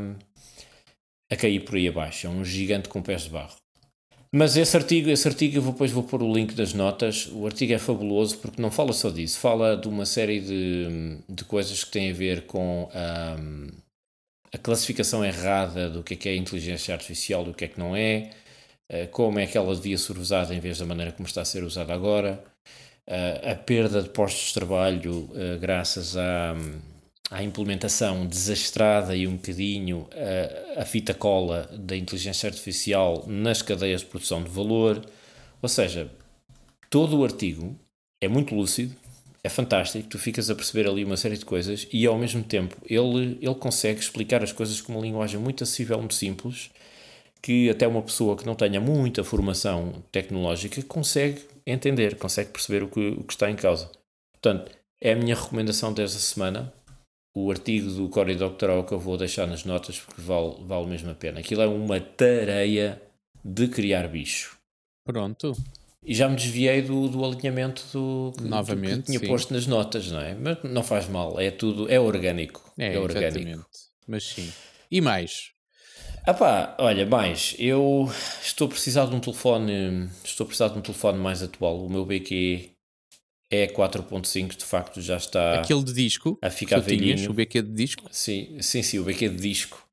a 1.31 1.37
cair 1.37 1.61
por 1.64 1.76
aí 1.76 1.88
abaixo. 1.88 2.26
É 2.26 2.31
um 2.31 2.44
gigante 2.44 2.88
com 2.88 3.02
pés 3.02 3.22
de 3.22 3.31
barro. 3.31 3.62
Mas 4.34 4.56
esse 4.56 4.74
artigo, 4.76 5.10
esse 5.10 5.28
artigo 5.28 5.58
eu 5.58 5.62
vou, 5.62 5.72
depois 5.72 5.90
vou 5.90 6.02
pôr 6.02 6.22
o 6.22 6.32
link 6.32 6.54
das 6.54 6.72
notas. 6.72 7.28
O 7.32 7.44
artigo 7.46 7.74
é 7.74 7.78
fabuloso 7.78 8.38
porque 8.38 8.62
não 8.62 8.70
fala 8.70 8.92
só 8.94 9.10
disso, 9.10 9.38
fala 9.38 9.76
de 9.76 9.88
uma 9.88 10.06
série 10.06 10.40
de, 10.40 11.18
de 11.28 11.44
coisas 11.44 11.84
que 11.84 11.90
têm 11.90 12.10
a 12.10 12.14
ver 12.14 12.46
com 12.46 12.88
a, 12.94 13.36
a 14.54 14.58
classificação 14.58 15.22
errada 15.24 15.90
do 15.90 16.02
que 16.02 16.14
é 16.14 16.16
que 16.16 16.28
é 16.30 16.36
inteligência 16.36 16.94
artificial, 16.94 17.44
do 17.44 17.52
que 17.52 17.64
é 17.66 17.68
que 17.68 17.78
não 17.78 17.94
é, 17.94 18.30
eh, 18.88 19.06
como 19.08 19.38
é 19.38 19.46
que 19.46 19.56
ela 19.58 19.74
devia 19.74 19.98
ser 19.98 20.16
usada 20.18 20.54
em 20.54 20.60
vez 20.60 20.78
da 20.78 20.86
maneira 20.86 21.12
como 21.12 21.26
está 21.26 21.42
a 21.42 21.44
ser 21.44 21.62
usada 21.64 21.92
agora, 21.94 22.42
eh, 23.06 23.52
a 23.52 23.54
perda 23.56 24.02
de 24.02 24.10
postos 24.10 24.48
de 24.48 24.54
trabalho 24.54 25.30
eh, 25.34 25.58
graças 25.58 26.16
a 26.16 26.54
à 27.32 27.42
implementação 27.42 28.26
desastrada 28.26 29.16
e 29.16 29.26
um 29.26 29.36
bocadinho 29.36 30.06
a, 30.76 30.82
a 30.82 30.84
fita 30.84 31.14
cola 31.14 31.66
da 31.72 31.96
inteligência 31.96 32.46
artificial 32.46 33.24
nas 33.26 33.62
cadeias 33.62 34.02
de 34.02 34.06
produção 34.06 34.44
de 34.44 34.50
valor. 34.50 35.02
Ou 35.62 35.68
seja, 35.68 36.10
todo 36.90 37.18
o 37.18 37.24
artigo 37.24 37.74
é 38.20 38.28
muito 38.28 38.54
lúcido, 38.54 38.94
é 39.42 39.48
fantástico, 39.48 40.08
tu 40.08 40.18
ficas 40.18 40.50
a 40.50 40.54
perceber 40.54 40.86
ali 40.86 41.04
uma 41.04 41.16
série 41.16 41.38
de 41.38 41.44
coisas 41.44 41.88
e 41.90 42.06
ao 42.06 42.18
mesmo 42.18 42.44
tempo 42.44 42.76
ele, 42.84 43.38
ele 43.40 43.54
consegue 43.54 43.98
explicar 43.98 44.44
as 44.44 44.52
coisas 44.52 44.80
com 44.82 44.92
uma 44.92 45.00
linguagem 45.00 45.40
muito 45.40 45.64
acessível, 45.64 45.98
muito 45.98 46.14
simples, 46.14 46.70
que 47.40 47.70
até 47.70 47.88
uma 47.88 48.02
pessoa 48.02 48.36
que 48.36 48.44
não 48.44 48.54
tenha 48.54 48.80
muita 48.80 49.24
formação 49.24 50.04
tecnológica 50.12 50.82
consegue 50.82 51.40
entender, 51.66 52.16
consegue 52.16 52.50
perceber 52.50 52.82
o 52.82 52.88
que, 52.88 53.08
o 53.08 53.24
que 53.24 53.32
está 53.32 53.50
em 53.50 53.56
causa. 53.56 53.90
Portanto, 54.32 54.70
é 55.00 55.12
a 55.12 55.16
minha 55.16 55.34
recomendação 55.34 55.92
desta 55.92 56.18
semana 56.18 56.72
o 57.34 57.50
artigo 57.50 57.90
do 57.90 58.08
Cory 58.08 58.34
Doctorow 58.34 58.84
que 58.84 58.92
eu 58.92 58.98
vou 58.98 59.16
deixar 59.16 59.46
nas 59.46 59.64
notas 59.64 59.98
porque 59.98 60.20
vale, 60.20 60.56
vale 60.60 60.86
mesmo 60.86 61.10
a 61.10 61.14
pena. 61.14 61.40
Aquilo 61.40 61.62
é 61.62 61.66
uma 61.66 62.00
tareia 62.00 63.00
de 63.44 63.68
criar 63.68 64.08
bicho. 64.08 64.58
Pronto. 65.04 65.52
E 66.04 66.14
já 66.14 66.28
me 66.28 66.34
desviei 66.34 66.82
do, 66.82 67.08
do 67.08 67.24
alinhamento 67.24 67.84
do, 67.92 68.32
Novamente, 68.42 68.94
do 68.94 69.00
que 69.00 69.06
tinha 69.06 69.18
sim. 69.20 69.26
posto 69.26 69.54
nas 69.54 69.66
notas, 69.66 70.10
não 70.10 70.20
é? 70.20 70.34
Mas 70.34 70.58
não 70.64 70.82
faz 70.82 71.08
mal, 71.08 71.38
é 71.40 71.50
tudo, 71.50 71.90
é 71.90 71.98
orgânico. 71.98 72.72
É, 72.76 72.94
é 72.94 72.98
orgânico. 72.98 73.38
Exatamente. 73.38 73.68
Mas 74.06 74.24
sim. 74.24 74.52
E 74.90 75.00
mais? 75.00 75.52
Ah 76.26 76.34
pá, 76.34 76.76
olha, 76.78 77.06
mais, 77.06 77.54
eu 77.58 78.08
estou 78.42 78.66
a 78.66 78.70
precisar 78.70 79.06
de 79.06 79.14
um 79.14 79.20
telefone, 79.20 80.08
estou 80.24 80.44
a 80.44 80.46
precisar 80.46 80.68
de 80.68 80.78
um 80.78 80.80
telefone 80.80 81.18
mais 81.18 81.42
atual. 81.42 81.84
O 81.84 81.90
meu 81.90 82.04
BQ 82.04 82.71
é 83.52 83.66
4.5, 83.66 84.56
de 84.56 84.64
facto 84.64 85.02
já 85.02 85.18
está 85.18 85.60
Aquele 85.60 85.84
de 85.84 85.92
disco, 85.92 86.38
a 86.40 86.48
ficar 86.48 86.80
velhinho. 86.80 87.16
Tinhas, 87.16 87.28
o 87.28 87.34
BQ 87.34 87.60
de 87.60 87.72
disco? 87.72 88.08
Sim, 88.10 88.56
sim, 88.62 88.82
sim, 88.82 88.98
o 88.98 89.04
BQ 89.04 89.28
de 89.28 89.36
disco 89.36 89.86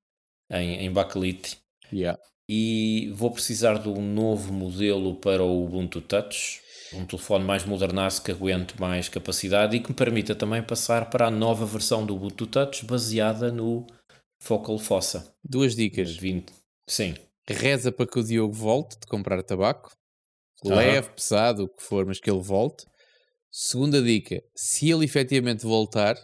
em, 0.50 0.86
em 0.86 0.91
bakelite. 0.91 1.58
Yeah. 1.91 2.17
E 2.48 3.12
vou 3.13 3.30
precisar 3.32 3.78
de 3.78 3.89
um 3.89 4.02
novo 4.02 4.54
modelo 4.54 5.13
para 5.15 5.43
o 5.43 5.65
Ubuntu 5.65 6.00
Touch, 6.00 6.62
um 6.93 7.06
telefone 7.06 7.43
mais 7.43 7.65
modernaço 7.65 8.24
que 8.24 8.32
aguente 8.32 8.80
mais 8.80 9.10
capacidade 9.10 9.76
e 9.76 9.82
que 9.82 9.89
me 9.89 9.95
permita 9.95 10.34
também 10.34 10.63
passar 10.63 11.10
para 11.10 11.28
a 11.28 11.32
nova 11.32 11.65
versão 11.65 12.06
do 12.06 12.15
Ubuntu 12.15 12.48
Touch 12.48 12.86
baseada 12.86 13.52
no 13.52 13.86
Focal 14.41 14.80
Fossa. 14.80 15.36
Duas 15.43 15.76
dicas. 15.76 16.15
20. 16.15 16.54
Sim. 16.88 17.13
Reza 17.48 17.91
para 17.91 18.08
que 18.08 18.19
o 18.19 18.24
Diogo 18.24 18.54
volte 18.54 18.98
de 19.02 19.06
comprar 19.08 19.43
tabaco. 19.43 19.91
Leve, 20.63 21.10
pesado, 21.10 21.65
o 21.65 21.67
que 21.67 21.84
for, 21.84 22.06
mas 22.06 22.19
que 22.19 22.30
ele 22.30 22.41
volte. 22.41 22.86
Segunda 23.52 24.02
dica: 24.02 24.44
se 24.56 24.90
ele 24.90 25.06
efetivamente 25.06 25.66
voltar, 25.66 26.16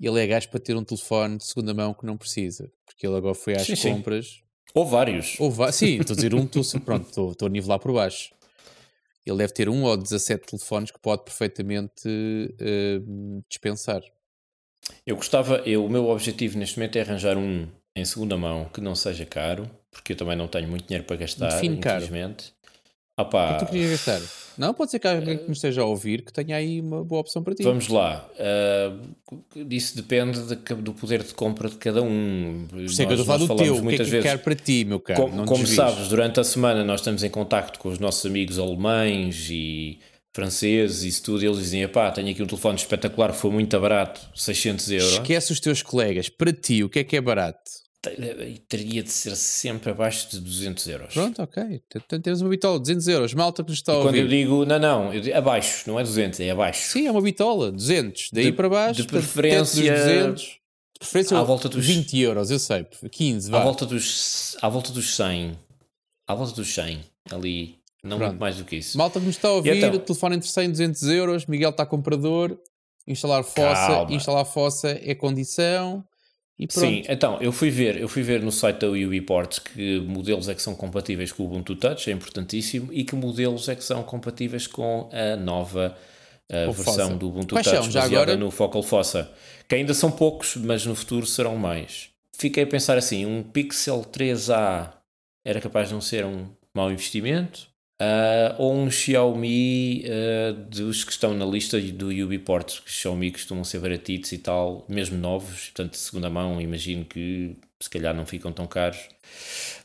ele 0.00 0.20
é 0.20 0.26
gajo 0.26 0.48
para 0.48 0.60
ter 0.60 0.76
um 0.76 0.84
telefone 0.84 1.38
de 1.38 1.44
segunda 1.46 1.72
mão 1.72 1.94
que 1.94 2.04
não 2.04 2.16
precisa, 2.16 2.70
porque 2.84 3.06
ele 3.06 3.16
agora 3.16 3.34
foi 3.34 3.54
às 3.54 3.62
Sim, 3.62 3.76
sim. 3.76 3.92
compras. 3.92 4.42
Ou 4.74 4.86
vários. 4.86 5.38
Ou 5.38 5.50
Sim, 5.72 6.00
estou 6.00 6.14
a 6.14 6.16
dizer 6.16 6.34
um, 6.34 6.44
estou, 6.44 6.80
pronto, 6.80 7.08
estou, 7.08 7.32
estou 7.32 7.46
a 7.46 7.50
nivelar 7.50 7.78
por 7.78 7.92
baixo. 7.92 8.34
Ele 9.24 9.38
deve 9.38 9.52
ter 9.52 9.68
um 9.68 9.84
ou 9.84 9.96
17 9.96 10.46
telefones 10.46 10.90
que 10.90 10.98
pode 10.98 11.24
perfeitamente 11.24 12.08
eh, 12.58 13.00
dispensar. 13.48 14.02
Eu 15.06 15.14
gostava, 15.14 15.58
eu, 15.58 15.84
o 15.84 15.88
meu 15.88 16.08
objetivo 16.08 16.58
neste 16.58 16.76
momento 16.78 16.96
é 16.96 17.02
arranjar 17.02 17.36
um 17.36 17.68
em 17.94 18.04
segunda 18.04 18.36
mão 18.36 18.64
que 18.64 18.80
não 18.80 18.94
seja 18.94 19.24
caro, 19.24 19.70
porque 19.90 20.14
eu 20.14 20.16
também 20.16 20.36
não 20.36 20.48
tenho 20.48 20.68
muito 20.68 20.86
dinheiro 20.86 21.06
para 21.06 21.16
gastar, 21.16 21.54
Define 21.54 21.78
caro. 21.78 22.04
Infelizmente. 23.18 23.18
O 23.18 23.18
que 23.18 23.20
Opa, 23.22 23.54
tu 23.58 23.66
querias 23.66 23.90
gastar? 23.90 24.20
Não, 24.58 24.74
pode 24.74 24.90
ser 24.90 24.98
que 24.98 25.08
alguém 25.08 25.38
que 25.38 25.48
nos 25.48 25.56
esteja 25.58 25.80
a 25.80 25.84
ouvir 25.86 26.22
que 26.22 26.32
tenha 26.32 26.56
aí 26.56 26.78
uma 26.80 27.02
boa 27.02 27.22
opção 27.22 27.42
para 27.42 27.54
ti. 27.54 27.62
vamos 27.62 27.88
lá. 27.88 28.28
Uh, 28.38 29.42
isso 29.70 29.96
depende 29.96 30.42
de 30.42 30.56
que- 30.56 30.74
do 30.74 30.92
poder 30.92 31.22
de 31.22 31.32
compra 31.32 31.70
de 31.70 31.76
cada 31.76 32.02
um. 32.02 32.66
Por 32.68 32.80
isso 32.80 33.00
é 33.00 33.06
que 33.06 33.12
eu 33.12 33.16
estou 33.16 33.34
a 33.34 33.38
falar 33.38 33.48
do 33.48 33.56
teu. 33.56 33.76
O 33.76 33.86
que 33.88 33.94
é 33.94 34.04
que 34.04 34.16
eu 34.16 34.22
quero 34.22 34.38
para 34.40 34.54
ti, 34.54 34.84
meu 34.84 35.00
caro? 35.00 35.22
Como, 35.22 35.36
não 35.36 35.44
como 35.46 35.60
desvies. 35.64 35.76
sabes, 35.76 36.08
durante 36.08 36.38
a 36.38 36.44
semana 36.44 36.84
nós 36.84 37.00
estamos 37.00 37.22
em 37.24 37.30
contacto 37.30 37.78
com 37.78 37.88
os 37.88 37.98
nossos 37.98 38.26
amigos 38.26 38.58
alemães 38.58 39.48
e 39.50 39.98
franceses 40.34 41.02
e 41.02 41.08
isso 41.08 41.22
tudo. 41.22 41.42
Eles 41.44 41.58
dizem: 41.58 41.88
pá, 41.88 42.10
tenho 42.10 42.28
aqui 42.30 42.42
um 42.42 42.46
telefone 42.46 42.76
espetacular, 42.76 43.32
foi 43.32 43.50
muito 43.50 43.78
barato, 43.80 44.20
600 44.34 44.90
euros. 44.90 45.12
Esquece 45.14 45.52
os 45.52 45.60
teus 45.60 45.82
colegas. 45.82 46.28
Para 46.28 46.52
ti, 46.52 46.84
o 46.84 46.90
que 46.90 46.98
é 46.98 47.04
que 47.04 47.16
é 47.16 47.20
barato? 47.22 47.70
Te- 48.02 48.60
Teria 48.68 49.02
de 49.02 49.10
ser 49.10 49.36
sempre 49.36 49.92
abaixo 49.92 50.28
de 50.30 50.40
200 50.40 50.86
euros. 50.88 51.14
Pronto, 51.14 51.40
ok. 51.42 51.80
Temos 52.22 52.40
uma 52.40 52.50
bitola, 52.50 52.78
200 52.80 53.06
euros. 53.08 53.32
Malta 53.34 53.62
que 53.62 53.70
nos 53.70 53.78
está 53.78 53.92
a 53.92 54.02
Quando 54.02 54.16
eu 54.16 54.24
ouvir. 54.24 54.38
digo, 54.42 54.64
não, 54.64 54.78
não, 54.78 55.14
eu 55.14 55.20
digo 55.20 55.36
abaixo, 55.36 55.84
não 55.88 56.00
é 56.00 56.02
200, 56.02 56.40
é 56.40 56.50
abaixo. 56.50 56.88
Sim, 56.90 57.06
é 57.06 57.10
uma 57.12 57.22
bitola, 57.22 57.70
200. 57.70 58.28
Daí 58.32 58.46
De- 58.46 58.52
para 58.52 58.68
baixo, 58.68 59.02
de 59.02 59.06
preferência- 59.08 59.92
dos 59.92 60.00
200. 60.04 60.42
De 60.42 60.98
preferência, 60.98 61.38
À 61.38 61.42
volta 61.44 61.68
dos- 61.68 61.86
20 61.86 62.18
euros, 62.18 62.50
eu 62.50 62.58
sei. 62.58 62.84
15, 63.10 63.48
À 63.48 63.58
vá. 63.58 63.64
volta, 63.64 63.86
dos, 63.86 64.56
à 64.60 64.68
volta 64.68 64.90
dos 64.92 65.14
100. 65.14 65.52
À 66.26 66.34
volta 66.34 66.54
dos 66.54 66.74
100. 66.74 67.00
Ali. 67.30 67.76
Não 68.02 68.16
Pronto. 68.16 68.30
muito 68.30 68.40
mais 68.40 68.56
do 68.56 68.64
que 68.64 68.76
isso. 68.76 68.98
Malta 68.98 69.20
que 69.20 69.26
nos 69.26 69.36
está 69.36 69.46
a 69.46 69.52
ouvir, 69.52 69.76
então? 69.76 69.92
o 69.94 69.98
telefone 70.00 70.34
entre 70.36 70.48
100 70.48 70.64
e 70.64 70.68
200 70.72 71.02
euros. 71.04 71.46
Miguel 71.46 71.70
está 71.70 71.86
comprador. 71.86 72.58
Instalar 73.06 73.44
fossa. 73.44 73.86
Calma. 73.86 74.12
Instalar 74.12 74.44
fossa 74.44 74.88
é 75.02 75.14
condição. 75.14 76.04
Sim, 76.68 77.02
então, 77.08 77.38
eu 77.40 77.50
fui 77.50 77.70
ver, 77.70 77.96
eu 77.96 78.08
fui 78.08 78.22
ver 78.22 78.42
no 78.42 78.52
site 78.52 78.78
da 78.80 78.88
Ubiports 78.88 79.58
que 79.58 80.00
modelos 80.00 80.48
é 80.48 80.54
que 80.54 80.62
são 80.62 80.74
compatíveis 80.74 81.32
com 81.32 81.42
o 81.42 81.46
Ubuntu 81.46 81.74
Touch, 81.74 82.08
é 82.08 82.12
importantíssimo, 82.12 82.92
e 82.92 83.04
que 83.04 83.16
modelos 83.16 83.68
é 83.68 83.74
que 83.74 83.82
são 83.82 84.02
compatíveis 84.02 84.66
com 84.66 85.08
a 85.12 85.36
nova 85.36 85.96
a 86.50 86.70
versão 86.70 87.16
do 87.16 87.28
Ubuntu 87.28 87.54
Quais 87.54 87.66
Touch 87.66 87.84
são, 87.84 87.86
baseada 87.86 88.16
agora? 88.16 88.36
no 88.36 88.50
Focal 88.50 88.82
Fossa, 88.82 89.32
que 89.66 89.74
ainda 89.74 89.94
são 89.94 90.10
poucos, 90.10 90.56
mas 90.56 90.84
no 90.84 90.94
futuro 90.94 91.26
serão 91.26 91.56
mais. 91.56 92.10
Fiquei 92.36 92.64
a 92.64 92.66
pensar 92.66 92.98
assim, 92.98 93.24
um 93.24 93.42
Pixel 93.42 94.04
3a 94.12 94.92
era 95.44 95.60
capaz 95.60 95.88
de 95.88 95.94
não 95.94 96.00
ser 96.00 96.24
um 96.24 96.48
mau 96.74 96.90
investimento, 96.90 97.68
ah, 98.04 98.56
ou 98.58 98.74
um 98.74 98.90
Xiaomi 98.90 100.04
ah, 100.06 100.52
dos 100.52 101.04
que 101.04 101.12
estão 101.12 101.34
na 101.34 101.46
lista 101.46 101.80
do 101.80 102.08
Ubiports, 102.08 102.80
que 102.80 102.90
Xiaomi 102.90 103.30
costumam 103.30 103.62
ser 103.62 103.78
baratitos 103.78 104.32
e 104.32 104.38
tal, 104.38 104.84
mesmo 104.88 105.16
novos, 105.16 105.66
portanto 105.66 105.92
de 105.92 105.98
segunda 105.98 106.28
mão, 106.28 106.60
imagino 106.60 107.04
que 107.04 107.56
se 107.78 107.88
calhar 107.88 108.12
não 108.12 108.26
ficam 108.26 108.52
tão 108.52 108.66
caros. 108.66 109.08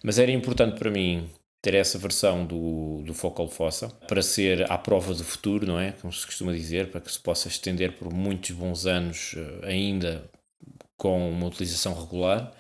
Mas 0.04 0.18
era 0.18 0.32
importante 0.32 0.80
para 0.80 0.90
mim 0.90 1.30
ter 1.62 1.76
essa 1.76 2.00
versão 2.00 2.44
do, 2.44 3.04
do 3.06 3.14
Focal 3.14 3.48
Fossa 3.50 3.90
para 4.08 4.24
ser 4.24 4.72
à 4.72 4.78
prova 4.80 5.14
do 5.14 5.24
futuro, 5.24 5.68
não 5.68 5.80
é? 5.80 5.92
Como 5.92 6.12
se 6.12 6.26
costuma 6.26 6.54
dizer, 6.54 6.90
para 6.90 7.02
que 7.02 7.12
se 7.12 7.20
possa 7.20 7.48
estender 7.48 7.94
por 7.94 8.12
muitos 8.12 8.52
bons 8.52 8.86
anos 8.88 9.36
eh, 9.38 9.68
ainda 9.68 10.30
com 10.96 11.30
uma 11.30 11.48
utilização 11.48 11.94
regular 11.94 12.52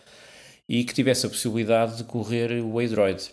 e 0.69 0.83
que 0.83 0.93
tivesse 0.93 1.25
a 1.25 1.29
possibilidade 1.29 1.97
de 1.97 2.03
correr 2.03 2.51
o 2.61 2.79
Android 2.79 3.31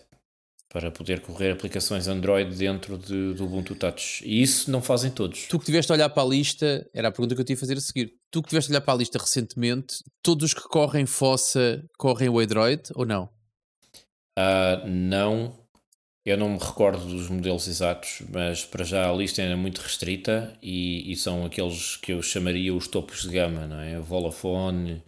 para 0.75 0.91
poder 0.91 1.21
correr 1.21 1.53
aplicações 1.53 2.09
Android 2.09 2.53
dentro 2.57 2.99
de, 2.99 3.33
do 3.35 3.45
Ubuntu 3.45 3.77
Touch. 3.77 4.25
E 4.27 4.43
isso 4.43 4.69
não 4.73 4.83
fazem 4.83 5.09
todos. 5.09 5.47
Tu 5.47 5.57
que 5.57 5.67
tiveste 5.67 5.93
a 5.93 5.95
olhar 5.95 6.11
para 6.11 6.25
a 6.25 6.27
lista, 6.27 6.85
era 6.93 7.07
a 7.07 7.13
pergunta 7.13 7.37
que 7.37 7.41
eu 7.41 7.45
te 7.45 7.51
ia 7.51 7.57
fazer 7.57 7.77
a 7.77 7.81
seguir. 7.81 8.13
Tu 8.29 8.43
que 8.43 8.49
tiveste 8.49 8.73
a 8.73 8.75
olhar 8.75 8.81
para 8.81 8.95
a 8.95 8.97
lista 8.97 9.17
recentemente, 9.17 10.03
todos 10.21 10.47
os 10.47 10.53
que 10.53 10.63
correm 10.63 11.07
Fossa 11.07 11.85
correm 11.97 12.29
o 12.29 12.41
Android 12.41 12.83
ou 12.97 13.07
não? 13.07 13.29
Ah, 14.37 14.83
não, 14.85 15.57
eu 16.27 16.37
não 16.37 16.49
me 16.49 16.59
recordo 16.59 17.07
dos 17.07 17.31
modelos 17.31 17.69
exatos, 17.69 18.25
mas 18.33 18.65
para 18.65 18.83
já 18.83 19.09
a 19.09 19.13
lista 19.13 19.41
é 19.43 19.55
muito 19.55 19.79
restrita 19.81 20.53
e, 20.61 21.13
e 21.13 21.15
são 21.15 21.45
aqueles 21.45 21.95
que 21.99 22.13
eu 22.13 22.21
chamaria 22.21 22.75
os 22.75 22.89
topos 22.89 23.23
de 23.23 23.29
gama, 23.29 23.65
não 23.69 23.79
é? 23.79 24.01
Volafone, 24.01 25.01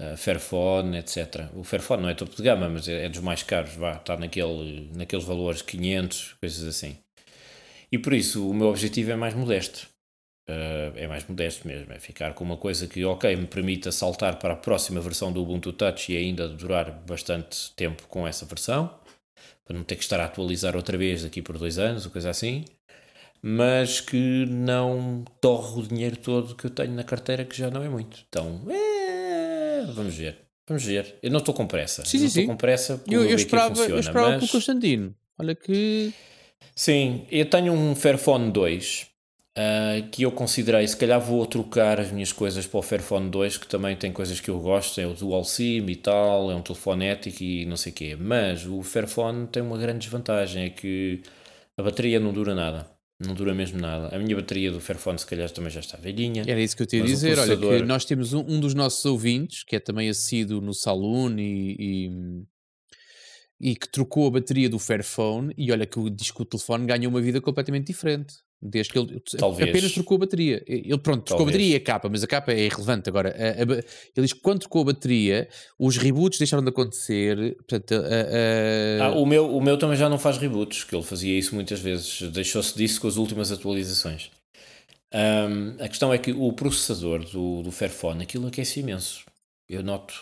uh, 0.00 0.16
Fairphone, 0.16 0.98
etc. 0.98 1.48
O 1.54 1.64
Fairphone 1.64 2.02
não 2.02 2.08
é 2.08 2.14
topo 2.14 2.34
de 2.34 2.42
gama, 2.42 2.68
mas 2.68 2.88
é, 2.88 3.06
é 3.06 3.08
dos 3.08 3.20
mais 3.20 3.42
caros, 3.42 3.74
vá, 3.74 3.96
está 3.96 4.16
naquele, 4.16 4.90
naqueles 4.94 5.24
valores 5.24 5.62
500, 5.62 6.36
coisas 6.40 6.64
assim. 6.66 6.96
E 7.90 7.98
por 7.98 8.12
isso 8.12 8.48
o 8.48 8.54
meu 8.54 8.68
objetivo 8.68 9.12
é 9.12 9.16
mais 9.16 9.34
modesto. 9.34 9.88
Uh, 10.48 10.92
é 10.96 11.06
mais 11.06 11.26
modesto 11.26 11.66
mesmo, 11.66 11.90
é 11.90 11.98
ficar 11.98 12.34
com 12.34 12.44
uma 12.44 12.58
coisa 12.58 12.86
que, 12.86 13.02
ok, 13.02 13.34
me 13.34 13.46
permita 13.46 13.90
saltar 13.90 14.38
para 14.38 14.52
a 14.52 14.56
próxima 14.56 15.00
versão 15.00 15.32
do 15.32 15.40
Ubuntu 15.40 15.72
Touch 15.72 16.12
e 16.12 16.18
ainda 16.18 16.46
durar 16.46 16.90
bastante 16.90 17.72
tempo 17.74 18.06
com 18.08 18.28
essa 18.28 18.44
versão, 18.44 18.94
para 19.64 19.74
não 19.74 19.82
ter 19.82 19.96
que 19.96 20.02
estar 20.02 20.20
a 20.20 20.26
atualizar 20.26 20.76
outra 20.76 20.98
vez 20.98 21.22
daqui 21.22 21.40
por 21.40 21.56
dois 21.56 21.78
anos, 21.78 22.04
ou 22.04 22.12
coisa 22.12 22.28
assim, 22.28 22.66
mas 23.40 24.00
que 24.00 24.44
não 24.46 25.24
torre 25.40 25.80
o 25.80 25.86
dinheiro 25.86 26.16
todo 26.16 26.54
que 26.54 26.66
eu 26.66 26.70
tenho 26.70 26.92
na 26.92 27.04
carteira, 27.04 27.44
que 27.44 27.56
já 27.56 27.70
não 27.70 27.82
é 27.82 27.88
muito. 27.88 28.24
Então, 28.28 28.60
é, 28.68 29.03
vamos 29.92 30.14
ver. 30.14 30.38
Vamos 30.66 30.84
ver. 30.84 31.18
Eu 31.22 31.30
não 31.30 31.38
estou 31.38 31.54
com 31.54 31.66
pressa. 31.66 32.04
Sim, 32.04 32.18
não 32.18 32.26
estou 32.26 32.46
com 32.46 32.56
pressa. 32.56 33.02
Eu, 33.10 33.24
eu 33.24 33.36
esperava, 33.36 33.74
funciona, 33.74 33.94
eu 33.94 34.00
esperava 34.00 34.30
mas... 34.30 34.38
pelo 34.38 34.52
Constantino. 34.52 35.14
Olha 35.38 35.54
que. 35.54 36.12
Sim, 36.74 37.26
eu 37.30 37.44
tenho 37.48 37.72
um 37.72 37.94
Fairphone 37.94 38.50
2 38.50 39.14
uh, 39.58 40.08
que 40.10 40.22
eu 40.22 40.32
considerei, 40.32 40.86
se 40.86 40.96
calhar 40.96 41.20
vou 41.20 41.44
trocar 41.46 42.00
as 42.00 42.10
minhas 42.10 42.32
coisas 42.32 42.66
para 42.66 42.78
o 42.78 42.82
Fairphone 42.82 43.30
2, 43.30 43.58
que 43.58 43.66
também 43.66 43.96
tem 43.96 44.12
coisas 44.12 44.40
que 44.40 44.50
eu 44.50 44.58
gosto, 44.60 45.00
é 45.00 45.06
o 45.06 45.14
Dual 45.14 45.44
SIM 45.44 45.86
e 45.86 45.96
tal, 45.96 46.50
é 46.50 46.54
um 46.54 46.62
telefone 46.62 47.06
ético 47.06 47.42
e 47.42 47.66
não 47.66 47.76
sei 47.76 47.92
o 47.92 47.94
quê. 47.94 48.16
Mas 48.18 48.66
o 48.66 48.82
Fairphone 48.82 49.46
tem 49.46 49.62
uma 49.62 49.78
grande 49.78 50.00
desvantagem, 50.00 50.64
é 50.64 50.70
que 50.70 51.22
a 51.76 51.82
bateria 51.82 52.18
não 52.18 52.32
dura 52.32 52.54
nada. 52.54 52.93
Não 53.20 53.32
dura 53.34 53.54
mesmo 53.54 53.80
nada. 53.80 54.14
A 54.14 54.18
minha 54.18 54.34
bateria 54.34 54.72
do 54.72 54.80
Fairphone 54.80 55.18
se 55.18 55.26
calhar 55.26 55.48
também 55.50 55.70
já 55.70 55.80
está 55.80 55.96
velhinha. 55.96 56.42
Era 56.46 56.60
isso 56.60 56.76
que 56.76 56.82
eu 56.82 56.86
te 56.86 56.96
ia 56.96 57.04
dizer. 57.04 57.38
Olha, 57.38 57.52
que 57.52 57.56
processador- 57.56 57.86
nós 57.86 58.04
temos 58.04 58.32
um, 58.32 58.40
um 58.40 58.58
dos 58.60 58.74
nossos 58.74 59.04
ouvintes, 59.04 59.62
que 59.64 59.76
é 59.76 59.80
também 59.80 60.08
assíduo 60.08 60.60
no 60.60 60.74
Saloon 60.74 61.36
e, 61.38 61.76
e, 61.78 63.70
e 63.70 63.76
que 63.76 63.88
trocou 63.88 64.26
a 64.26 64.30
bateria 64.32 64.68
do 64.68 64.78
Fairphone. 64.80 65.54
E 65.56 65.70
olha 65.70 65.86
que 65.86 65.98
o, 65.98 66.10
diz 66.10 66.32
que 66.32 66.42
o 66.42 66.44
telefone 66.44 66.86
ganhou 66.86 67.08
uma 67.10 67.20
vida 67.20 67.40
completamente 67.40 67.86
diferente. 67.86 68.34
Desde 68.66 68.92
que 68.94 68.98
ele 68.98 69.20
Talvez. 69.36 69.68
apenas 69.68 69.92
trocou 69.92 70.14
a 70.14 70.20
bateria. 70.20 70.64
Ele, 70.66 70.96
pronto, 70.96 71.22
trocou 71.24 71.44
a 71.44 71.46
bateria 71.50 71.74
e 71.74 71.76
a 71.76 71.80
capa, 71.80 72.08
mas 72.08 72.24
a 72.24 72.26
capa 72.26 72.50
é 72.50 72.64
irrelevante. 72.64 73.10
Agora, 73.10 73.28
a- 73.28 73.60
a 73.62 73.62
ele 73.62 73.84
diz 74.16 74.32
que 74.32 74.40
quando 74.40 74.60
trocou 74.60 74.80
a 74.80 74.84
bateria, 74.86 75.46
os 75.78 75.98
reboots 75.98 76.38
deixaram 76.38 76.62
de 76.62 76.70
acontecer. 76.70 77.56
Portanto, 77.56 77.92
a- 77.94 79.04
Ah, 79.04 79.10
o, 79.10 79.26
meu, 79.26 79.54
o 79.54 79.60
meu 79.60 79.76
também 79.76 79.98
já 79.98 80.08
não 80.08 80.18
faz 80.18 80.38
reboots, 80.38 80.82
que 80.82 80.96
ele 80.96 81.02
fazia 81.04 81.38
isso 81.38 81.54
muitas 81.54 81.78
vezes, 81.78 82.22
deixou-se 82.32 82.74
disso 82.74 83.02
com 83.02 83.06
as 83.08 83.16
últimas 83.18 83.52
atualizações. 83.52 84.30
Ahm, 85.12 85.76
a 85.78 85.88
questão 85.88 86.12
é 86.12 86.18
que 86.18 86.32
o 86.32 86.52
processador 86.52 87.24
do, 87.30 87.62
do 87.62 87.70
Fairphone, 87.70 88.22
aquilo 88.22 88.46
aquece 88.48 88.80
imenso. 88.80 89.24
Eu 89.68 89.82
noto, 89.82 90.14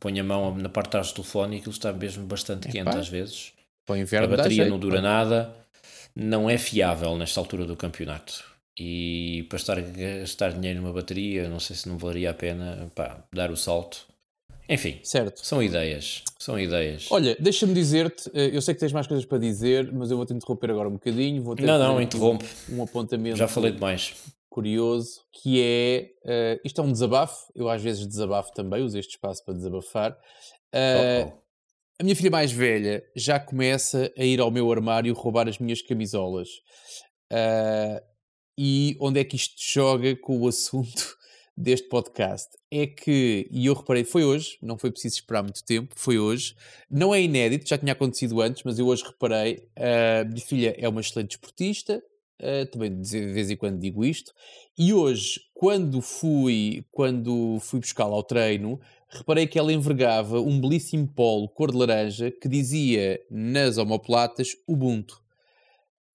ponho 0.00 0.20
a 0.20 0.24
mão 0.24 0.56
na 0.56 0.68
parte 0.68 0.86
de 0.86 0.90
trás 0.92 1.08
do 1.08 1.14
telefone 1.16 1.56
e 1.56 1.58
aquilo 1.58 1.72
está 1.72 1.92
mesmo 1.92 2.24
bastante 2.26 2.66
quente 2.68 2.88
às 2.96 3.08
vezes. 3.08 3.52
o 3.88 3.92
A 3.92 4.26
bateria 4.26 4.66
não 4.68 4.78
dura 4.78 5.00
nada, 5.00 5.54
não 6.22 6.50
é 6.50 6.58
fiável 6.58 7.16
nesta 7.16 7.40
altura 7.40 7.64
do 7.64 7.74
campeonato. 7.74 8.44
E 8.78 9.46
para 9.48 9.56
estar 9.56 9.78
a 9.78 9.80
gastar 9.80 10.52
dinheiro 10.52 10.80
numa 10.82 10.92
bateria, 10.92 11.48
não 11.48 11.58
sei 11.58 11.74
se 11.74 11.88
não 11.88 11.96
valeria 11.98 12.30
a 12.30 12.34
pena 12.34 12.90
pá, 12.94 13.24
dar 13.32 13.50
o 13.50 13.56
salto. 13.56 14.06
Enfim, 14.68 15.00
Certo. 15.02 15.44
são 15.44 15.62
ideias, 15.62 16.22
são 16.38 16.58
ideias. 16.58 17.08
Olha, 17.10 17.36
deixa-me 17.40 17.74
dizer-te, 17.74 18.30
eh, 18.32 18.50
eu 18.54 18.62
sei 18.62 18.72
que 18.74 18.80
tens 18.80 18.92
mais 18.92 19.06
coisas 19.06 19.26
para 19.26 19.38
dizer, 19.38 19.90
mas 19.92 20.10
eu 20.10 20.16
vou-te 20.16 20.32
interromper 20.32 20.70
agora 20.70 20.88
um 20.88 20.92
bocadinho. 20.92 21.42
Vou 21.42 21.56
ter 21.56 21.66
não, 21.66 21.78
não, 21.78 22.00
interrompe. 22.00 22.44
Um 22.68 22.82
apontamento 22.82 23.36
Já 23.36 23.48
falei 23.48 23.72
demais. 23.72 24.14
curioso, 24.48 25.22
que 25.32 25.60
é, 25.60 26.10
eh, 26.24 26.60
isto 26.64 26.80
é 26.80 26.84
um 26.84 26.92
desabafo, 26.92 27.50
eu 27.54 27.68
às 27.68 27.82
vezes 27.82 28.06
desabafo 28.06 28.52
também, 28.52 28.82
uso 28.82 28.96
este 28.98 29.12
espaço 29.16 29.44
para 29.44 29.54
desabafar. 29.54 30.16
Eh, 30.72 31.24
Oh, 31.26 31.28
oh. 31.36 31.40
A 32.00 32.02
minha 32.02 32.16
filha 32.16 32.30
mais 32.30 32.50
velha 32.50 33.04
já 33.14 33.38
começa 33.38 34.10
a 34.16 34.24
ir 34.24 34.40
ao 34.40 34.50
meu 34.50 34.72
armário 34.72 35.12
roubar 35.12 35.46
as 35.46 35.58
minhas 35.58 35.82
camisolas. 35.82 36.48
Ah, 37.30 38.02
e 38.58 38.96
onde 38.98 39.20
é 39.20 39.24
que 39.24 39.36
isto 39.36 39.54
joga 39.58 40.16
com 40.16 40.40
o 40.40 40.48
assunto 40.48 41.14
deste 41.54 41.90
podcast? 41.90 42.48
É 42.70 42.86
que, 42.86 43.46
e 43.50 43.66
eu 43.66 43.74
reparei, 43.74 44.02
foi 44.02 44.24
hoje, 44.24 44.56
não 44.62 44.78
foi 44.78 44.90
preciso 44.90 45.16
esperar 45.16 45.42
muito 45.42 45.62
tempo, 45.62 45.92
foi 45.94 46.18
hoje. 46.18 46.56
Não 46.90 47.14
é 47.14 47.20
inédito, 47.20 47.68
já 47.68 47.76
tinha 47.76 47.92
acontecido 47.92 48.40
antes, 48.40 48.62
mas 48.64 48.78
eu 48.78 48.86
hoje 48.86 49.04
reparei. 49.04 49.68
A 49.76 50.24
minha 50.24 50.40
filha 50.40 50.74
é 50.78 50.88
uma 50.88 51.02
excelente 51.02 51.32
esportista, 51.32 52.02
ah, 52.40 52.64
também 52.72 52.98
de 52.98 53.26
vez 53.26 53.50
em 53.50 53.56
quando 53.58 53.78
digo 53.78 54.02
isto. 54.06 54.32
E 54.82 54.94
hoje, 54.94 55.38
quando 55.52 56.00
fui, 56.00 56.86
quando 56.90 57.58
fui 57.60 57.80
buscá-la 57.80 58.14
ao 58.14 58.22
treino, 58.22 58.80
reparei 59.10 59.46
que 59.46 59.58
ela 59.58 59.70
envergava 59.70 60.40
um 60.40 60.58
belíssimo 60.58 61.06
polo 61.06 61.50
cor 61.50 61.70
de 61.70 61.76
laranja 61.76 62.30
que 62.30 62.48
dizia 62.48 63.20
nas 63.30 63.76
omoplatas 63.76 64.56
Ubuntu. 64.66 65.22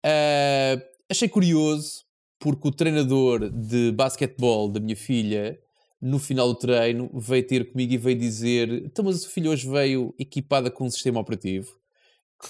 Ah, 0.02 0.82
achei 1.10 1.28
curioso 1.28 2.06
porque 2.38 2.66
o 2.66 2.72
treinador 2.72 3.50
de 3.50 3.92
basquetebol 3.92 4.70
da 4.70 4.80
minha 4.80 4.96
filha, 4.96 5.60
no 6.00 6.18
final 6.18 6.48
do 6.48 6.54
treino, 6.54 7.10
veio 7.12 7.46
ter 7.46 7.70
comigo 7.70 7.92
e 7.92 7.98
veio 7.98 8.18
dizer: 8.18 8.70
Então, 8.86 9.04
mas 9.04 9.20
sua 9.20 9.30
filha 9.30 9.50
hoje 9.50 9.68
veio 9.68 10.14
equipada 10.18 10.70
com 10.70 10.86
um 10.86 10.90
sistema 10.90 11.20
operativo. 11.20 11.83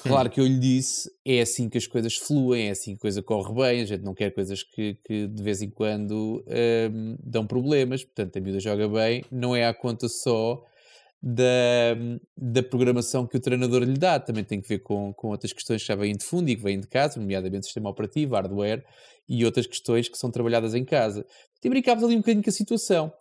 Claro 0.02 0.28
que 0.30 0.40
eu 0.40 0.46
lhe 0.46 0.58
disse, 0.58 1.10
é 1.24 1.40
assim 1.40 1.68
que 1.68 1.78
as 1.78 1.86
coisas 1.86 2.16
fluem, 2.16 2.68
é 2.68 2.70
assim 2.70 2.92
que 2.92 2.98
a 2.98 3.00
coisa 3.00 3.22
corre 3.22 3.54
bem, 3.54 3.82
a 3.82 3.84
gente 3.84 4.02
não 4.02 4.14
quer 4.14 4.30
coisas 4.30 4.62
que, 4.62 4.98
que 5.04 5.26
de 5.26 5.42
vez 5.42 5.62
em 5.62 5.70
quando 5.70 6.44
hum, 6.92 7.16
dão 7.22 7.46
problemas, 7.46 8.04
portanto 8.04 8.36
a 8.36 8.40
miúda 8.40 8.60
joga 8.60 8.88
bem, 8.88 9.24
não 9.30 9.54
é 9.54 9.66
à 9.66 9.72
conta 9.72 10.08
só 10.08 10.62
da, 11.26 11.96
da 12.36 12.62
programação 12.62 13.26
que 13.26 13.38
o 13.38 13.40
treinador 13.40 13.82
lhe 13.82 13.96
dá, 13.96 14.20
também 14.20 14.44
tem 14.44 14.60
que 14.60 14.68
ver 14.68 14.80
com, 14.80 15.10
com 15.14 15.28
outras 15.28 15.54
questões 15.54 15.80
que 15.80 15.88
já 15.88 15.94
vêm 15.94 16.14
de 16.14 16.22
fundo 16.22 16.50
e 16.50 16.56
que 16.56 16.62
vêm 16.62 16.78
de 16.78 16.86
casa, 16.86 17.18
nomeadamente 17.18 17.64
sistema 17.64 17.88
operativo, 17.88 18.34
hardware 18.34 18.84
e 19.26 19.42
outras 19.42 19.66
questões 19.66 20.06
que 20.06 20.18
são 20.18 20.30
trabalhadas 20.30 20.74
em 20.74 20.84
casa. 20.84 21.24
E 21.64 21.68
brincámos 21.70 22.04
ali 22.04 22.14
um 22.14 22.18
bocadinho 22.18 22.44
com 22.44 22.50
a 22.50 22.52
situação. 22.52 23.12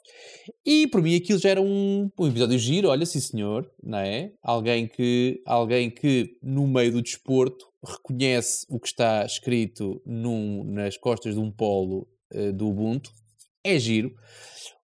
E 0.65 0.87
para 0.87 1.01
mim 1.01 1.15
aquilo 1.15 1.39
já 1.39 1.49
era 1.49 1.61
um, 1.61 2.09
um 2.19 2.27
episódio 2.27 2.59
giro, 2.59 2.89
olha, 2.89 3.05
sim 3.05 3.19
senhor, 3.19 3.69
não 3.81 3.99
é? 3.99 4.31
Alguém 4.41 4.87
que, 4.87 5.41
alguém 5.45 5.89
que 5.89 6.37
no 6.41 6.67
meio 6.67 6.91
do 6.91 7.01
desporto 7.01 7.65
reconhece 7.85 8.65
o 8.69 8.79
que 8.79 8.87
está 8.87 9.25
escrito 9.25 10.01
num, 10.05 10.63
nas 10.65 10.97
costas 10.97 11.35
de 11.35 11.39
um 11.39 11.51
polo 11.51 12.07
eh, 12.31 12.51
do 12.51 12.67
Ubuntu, 12.67 13.11
é 13.63 13.79
giro. 13.79 14.13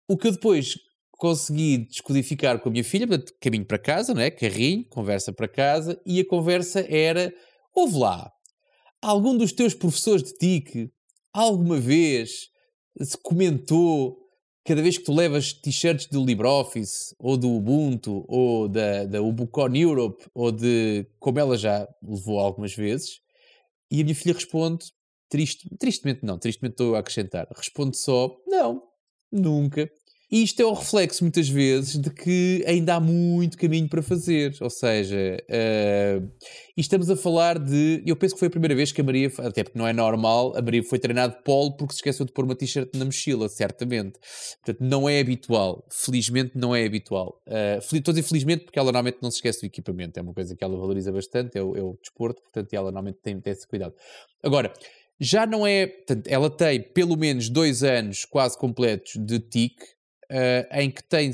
O 0.06 0.16
que 0.16 0.28
eu 0.28 0.32
depois 0.32 0.74
consegui 1.12 1.78
descodificar 1.78 2.58
com 2.60 2.68
a 2.68 2.72
minha 2.72 2.84
filha, 2.84 3.06
portanto, 3.06 3.32
caminho 3.40 3.64
para 3.64 3.78
casa, 3.78 4.14
não 4.14 4.22
é? 4.22 4.30
Carrinho, 4.30 4.84
conversa 4.88 5.32
para 5.32 5.48
casa, 5.48 6.00
e 6.06 6.20
a 6.20 6.26
conversa 6.26 6.84
era: 6.88 7.32
ouve 7.74 7.98
lá, 7.98 8.30
algum 9.02 9.36
dos 9.36 9.52
teus 9.52 9.74
professores 9.74 10.22
de 10.22 10.34
TIC 10.34 10.90
alguma 11.32 11.78
vez 11.78 12.48
se 13.00 13.16
comentou 13.18 14.18
cada 14.64 14.82
vez 14.82 14.98
que 14.98 15.04
tu 15.04 15.14
levas 15.14 15.52
t-shirts 15.52 16.06
do 16.08 16.24
LibreOffice, 16.24 17.14
ou 17.18 17.38
do 17.38 17.50
Ubuntu, 17.50 18.24
ou 18.28 18.68
da, 18.68 19.04
da 19.04 19.22
Ubucon 19.22 19.74
Europe, 19.74 20.26
ou 20.34 20.52
de 20.52 21.06
como 21.18 21.38
ela 21.38 21.56
já 21.56 21.88
levou 22.02 22.38
algumas 22.38 22.74
vezes, 22.74 23.20
e 23.90 24.02
a 24.02 24.04
minha 24.04 24.14
filha 24.14 24.34
responde, 24.34 24.92
triste, 25.30 25.68
tristemente 25.78 26.20
não, 26.22 26.38
tristemente 26.38 26.74
estou 26.74 26.94
a 26.94 26.98
acrescentar, 26.98 27.48
responde 27.56 27.96
só, 27.96 28.36
não, 28.46 28.82
nunca. 29.32 29.90
E 30.30 30.42
isto 30.42 30.60
é 30.60 30.64
o 30.64 30.74
reflexo, 30.74 31.24
muitas 31.24 31.48
vezes, 31.48 31.98
de 31.98 32.10
que 32.10 32.62
ainda 32.66 32.96
há 32.96 33.00
muito 33.00 33.56
caminho 33.56 33.88
para 33.88 34.02
fazer. 34.02 34.54
Ou 34.60 34.68
seja, 34.68 35.38
uh, 35.48 36.30
estamos 36.76 37.08
a 37.08 37.16
falar 37.16 37.58
de. 37.58 38.02
Eu 38.04 38.14
penso 38.14 38.34
que 38.34 38.38
foi 38.38 38.48
a 38.48 38.50
primeira 38.50 38.74
vez 38.74 38.92
que 38.92 39.00
a 39.00 39.04
Maria, 39.04 39.32
até 39.38 39.64
porque 39.64 39.78
não 39.78 39.86
é 39.86 39.92
normal, 39.94 40.54
a 40.54 40.60
Maria 40.60 40.82
foi 40.82 40.98
treinar 40.98 41.30
de 41.30 41.42
polo 41.42 41.74
porque 41.78 41.94
se 41.94 42.00
esqueceu 42.00 42.26
de 42.26 42.32
pôr 42.32 42.44
uma 42.44 42.54
t-shirt 42.54 42.90
na 42.94 43.06
mochila, 43.06 43.48
certamente. 43.48 44.18
Portanto, 44.62 44.86
não 44.86 45.08
é 45.08 45.18
habitual. 45.18 45.86
Felizmente, 45.90 46.52
não 46.58 46.76
é 46.76 46.84
habitual. 46.84 47.40
Uh, 47.46 47.78
estou 47.78 48.12
a 48.12 48.14
dizer 48.14 48.28
felizmente 48.28 48.64
porque 48.64 48.78
ela 48.78 48.92
normalmente 48.92 49.18
não 49.22 49.30
se 49.30 49.38
esquece 49.38 49.60
do 49.62 49.66
equipamento. 49.66 50.18
É 50.18 50.22
uma 50.22 50.34
coisa 50.34 50.54
que 50.54 50.62
ela 50.62 50.76
valoriza 50.76 51.10
bastante, 51.10 51.56
é 51.56 51.62
o, 51.62 51.74
é 51.74 51.80
o 51.80 51.96
desporto, 52.02 52.42
portanto, 52.42 52.74
ela 52.74 52.92
normalmente 52.92 53.18
tem, 53.22 53.40
tem 53.40 53.50
esse 53.50 53.66
cuidado. 53.66 53.94
Agora, 54.42 54.74
já 55.18 55.46
não 55.46 55.66
é. 55.66 55.86
Portanto, 55.86 56.26
ela 56.26 56.50
tem 56.50 56.82
pelo 56.82 57.16
menos 57.16 57.48
dois 57.48 57.82
anos 57.82 58.26
quase 58.26 58.58
completos 58.58 59.12
de 59.16 59.38
TIC 59.40 59.97
uh, 60.30 60.78
em 60.80 60.90
que 60.90 61.02
tem, 61.02 61.30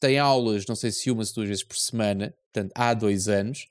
tem 0.00 0.18
aulas, 0.18 0.66
não 0.66 0.76
sei 0.76 0.90
se 0.90 1.10
uma, 1.10 1.24
se 1.24 1.34
duas 1.34 1.48
vezes 1.48 1.64
por 1.64 1.76
semana, 1.76 2.34
portanto, 2.52 2.72
há 2.74 2.94
dois 2.94 3.28
anos. 3.28 3.66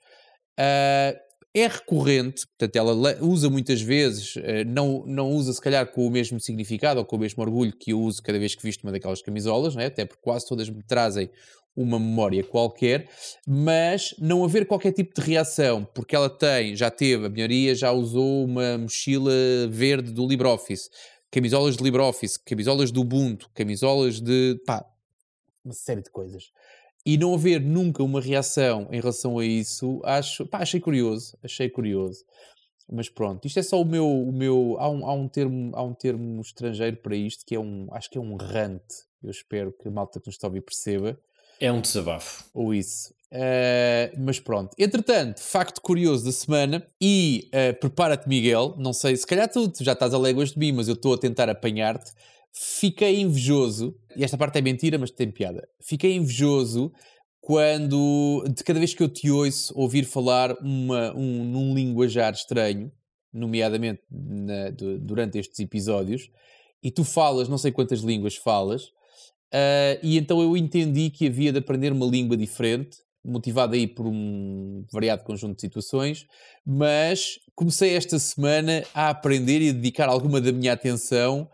Uh, 0.60 1.18
é 1.56 1.68
recorrente, 1.68 2.48
portanto, 2.48 2.76
ela 2.76 2.94
usa 3.22 3.48
muitas 3.48 3.80
vezes, 3.80 4.36
uh, 4.38 4.66
não, 4.66 5.04
não 5.06 5.30
usa 5.32 5.54
se 5.54 5.62
calhar 5.62 5.86
com 5.92 6.08
o 6.08 6.10
mesmo 6.10 6.40
significado 6.40 7.00
ou 7.00 7.06
com 7.06 7.16
o 7.16 7.20
mesmo 7.20 7.44
orgulho 7.44 7.74
que 7.78 7.92
eu 7.92 8.02
uso 8.02 8.22
cada 8.24 8.40
vez 8.40 8.56
que 8.56 8.64
visto 8.64 8.84
uma 8.84 8.92
daquelas 8.92 9.22
camisolas, 9.22 9.76
né? 9.76 9.86
até 9.86 10.06
porque 10.06 10.22
quase 10.22 10.48
todas 10.48 10.70
me 10.70 10.84
trazem 10.84 11.30
uma 11.76 12.00
memória 12.00 12.44
qualquer, 12.44 13.08
mas 13.48 14.14
não 14.20 14.44
haver 14.44 14.66
qualquer 14.68 14.92
tipo 14.92 15.20
de 15.20 15.28
reação, 15.28 15.88
porque 15.94 16.16
ela 16.16 16.30
tem, 16.30 16.76
já 16.76 16.92
teve, 16.92 17.26
a 17.26 17.30
melhoria 17.30 17.74
já 17.74 17.92
usou 17.92 18.46
uma 18.46 18.78
mochila 18.78 19.32
verde 19.70 20.12
do 20.12 20.28
LibreOffice, 20.28 20.90
camisolas 21.34 21.76
de 21.76 21.84
LibreOffice, 21.84 22.40
camisolas 22.46 22.92
do 22.92 23.02
Ubuntu, 23.02 23.50
camisolas 23.56 24.22
de. 24.22 24.62
pá, 24.68 24.86
uma 25.66 25.74
série 25.74 26.04
de 26.04 26.12
coisas. 26.12 26.52
E 27.04 27.18
não 27.18 27.34
haver 27.34 27.60
nunca 27.60 28.04
uma 28.04 28.22
reação 28.22 28.88
em 28.92 29.00
relação 29.00 29.40
a 29.40 29.44
isso, 29.44 30.00
acho, 30.06 30.46
pá, 30.46 30.60
achei 30.60 30.80
curioso, 30.80 31.36
achei 31.44 31.70
curioso. 31.70 32.24
Mas 32.88 33.10
pronto, 33.10 33.48
isto 33.48 33.58
é 33.58 33.64
só 33.64 33.82
o 33.82 33.86
meu, 33.86 34.08
o 34.08 34.32
meu 34.32 34.78
há, 34.78 34.88
um, 34.88 35.08
há, 35.08 35.14
um 35.14 35.28
termo, 35.28 35.76
há 35.76 35.82
um 35.82 35.94
termo 35.94 36.40
estrangeiro 36.40 36.98
para 36.98 37.16
isto 37.16 37.44
que 37.46 37.56
é 37.56 37.60
um, 37.60 37.88
acho 37.92 38.12
que 38.12 38.18
é 38.20 38.22
um 38.22 38.36
rant. 38.36 38.84
Eu 39.24 39.32
espero 39.32 39.74
que 39.74 39.88
a 39.88 39.92
malta 39.92 40.20
que 40.20 40.28
nos 40.28 40.36
está 40.36 40.46
a 40.46 40.50
ouvir 40.50 40.62
perceba. 40.62 41.20
É 41.60 41.72
um 41.72 41.82
desabafo. 41.82 42.46
Ou 42.54 42.74
isso. 42.74 43.14
Uh, 43.34 44.14
mas 44.20 44.40
pronto. 44.40 44.76
Entretanto, 44.78 45.42
facto 45.42 45.82
curioso 45.82 46.24
da 46.24 46.32
semana 46.32 46.86
e 47.02 47.50
uh, 47.50 47.80
prepara-te, 47.80 48.30
Miguel. 48.30 48.76
Não 48.78 48.94
sei, 48.94 49.18
se 49.18 49.26
calhar 49.26 49.50
tu, 49.50 49.68
tu 49.70 49.84
já 49.84 49.94
estás 49.94 50.14
a 50.14 50.20
léguas 50.20 50.52
de 50.52 50.60
mim, 50.60 50.72
mas 50.72 50.88
eu 50.88 50.94
estou 50.94 51.16
a 51.16 51.18
tentar 51.18 51.50
apanhar-te. 51.50 52.12
Fiquei 52.54 53.22
invejoso, 53.22 53.96
e 54.16 54.24
esta 54.24 54.38
parte 54.38 54.60
é 54.60 54.62
mentira, 54.62 55.00
mas 55.00 55.10
tem 55.10 55.32
piada. 55.32 55.68
Fiquei 55.82 56.14
invejoso 56.14 56.94
quando, 57.42 58.46
de 58.56 58.64
cada 58.64 58.78
vez 58.78 58.94
que 58.94 59.02
eu 59.02 59.10
te 59.10 59.32
ouço 59.32 59.74
ouvir 59.76 60.06
falar 60.06 60.56
uma, 60.62 61.12
um, 61.18 61.44
num 61.44 61.74
linguajar 61.74 62.34
estranho, 62.34 62.92
nomeadamente 63.34 64.04
na, 64.12 64.70
durante 65.02 65.40
estes 65.40 65.60
episódios, 65.60 66.30
e 66.84 66.92
tu 66.92 67.04
falas, 67.04 67.50
não 67.50 67.58
sei 67.58 67.72
quantas 67.72 68.02
línguas 68.02 68.36
falas, 68.36 68.84
uh, 68.84 69.98
e 70.04 70.20
então 70.20 70.40
eu 70.40 70.56
entendi 70.56 71.10
que 71.10 71.26
havia 71.26 71.52
de 71.52 71.58
aprender 71.58 71.92
uma 71.92 72.06
língua 72.06 72.38
diferente 72.38 73.00
motivado 73.24 73.76
aí 73.76 73.88
por 73.88 74.06
um 74.06 74.86
variado 74.92 75.24
conjunto 75.24 75.56
de 75.56 75.62
situações, 75.62 76.26
mas 76.66 77.40
comecei 77.56 77.96
esta 77.96 78.20
semana 78.20 78.84
a 78.94 79.10
aprender 79.10 79.62
e 79.62 79.70
a 79.70 79.74
dedicar 79.74 80.10
alguma 80.10 80.42
da 80.42 80.52
minha 80.52 80.74
atenção 80.74 81.50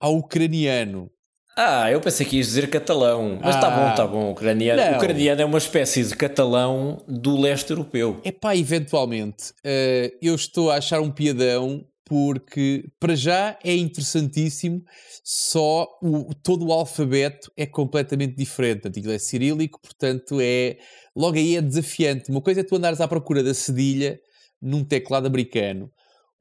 ao 0.00 0.16
ucraniano. 0.16 1.10
Ah, 1.56 1.90
eu 1.90 2.00
pensei 2.00 2.24
que 2.24 2.38
ias 2.38 2.46
dizer 2.46 2.70
catalão, 2.70 3.38
mas 3.40 3.54
está 3.54 3.68
ah, 3.68 3.78
bom, 3.78 3.90
está 3.90 4.06
bom. 4.06 4.30
Ucraniano, 4.32 4.82
não. 4.82 4.96
ucraniano 4.96 5.42
é 5.42 5.44
uma 5.44 5.58
espécie 5.58 6.02
de 6.02 6.16
catalão 6.16 7.04
do 7.06 7.38
leste 7.38 7.70
europeu. 7.70 8.20
É 8.24 8.32
pá, 8.32 8.56
eventualmente. 8.56 9.50
Uh, 9.58 10.16
eu 10.22 10.34
estou 10.34 10.70
a 10.70 10.76
achar 10.76 11.00
um 11.00 11.10
piadão 11.10 11.84
porque 12.12 12.90
para 13.00 13.16
já 13.16 13.58
é 13.64 13.74
interessantíssimo, 13.74 14.84
só 15.24 15.88
o, 16.02 16.34
todo 16.34 16.66
o 16.66 16.70
alfabeto 16.70 17.50
é 17.56 17.64
completamente 17.64 18.36
diferente. 18.36 18.86
Aquilo 18.86 19.12
é 19.12 19.18
cirílico, 19.18 19.80
portanto 19.80 20.36
é 20.38 20.76
logo 21.16 21.38
aí 21.38 21.56
é 21.56 21.62
desafiante. 21.62 22.30
Uma 22.30 22.42
coisa 22.42 22.60
é 22.60 22.64
tu 22.64 22.76
andares 22.76 23.00
à 23.00 23.08
procura 23.08 23.42
da 23.42 23.54
cedilha 23.54 24.20
num 24.60 24.84
teclado 24.84 25.24
americano. 25.24 25.90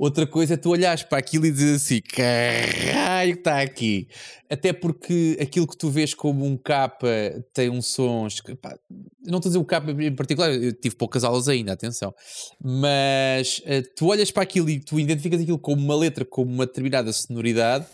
Outra 0.02 0.26
coisa 0.26 0.56
é 0.56 0.58
tu 0.58 0.72
olhares 0.72 1.04
para 1.04 1.20
aquilo 1.20 1.46
e 1.46 1.52
dizer 1.52 1.76
assim, 1.76 2.02
caralho, 2.02 3.34
está 3.34 3.62
aqui. 3.62 4.08
Até 4.50 4.74
porque 4.74 5.38
aquilo 5.40 5.68
que 5.68 5.78
tu 5.78 5.92
vês 5.92 6.16
como 6.16 6.44
um 6.44 6.58
capa 6.58 7.08
tem 7.54 7.70
um 7.70 7.84
sons. 7.84 8.42
Pá, 8.60 8.76
não 9.24 9.38
estou 9.38 9.50
a 9.50 9.52
dizer 9.52 9.58
o 9.60 9.64
capa 9.64 9.92
em 9.92 10.16
particular, 10.16 10.52
eu 10.56 10.74
tive 10.74 10.96
poucas 10.96 11.24
aulas 11.24 11.48
ainda, 11.48 11.74
atenção. 11.74 12.16
Mas 12.60 13.60
uh, 13.60 13.88
tu 13.96 14.08
olhas 14.08 14.32
para 14.32 14.42
aquilo 14.42 14.72
e 14.72 14.80
tu 14.80 15.00
identificas 15.00 15.40
aquilo 15.40 15.60
como 15.60 15.80
uma 15.80 15.96
letra, 15.96 16.26
como 16.26 16.52
uma 16.52 16.66
determinada 16.66 17.14
sonoridade 17.14 17.86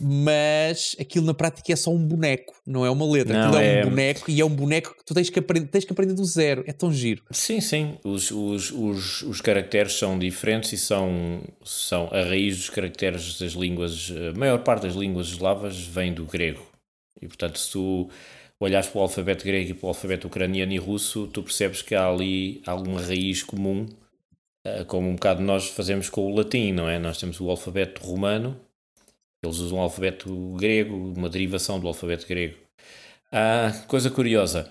mas 0.00 0.96
aquilo 1.00 1.24
na 1.24 1.34
prática 1.34 1.72
é 1.72 1.76
só 1.76 1.90
um 1.90 2.06
boneco, 2.06 2.54
não 2.66 2.84
é 2.84 2.90
uma 2.90 3.06
letra. 3.10 3.32
Não, 3.34 3.48
aquilo 3.48 3.62
é... 3.62 3.80
é... 3.80 3.84
um 3.84 3.90
boneco 3.90 4.30
e 4.30 4.40
é 4.40 4.44
um 4.44 4.54
boneco 4.54 4.96
que 4.96 5.04
tu 5.04 5.14
tens 5.14 5.30
que 5.30 5.38
aprender, 5.38 5.66
tens 5.68 5.84
que 5.84 5.92
aprender 5.92 6.14
do 6.14 6.24
zero. 6.24 6.64
É 6.66 6.72
tão 6.72 6.92
giro. 6.92 7.22
Sim, 7.30 7.60
sim. 7.60 7.98
Os, 8.04 8.30
os, 8.30 8.70
os, 8.70 9.22
os 9.22 9.40
caracteres 9.40 9.94
são 9.94 10.18
diferentes 10.18 10.72
e 10.72 10.78
são, 10.78 11.40
são 11.64 12.08
a 12.12 12.22
raiz 12.22 12.56
dos 12.56 12.70
caracteres 12.70 13.38
das 13.38 13.52
línguas. 13.52 14.12
A 14.34 14.38
maior 14.38 14.58
parte 14.58 14.82
das 14.82 14.94
línguas 14.94 15.28
eslavas 15.28 15.78
vem 15.78 16.12
do 16.12 16.24
grego. 16.24 16.66
E 17.20 17.26
portanto, 17.26 17.58
se 17.58 17.70
tu 17.72 18.10
olhares 18.60 18.88
para 18.88 18.98
o 18.98 19.02
alfabeto 19.02 19.44
grego 19.44 19.70
e 19.70 19.74
para 19.74 19.86
o 19.86 19.88
alfabeto 19.88 20.26
ucraniano 20.26 20.72
e 20.72 20.78
russo, 20.78 21.26
tu 21.28 21.42
percebes 21.42 21.82
que 21.82 21.94
há 21.94 22.06
ali 22.06 22.62
alguma 22.66 23.00
raiz 23.00 23.42
comum, 23.42 23.86
eh, 24.64 24.84
como 24.84 25.08
um 25.08 25.14
bocado 25.14 25.42
nós 25.42 25.68
fazemos 25.68 26.08
com 26.08 26.30
o 26.30 26.34
latim, 26.34 26.72
não 26.72 26.88
é? 26.88 26.98
Nós 26.98 27.18
temos 27.18 27.40
o 27.40 27.50
alfabeto 27.50 28.02
romano 28.02 28.60
eles 29.46 29.58
usam 29.58 29.78
o 29.78 29.82
alfabeto 29.82 30.54
grego, 30.58 31.12
uma 31.16 31.28
derivação 31.28 31.80
do 31.80 31.88
alfabeto 31.88 32.26
grego. 32.26 32.56
Ah, 33.32 33.72
coisa 33.86 34.10
curiosa. 34.10 34.70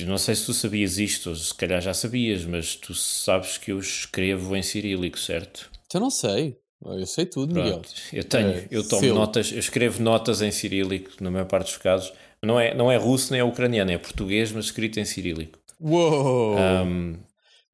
Não 0.00 0.18
sei 0.18 0.34
se 0.34 0.46
tu 0.46 0.52
sabias 0.52 0.98
isto, 0.98 1.34
se 1.36 1.54
calhar 1.54 1.80
já 1.80 1.94
sabias, 1.94 2.44
mas 2.44 2.74
tu 2.74 2.94
sabes 2.94 3.58
que 3.58 3.70
eu 3.70 3.78
escrevo 3.78 4.56
em 4.56 4.62
cirílico, 4.62 5.18
certo? 5.18 5.70
Eu 5.92 6.00
não 6.00 6.10
sei. 6.10 6.58
Eu 6.84 7.06
sei 7.06 7.24
tudo, 7.24 7.54
Pronto. 7.54 7.66
Miguel. 7.66 7.82
Eu 8.12 8.24
tenho, 8.24 8.48
é, 8.48 8.66
eu 8.70 8.86
tomo 8.86 9.14
notas, 9.14 9.52
eu 9.52 9.58
escrevo 9.58 10.02
notas 10.02 10.42
em 10.42 10.50
cirílico, 10.50 11.12
na 11.20 11.30
maior 11.30 11.46
parte 11.46 11.66
dos 11.66 11.78
casos. 11.78 12.12
Não 12.42 12.60
é, 12.60 12.74
não 12.74 12.90
é 12.90 12.96
russo 12.96 13.32
nem 13.32 13.40
é 13.40 13.44
ucraniano, 13.44 13.90
é 13.90 13.96
português, 13.96 14.52
mas 14.52 14.66
escrito 14.66 15.00
em 15.00 15.04
cirílico. 15.04 15.58
Uou! 15.80 16.56
Um, 16.58 17.16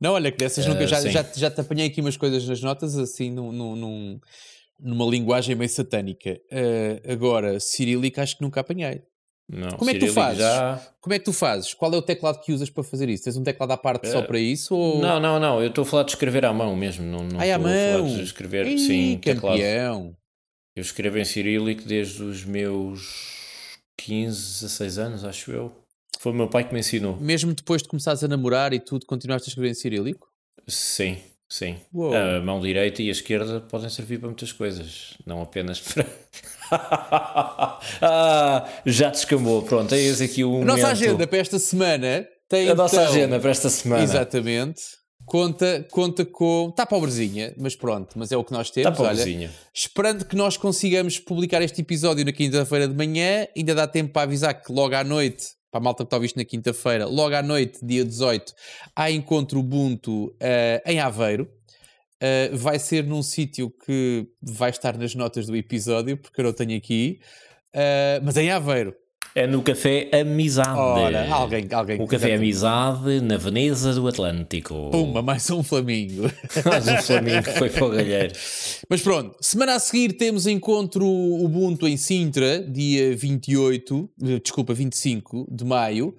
não, 0.01 0.13
olha, 0.15 0.31
que 0.31 0.39
dessas 0.39 0.65
uh, 0.65 0.69
nunca. 0.69 0.87
Já, 0.87 1.01
já, 1.09 1.23
já 1.35 1.51
te 1.51 1.61
apanhei 1.61 1.87
aqui 1.87 2.01
umas 2.01 2.17
coisas 2.17 2.47
nas 2.47 2.63
notas, 2.63 2.97
assim, 2.97 3.31
num, 3.31 3.51
num, 3.51 3.77
num 3.77 4.21
numa 4.83 5.05
linguagem 5.05 5.55
meio 5.55 5.71
satânica. 5.71 6.41
Uh, 6.51 7.13
agora, 7.13 7.61
cirílica 7.61 8.23
acho 8.23 8.37
que 8.37 8.43
nunca 8.43 8.61
apanhei. 8.61 9.03
Não, 9.53 9.71
Como 9.77 9.91
é 9.91 9.95
que 9.95 10.07
tu 10.07 10.13
fazes? 10.13 10.39
Já... 10.39 10.81
Como 11.01 11.13
é 11.13 11.19
que 11.19 11.25
tu 11.25 11.33
fazes? 11.33 11.75
Qual 11.75 11.93
é 11.93 11.97
o 11.97 12.03
teclado 12.03 12.41
que 12.41 12.53
usas 12.53 12.71
para 12.71 12.85
fazer 12.85 13.09
isso? 13.09 13.25
Tens 13.25 13.37
um 13.37 13.43
teclado 13.43 13.73
à 13.73 13.77
parte 13.77 14.09
só 14.09 14.21
eh, 14.21 14.23
para 14.23 14.39
isso? 14.39 14.77
Ou... 14.77 15.01
Não, 15.01 15.19
não, 15.19 15.41
não. 15.41 15.61
Eu 15.61 15.71
estou 15.71 15.83
a 15.83 15.85
falar 15.85 16.05
de 16.05 16.13
escrever 16.13 16.45
à 16.45 16.53
mão 16.53 16.77
mesmo. 16.77 17.05
Não, 17.05 17.25
não 17.25 17.41
Ai, 17.41 17.51
à 17.51 17.59
mão? 17.59 18.07
De 18.07 18.23
escrever, 18.23 18.67
Ei, 18.67 18.79
sim, 18.79 19.17
campeão. 19.17 19.35
teclado. 19.35 20.17
Eu 20.77 20.83
escrevo 20.83 21.19
em 21.19 21.25
cirílico 21.25 21.83
desde 21.83 22.23
os 22.23 22.45
meus 22.45 23.77
15, 23.99 24.61
16 24.63 24.99
anos, 24.99 25.25
acho 25.25 25.51
eu. 25.51 25.73
Foi 26.21 26.31
o 26.31 26.35
meu 26.35 26.49
pai 26.49 26.67
que 26.67 26.73
me 26.73 26.79
ensinou. 26.81 27.17
Mesmo 27.17 27.53
depois 27.53 27.83
de 27.83 27.89
começares 27.89 28.23
a 28.23 28.29
namorar 28.29 28.73
e 28.73 28.79
tudo, 28.79 29.05
continuaste 29.05 29.49
a 29.49 29.51
escrever 29.51 29.71
em 29.71 29.75
cirílico? 29.75 30.29
Sim. 30.69 31.19
Sim. 31.51 31.77
Uou. 31.93 32.15
A 32.17 32.41
mão 32.41 32.61
direita 32.61 33.03
e 33.03 33.09
a 33.09 33.11
esquerda 33.11 33.61
podem 33.61 33.91
servir 33.91 34.21
para 34.21 34.29
muitas 34.29 34.53
coisas, 34.53 35.15
não 35.27 35.43
apenas 35.43 35.81
para. 35.83 36.07
ah, 38.01 38.69
já 38.87 39.11
descambou. 39.11 39.63
Pronto, 39.63 39.93
eis 39.93 40.21
aqui 40.21 40.45
o. 40.45 40.63
A 40.63 40.65
nossa 40.65 40.89
agenda 40.89 41.27
para 41.27 41.39
esta 41.39 41.59
semana 41.59 42.25
tem. 42.49 42.61
A 42.61 42.65
então... 42.73 42.77
nossa 42.77 43.03
agenda 43.03 43.41
para 43.41 43.51
esta 43.51 43.69
semana. 43.69 44.05
Exatamente. 44.05 45.01
Conta, 45.27 45.87
conta 45.91 46.25
com. 46.25 46.69
Está 46.71 46.87
pobrezinha, 46.87 47.53
mas 47.59 47.75
pronto, 47.75 48.17
mas 48.17 48.31
é 48.31 48.37
o 48.37 48.45
que 48.45 48.53
nós 48.53 48.71
temos. 48.71 48.93
Está 48.93 49.05
pobrezinha. 49.05 49.49
Olha, 49.49 49.57
esperando 49.75 50.25
que 50.25 50.37
nós 50.37 50.57
consigamos 50.57 51.19
publicar 51.19 51.61
este 51.63 51.81
episódio 51.81 52.25
na 52.25 52.33
quinta-feira 52.33 52.87
de 52.87 52.95
manhã, 52.95 53.47
ainda 53.57 53.75
dá 53.75 53.89
tempo 53.89 54.13
para 54.13 54.23
avisar 54.23 54.55
que 54.55 54.73
logo 54.73 54.95
à 54.95 55.03
noite 55.03 55.60
para 55.71 55.81
a 55.81 55.83
malta 55.83 56.05
que 56.05 56.07
está 56.09 56.19
visto 56.19 56.37
na 56.37 56.45
quinta-feira, 56.45 57.07
logo 57.07 57.35
à 57.35 57.43
noite, 57.43 57.79
dia 57.83 58.05
18, 58.05 58.53
há 58.95 59.11
encontro 59.11 59.61
Ubuntu 59.61 60.27
uh, 60.27 60.37
em 60.85 61.01
Aveiro. 61.01 61.51
Uh, 62.23 62.55
vai 62.57 62.79
ser 62.79 63.05
num 63.05 63.23
sítio 63.23 63.71
que 63.71 64.27
vai 64.43 64.71
estar 64.71 64.99
nas 64.99 65.15
notas 65.15 65.47
do 65.47 65.57
episódio, 65.57 66.19
porque 66.19 66.41
eu 66.41 66.45
não 66.45 66.53
tenho 66.53 66.77
aqui. 66.77 67.21
Uh, 67.75 68.21
mas 68.23 68.37
em 68.37 68.51
Aveiro. 68.51 68.95
É 69.33 69.47
no 69.47 69.63
Café 69.63 70.11
Amizade. 70.13 70.77
Ora, 70.77 71.33
alguém, 71.33 71.69
alguém. 71.71 72.03
O 72.03 72.07
Café 72.07 72.35
Amizade 72.35 73.21
na 73.21 73.37
Veneza 73.37 73.95
do 73.95 74.09
Atlântico. 74.09 74.91
Pumba, 74.91 75.23
mais 75.23 75.49
um 75.51 75.63
Flamingo. 75.63 76.29
mais 76.67 76.89
um 76.89 76.97
Flamingo 76.97 77.49
foi 77.57 77.71
para 77.71 77.87
o 77.87 77.91
galheiro. 77.91 78.35
Mas 78.89 79.01
pronto, 79.01 79.37
semana 79.41 79.77
a 79.77 79.79
seguir 79.79 80.15
temos 80.15 80.49
encontro 80.49 81.07
Ubuntu 81.07 81.87
em 81.87 81.97
Sintra, 81.97 82.61
dia 82.61 83.15
28, 83.17 84.11
eh, 84.21 84.41
desculpa, 84.43 84.75
25 84.75 85.47
de 85.49 85.65
maio. 85.65 86.17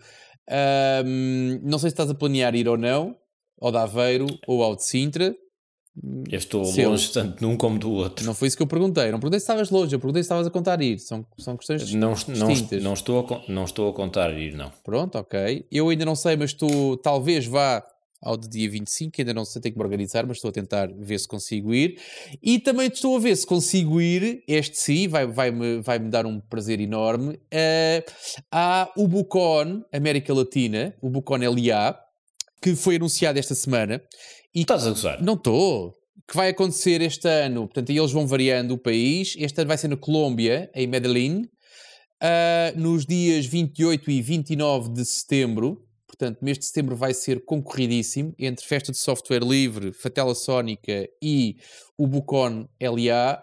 Um, 1.05 1.59
não 1.63 1.79
sei 1.79 1.89
se 1.89 1.93
estás 1.93 2.09
a 2.09 2.13
planear 2.13 2.55
ir 2.55 2.69
ou 2.69 2.77
não, 2.77 3.15
ao 3.61 3.71
de 3.71 3.77
Aveiro 3.77 4.25
ou 4.47 4.63
ao 4.63 4.73
de 4.75 4.85
Sintra. 4.85 5.35
Eu 6.29 6.37
estou 6.37 6.63
longe 6.63 7.11
tanto 7.11 7.39
de 7.39 7.45
um 7.45 7.57
como 7.57 7.77
do 7.77 7.91
outro. 7.91 8.25
Não 8.25 8.33
foi 8.33 8.47
isso 8.47 8.55
que 8.55 8.63
eu 8.63 8.67
perguntei. 8.67 9.11
Não 9.11 9.19
perguntei 9.19 9.39
se 9.39 9.43
estavas 9.43 9.69
longe, 9.69 9.93
eu 9.93 9.99
perguntei 9.99 10.23
se 10.23 10.27
estavas 10.27 10.47
a 10.47 10.49
contar 10.49 10.81
ir. 10.81 10.99
São, 10.99 11.25
são 11.37 11.57
questões 11.57 11.93
não, 11.93 12.13
distintas. 12.13 12.81
Não, 12.81 12.89
não, 12.89 12.93
estou 12.93 13.19
a, 13.19 13.51
não 13.51 13.65
estou 13.65 13.89
a 13.89 13.93
contar 13.93 14.31
ir, 14.37 14.55
não. 14.55 14.71
Pronto, 14.83 15.17
ok. 15.17 15.65
Eu 15.69 15.89
ainda 15.89 16.05
não 16.05 16.15
sei, 16.15 16.37
mas 16.37 16.51
estou. 16.51 16.95
Talvez 16.95 17.45
vá 17.45 17.85
ao 18.21 18.37
de 18.37 18.47
dia 18.47 18.69
25, 18.69 19.15
ainda 19.19 19.33
não 19.33 19.43
sei, 19.43 19.61
tenho 19.61 19.73
que 19.73 19.79
me 19.79 19.83
organizar, 19.83 20.25
mas 20.27 20.37
estou 20.37 20.49
a 20.49 20.51
tentar 20.51 20.87
ver 20.93 21.19
se 21.19 21.27
consigo 21.27 21.73
ir. 21.73 21.99
E 22.41 22.59
também 22.59 22.87
estou 22.87 23.17
a 23.17 23.19
ver 23.19 23.35
se 23.35 23.45
consigo 23.45 23.99
ir, 23.99 24.43
este 24.47 24.77
sim, 24.77 25.07
vai-me 25.07 25.33
vai 25.33 25.51
-me, 25.51 25.81
vai 25.81 25.99
-me 25.99 26.09
dar 26.09 26.25
um 26.25 26.39
prazer 26.39 26.79
enorme, 26.79 27.33
uh, 27.33 28.11
há 28.51 28.91
o 28.95 29.07
Bucon 29.07 29.83
América 29.91 30.33
Latina, 30.33 30.93
o 31.01 31.09
Bucon 31.09 31.37
LA, 31.37 31.99
que 32.61 32.75
foi 32.75 32.97
anunciado 32.97 33.39
esta 33.39 33.55
semana. 33.55 34.01
E 34.53 34.61
Estás 34.61 34.85
a 34.85 34.89
gozar? 34.89 35.21
Não 35.23 35.35
estou. 35.35 35.95
Que 36.27 36.35
vai 36.35 36.49
acontecer 36.49 37.01
este 37.01 37.27
ano, 37.27 37.61
portanto, 37.61 37.89
eles 37.89 38.11
vão 38.11 38.27
variando 38.27 38.71
o 38.73 38.77
país. 38.77 39.33
Este 39.37 39.61
ano 39.61 39.67
vai 39.69 39.77
ser 39.77 39.87
na 39.87 39.95
Colômbia, 39.95 40.69
em 40.75 40.87
Medellín, 40.87 41.43
uh, 42.21 42.77
nos 42.77 43.05
dias 43.05 43.45
28 43.45 44.11
e 44.11 44.21
29 44.21 44.89
de 44.89 45.05
setembro. 45.05 45.85
Portanto, 46.05 46.39
mês 46.41 46.59
de 46.59 46.65
setembro 46.65 46.97
vai 46.97 47.13
ser 47.13 47.45
concorridíssimo 47.45 48.33
entre 48.37 48.65
Festa 48.65 48.91
de 48.91 48.97
Software 48.97 49.43
Livre, 49.43 49.93
Fatela 49.93 50.35
Sónica 50.35 51.07
e 51.21 51.55
o 51.97 52.05
Bucon 52.05 52.67
LA. 52.81 53.41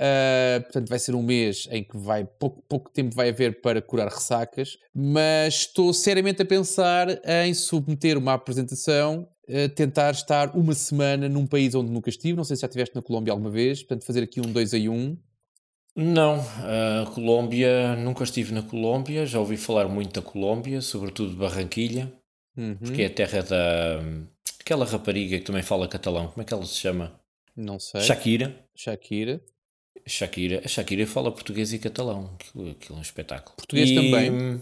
Uh, 0.00 0.62
portanto, 0.62 0.88
vai 0.88 0.98
ser 0.98 1.14
um 1.14 1.22
mês 1.22 1.68
em 1.70 1.84
que 1.84 1.96
vai 1.98 2.24
pouco, 2.24 2.62
pouco 2.66 2.90
tempo 2.90 3.14
vai 3.14 3.28
haver 3.28 3.60
para 3.60 3.80
curar 3.82 4.08
ressacas, 4.08 4.76
mas 4.94 5.54
estou 5.54 5.92
seriamente 5.92 6.40
a 6.40 6.46
pensar 6.46 7.08
em 7.44 7.54
submeter 7.54 8.18
uma 8.18 8.34
apresentação, 8.34 9.26
uh, 9.48 9.68
tentar 9.74 10.10
estar 10.12 10.56
uma 10.56 10.74
semana 10.74 11.28
num 11.28 11.46
país 11.46 11.74
onde 11.74 11.90
nunca 11.90 12.10
estive. 12.10 12.36
Não 12.36 12.44
sei 12.44 12.56
se 12.56 12.62
já 12.62 12.66
estiveste 12.66 12.94
na 12.94 13.02
Colômbia 13.02 13.32
alguma 13.32 13.50
vez, 13.50 13.82
portanto, 13.82 14.04
fazer 14.04 14.22
aqui 14.22 14.40
um 14.40 14.52
2 14.52 14.74
em 14.74 14.88
1. 14.88 14.92
Um. 14.92 15.16
Não, 15.98 16.38
a 16.38 17.06
Colômbia, 17.06 17.96
nunca 17.96 18.22
estive 18.22 18.52
na 18.52 18.60
Colômbia, 18.60 19.24
já 19.24 19.40
ouvi 19.40 19.56
falar 19.56 19.88
muito 19.88 20.20
da 20.20 20.20
Colômbia, 20.20 20.82
sobretudo 20.82 21.30
de 21.30 21.36
Barranquilha, 21.36 22.12
uhum. 22.54 22.76
porque 22.76 23.00
é 23.00 23.06
a 23.06 23.10
terra 23.10 23.42
da. 23.42 24.02
aquela 24.60 24.84
rapariga 24.84 25.38
que 25.38 25.44
também 25.44 25.62
fala 25.62 25.88
catalão, 25.88 26.28
como 26.28 26.42
é 26.42 26.44
que 26.44 26.52
ela 26.52 26.66
se 26.66 26.74
chama? 26.74 27.18
Não 27.56 27.78
sei. 27.78 28.02
Shakira. 28.02 28.54
Shakira. 28.76 29.40
Shakira, 30.06 30.60
a 30.64 30.68
Shakira 30.68 31.06
fala 31.06 31.32
português 31.32 31.72
e 31.72 31.78
catalão, 31.78 32.30
aquilo, 32.38 32.76
é 32.90 32.92
um 32.92 33.00
espetáculo. 33.00 33.56
Português 33.56 33.90
e, 33.90 33.94
também? 33.94 34.60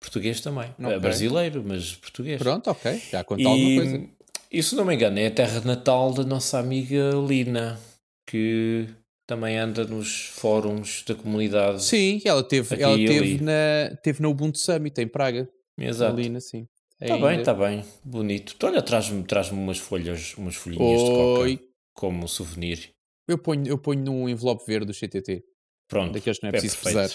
Português 0.00 0.40
também. 0.40 0.70
Okay. 0.78 0.92
É 0.92 0.98
brasileiro, 0.98 1.64
mas 1.66 1.96
português. 1.96 2.38
Pronto, 2.38 2.70
ok. 2.70 3.02
Já 3.10 3.24
conta 3.24 3.42
e, 3.42 3.46
alguma 3.46 3.82
coisa. 3.82 4.08
E 4.50 4.62
se 4.62 4.74
não 4.74 4.84
me 4.84 4.94
engano, 4.94 5.18
é 5.18 5.26
a 5.26 5.30
terra 5.30 5.60
natal 5.60 6.12
da 6.12 6.24
nossa 6.24 6.58
amiga 6.58 7.10
Lina, 7.26 7.78
que 8.26 8.86
também 9.26 9.58
anda 9.58 9.84
nos 9.84 10.26
fóruns 10.26 11.04
da 11.06 11.14
comunidade. 11.14 11.84
Sim, 11.84 12.20
ela 12.24 12.42
teve, 12.42 12.80
ela 12.80 12.96
teve 12.96 13.42
na, 13.42 13.96
teve 14.02 14.22
na 14.22 14.28
Ubuntu 14.28 14.58
Summit 14.58 14.98
em 15.00 15.06
Praga. 15.06 15.48
Exato. 15.78 16.16
Lina, 16.16 16.40
sim. 16.40 16.66
Está 17.00 17.16
bem, 17.16 17.38
está 17.38 17.54
bem. 17.54 17.84
Bonito. 18.02 18.54
Então, 18.56 18.70
olha, 18.70 18.82
traz-me 18.82 19.22
traz 19.22 19.52
umas 19.52 19.78
folhas, 19.78 20.34
umas 20.36 20.56
folhinhas 20.56 21.00
Oi. 21.00 21.50
de 21.50 21.56
coca 21.56 21.68
como 21.94 22.26
souvenir. 22.26 22.90
Eu 23.28 23.36
ponho, 23.36 23.66
eu 23.66 23.78
ponho 23.78 24.02
num 24.02 24.28
envelope 24.28 24.64
verde 24.66 24.86
do 24.86 24.94
CTT. 24.94 25.44
Pronto. 25.86 26.12
Daqueles 26.14 26.38
que 26.38 26.44
não 26.44 26.48
é, 26.48 26.56
é 26.56 26.60
preciso 26.60 26.82
pesar. 26.82 27.10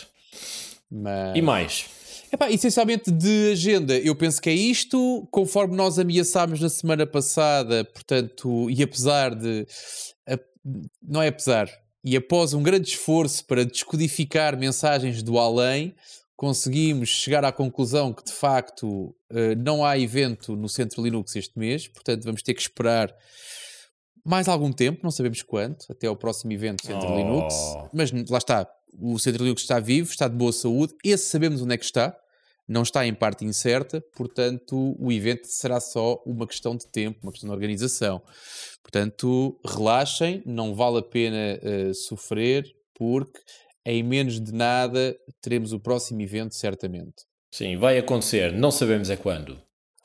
Mas... 0.89 1.35
E 1.35 1.41
mais? 1.41 1.89
Epá, 2.33 2.49
essencialmente 2.49 3.11
de 3.11 3.51
agenda, 3.51 3.95
eu 3.95 4.15
penso 4.15 4.41
que 4.41 4.49
é 4.49 4.53
isto, 4.53 5.27
conforme 5.29 5.75
nós 5.75 5.99
ameaçámos 5.99 6.59
na 6.59 6.67
semana 6.67 7.05
passada, 7.05 7.85
portanto, 7.85 8.71
e 8.71 8.81
apesar 8.81 9.35
de. 9.35 9.67
A, 10.27 10.39
não 10.99 11.21
é 11.21 11.27
apesar, 11.27 11.69
e 12.03 12.17
após 12.17 12.55
um 12.55 12.63
grande 12.63 12.89
esforço 12.89 13.45
para 13.45 13.63
descodificar 13.63 14.57
mensagens 14.57 15.21
do 15.21 15.37
além, 15.37 15.93
conseguimos 16.35 17.09
chegar 17.09 17.45
à 17.45 17.51
conclusão 17.51 18.11
que 18.11 18.25
de 18.25 18.33
facto 18.33 19.15
eh, 19.29 19.53
não 19.53 19.85
há 19.85 19.99
evento 19.99 20.55
no 20.55 20.67
Centro 20.67 21.03
Linux 21.03 21.35
este 21.35 21.59
mês, 21.59 21.87
portanto, 21.87 22.23
vamos 22.23 22.41
ter 22.41 22.55
que 22.55 22.61
esperar 22.61 23.15
mais 24.25 24.47
algum 24.47 24.71
tempo, 24.71 25.01
não 25.03 25.11
sabemos 25.11 25.43
quanto, 25.43 25.85
até 25.91 26.07
ao 26.07 26.15
próximo 26.15 26.51
evento 26.51 26.83
Centro 26.83 27.09
oh. 27.11 27.15
Linux. 27.15 27.53
Mas 27.93 28.11
lá 28.27 28.39
está, 28.39 28.67
o 28.99 29.19
Centro 29.19 29.43
Linux 29.43 29.61
está 29.61 29.79
vivo, 29.79 30.09
está 30.09 30.27
de 30.27 30.35
boa 30.35 30.51
saúde, 30.51 30.95
esse 31.03 31.25
sabemos 31.29 31.61
onde 31.61 31.75
é 31.75 31.77
que 31.77 31.85
está, 31.85 32.17
não 32.67 32.83
está 32.83 33.05
em 33.05 33.13
parte 33.13 33.45
incerta, 33.45 34.03
portanto 34.15 34.95
o 34.99 35.11
evento 35.11 35.45
será 35.45 35.79
só 35.79 36.21
uma 36.25 36.47
questão 36.47 36.75
de 36.75 36.87
tempo, 36.87 37.19
uma 37.23 37.31
questão 37.31 37.49
de 37.49 37.55
organização. 37.55 38.21
Portanto, 38.81 39.59
relaxem, 39.65 40.43
não 40.45 40.75
vale 40.75 40.99
a 40.99 41.01
pena 41.01 41.59
uh, 41.61 41.93
sofrer, 41.93 42.65
porque 42.93 43.39
em 43.85 44.03
menos 44.03 44.39
de 44.39 44.53
nada 44.53 45.15
teremos 45.41 45.73
o 45.73 45.79
próximo 45.79 46.21
evento, 46.21 46.55
certamente. 46.55 47.23
Sim, 47.51 47.77
vai 47.77 47.97
acontecer, 47.97 48.51
não 48.51 48.71
sabemos 48.71 49.09
é 49.09 49.17
quando. 49.17 49.61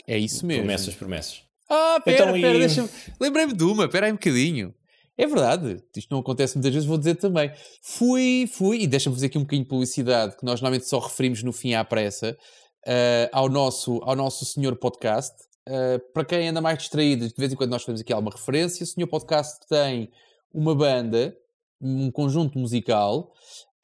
É 0.07 0.19
isso 0.19 0.47
mesmo. 0.47 0.63
Promessas, 0.63 0.95
promessas. 0.95 1.43
Ah, 1.69 2.01
pera, 2.03 2.31
então, 2.31 2.33
pera, 2.33 2.57
e... 2.57 2.59
deixa-me. 2.61 2.89
Lembrei-me 3.21 3.53
de 3.53 3.65
uma, 3.65 3.89
pera 3.89 4.07
aí 4.07 4.13
um 4.13 4.17
bocadinho. 4.17 4.75
É 5.21 5.27
verdade, 5.27 5.83
isto 5.97 6.13
não 6.13 6.21
acontece 6.21 6.55
muitas 6.55 6.73
vezes, 6.73 6.89
vou 6.89 6.97
dizer 6.97 7.17
também. 7.17 7.51
Fui, 7.83 8.49
fui, 8.53 8.83
e 8.83 8.87
deixa-me 8.87 9.17
fazer 9.17 9.27
aqui 9.27 9.37
um 9.37 9.41
bocadinho 9.41 9.65
de 9.65 9.69
publicidade, 9.69 10.37
que 10.37 10.45
nós 10.45 10.61
normalmente 10.61 10.89
só 10.89 11.01
referimos 11.01 11.43
no 11.43 11.53
fim 11.53 11.75
à 11.75 11.85
pressa, 11.85 12.39
uh, 12.87 13.29
ao, 13.33 13.49
nosso, 13.49 14.01
ao 14.05 14.15
nosso 14.15 14.45
senhor 14.45 14.77
podcast. 14.77 15.35
Uh, 15.69 15.99
para 16.15 16.25
quem 16.25 16.49
anda 16.49 16.61
mais 16.61 16.79
distraído, 16.79 17.27
de 17.27 17.35
vez 17.37 17.53
em 17.53 17.57
quando 17.57 17.71
nós 17.71 17.83
fazemos 17.83 18.01
aqui 18.01 18.13
alguma 18.13 18.31
referência, 18.31 18.85
o 18.85 18.87
senhor 18.87 19.09
podcast 19.09 19.59
tem 19.69 20.09
uma 20.55 20.73
banda, 20.73 21.37
um 21.81 22.13
conjunto 22.13 22.57
musical, 22.57 23.33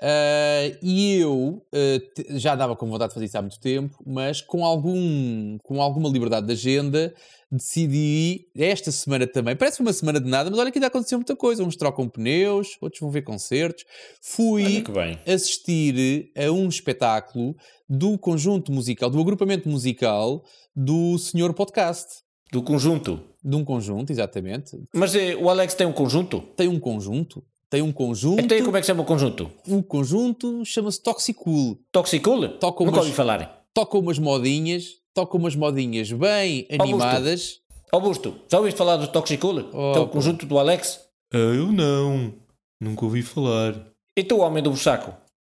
Uh, 0.05 0.77
e 0.83 1.17
eu 1.19 1.63
uh, 1.73 2.39
já 2.39 2.55
dava 2.55 2.77
com 2.77 2.87
vontade 2.87 3.09
de 3.09 3.15
fazer 3.15 3.25
isso 3.25 3.39
há 3.39 3.41
muito 3.41 3.59
tempo, 3.59 3.97
mas 4.07 4.43
com, 4.43 4.63
algum, 4.63 5.57
com 5.63 5.81
alguma 5.81 6.11
liberdade 6.11 6.47
de 6.47 6.53
agenda, 6.53 7.15
decidi 7.51 8.47
esta 8.55 8.93
semana 8.93 9.27
também. 9.27 9.57
Parece 9.57 9.81
uma 9.81 9.95
semana 9.95 10.21
de 10.21 10.29
nada, 10.29 10.51
mas 10.51 10.59
olha 10.59 10.71
que 10.71 10.77
ainda 10.77 10.89
aconteceu 10.89 11.17
muita 11.17 11.35
coisa. 11.35 11.65
Uns 11.65 11.75
trocam 11.75 12.07
pneus, 12.07 12.77
outros 12.83 13.01
vão 13.01 13.11
ver 13.11 13.23
concertos. 13.23 13.87
Fui 14.21 14.85
assistir 15.27 16.31
a 16.37 16.53
um 16.53 16.69
espetáculo 16.69 17.57
do 17.89 18.19
conjunto 18.19 18.71
musical, 18.71 19.09
do 19.09 19.19
agrupamento 19.19 19.71
musical 19.71 20.45
do 20.77 21.17
Senhor 21.17 21.55
Podcast. 21.55 22.23
Do 22.53 22.63
conjunto? 22.63 23.21
De 23.43 23.57
um 23.57 23.65
conjunto, 23.65 24.13
exatamente. 24.13 24.79
Mas 24.95 25.15
o 25.41 25.49
Alex 25.49 25.73
tem 25.73 25.87
um 25.87 25.93
conjunto? 25.93 26.43
Tem 26.57 26.69
um 26.69 26.79
conjunto 26.79 27.43
tem 27.75 27.83
um 27.83 27.91
conjunto. 27.91 28.41
Então, 28.41 28.57
como 28.65 28.77
é 28.77 28.81
que 28.81 28.87
chama 28.87 29.03
o 29.03 29.05
conjunto? 29.05 29.51
O 29.67 29.83
conjunto 29.83 30.65
chama-se 30.65 31.03
Toxicool. 31.03 31.77
Toxicool? 31.91 32.51
Toca 32.51 32.85
Nunca 32.85 32.99
umas, 32.99 33.07
ouvi 33.07 33.17
falar. 33.17 33.67
Toca 33.75 33.99
umas 33.99 34.17
modinhas, 34.17 34.91
toca 35.13 35.37
umas 35.37 35.57
modinhas 35.57 36.13
bem 36.13 36.69
animadas. 36.71 37.59
Augusto, 37.91 38.29
Augusto 38.29 38.45
já 38.49 38.59
ouviste 38.59 38.79
falar 38.79 38.97
do 38.97 39.09
Toxicool? 39.09 39.71
Oh, 39.73 39.93
que 39.93 39.99
é 39.99 40.03
o 40.03 40.07
conjunto 40.07 40.47
do 40.47 40.57
Alex? 40.57 41.01
Eu 41.33 41.73
não. 41.73 42.33
Nunca 42.81 43.07
ouvi 43.07 43.23
falar. 43.23 43.75
E 44.17 44.23
tu, 44.23 44.39
homem 44.39 44.63
do 44.63 44.71
Bussaco? 44.71 45.13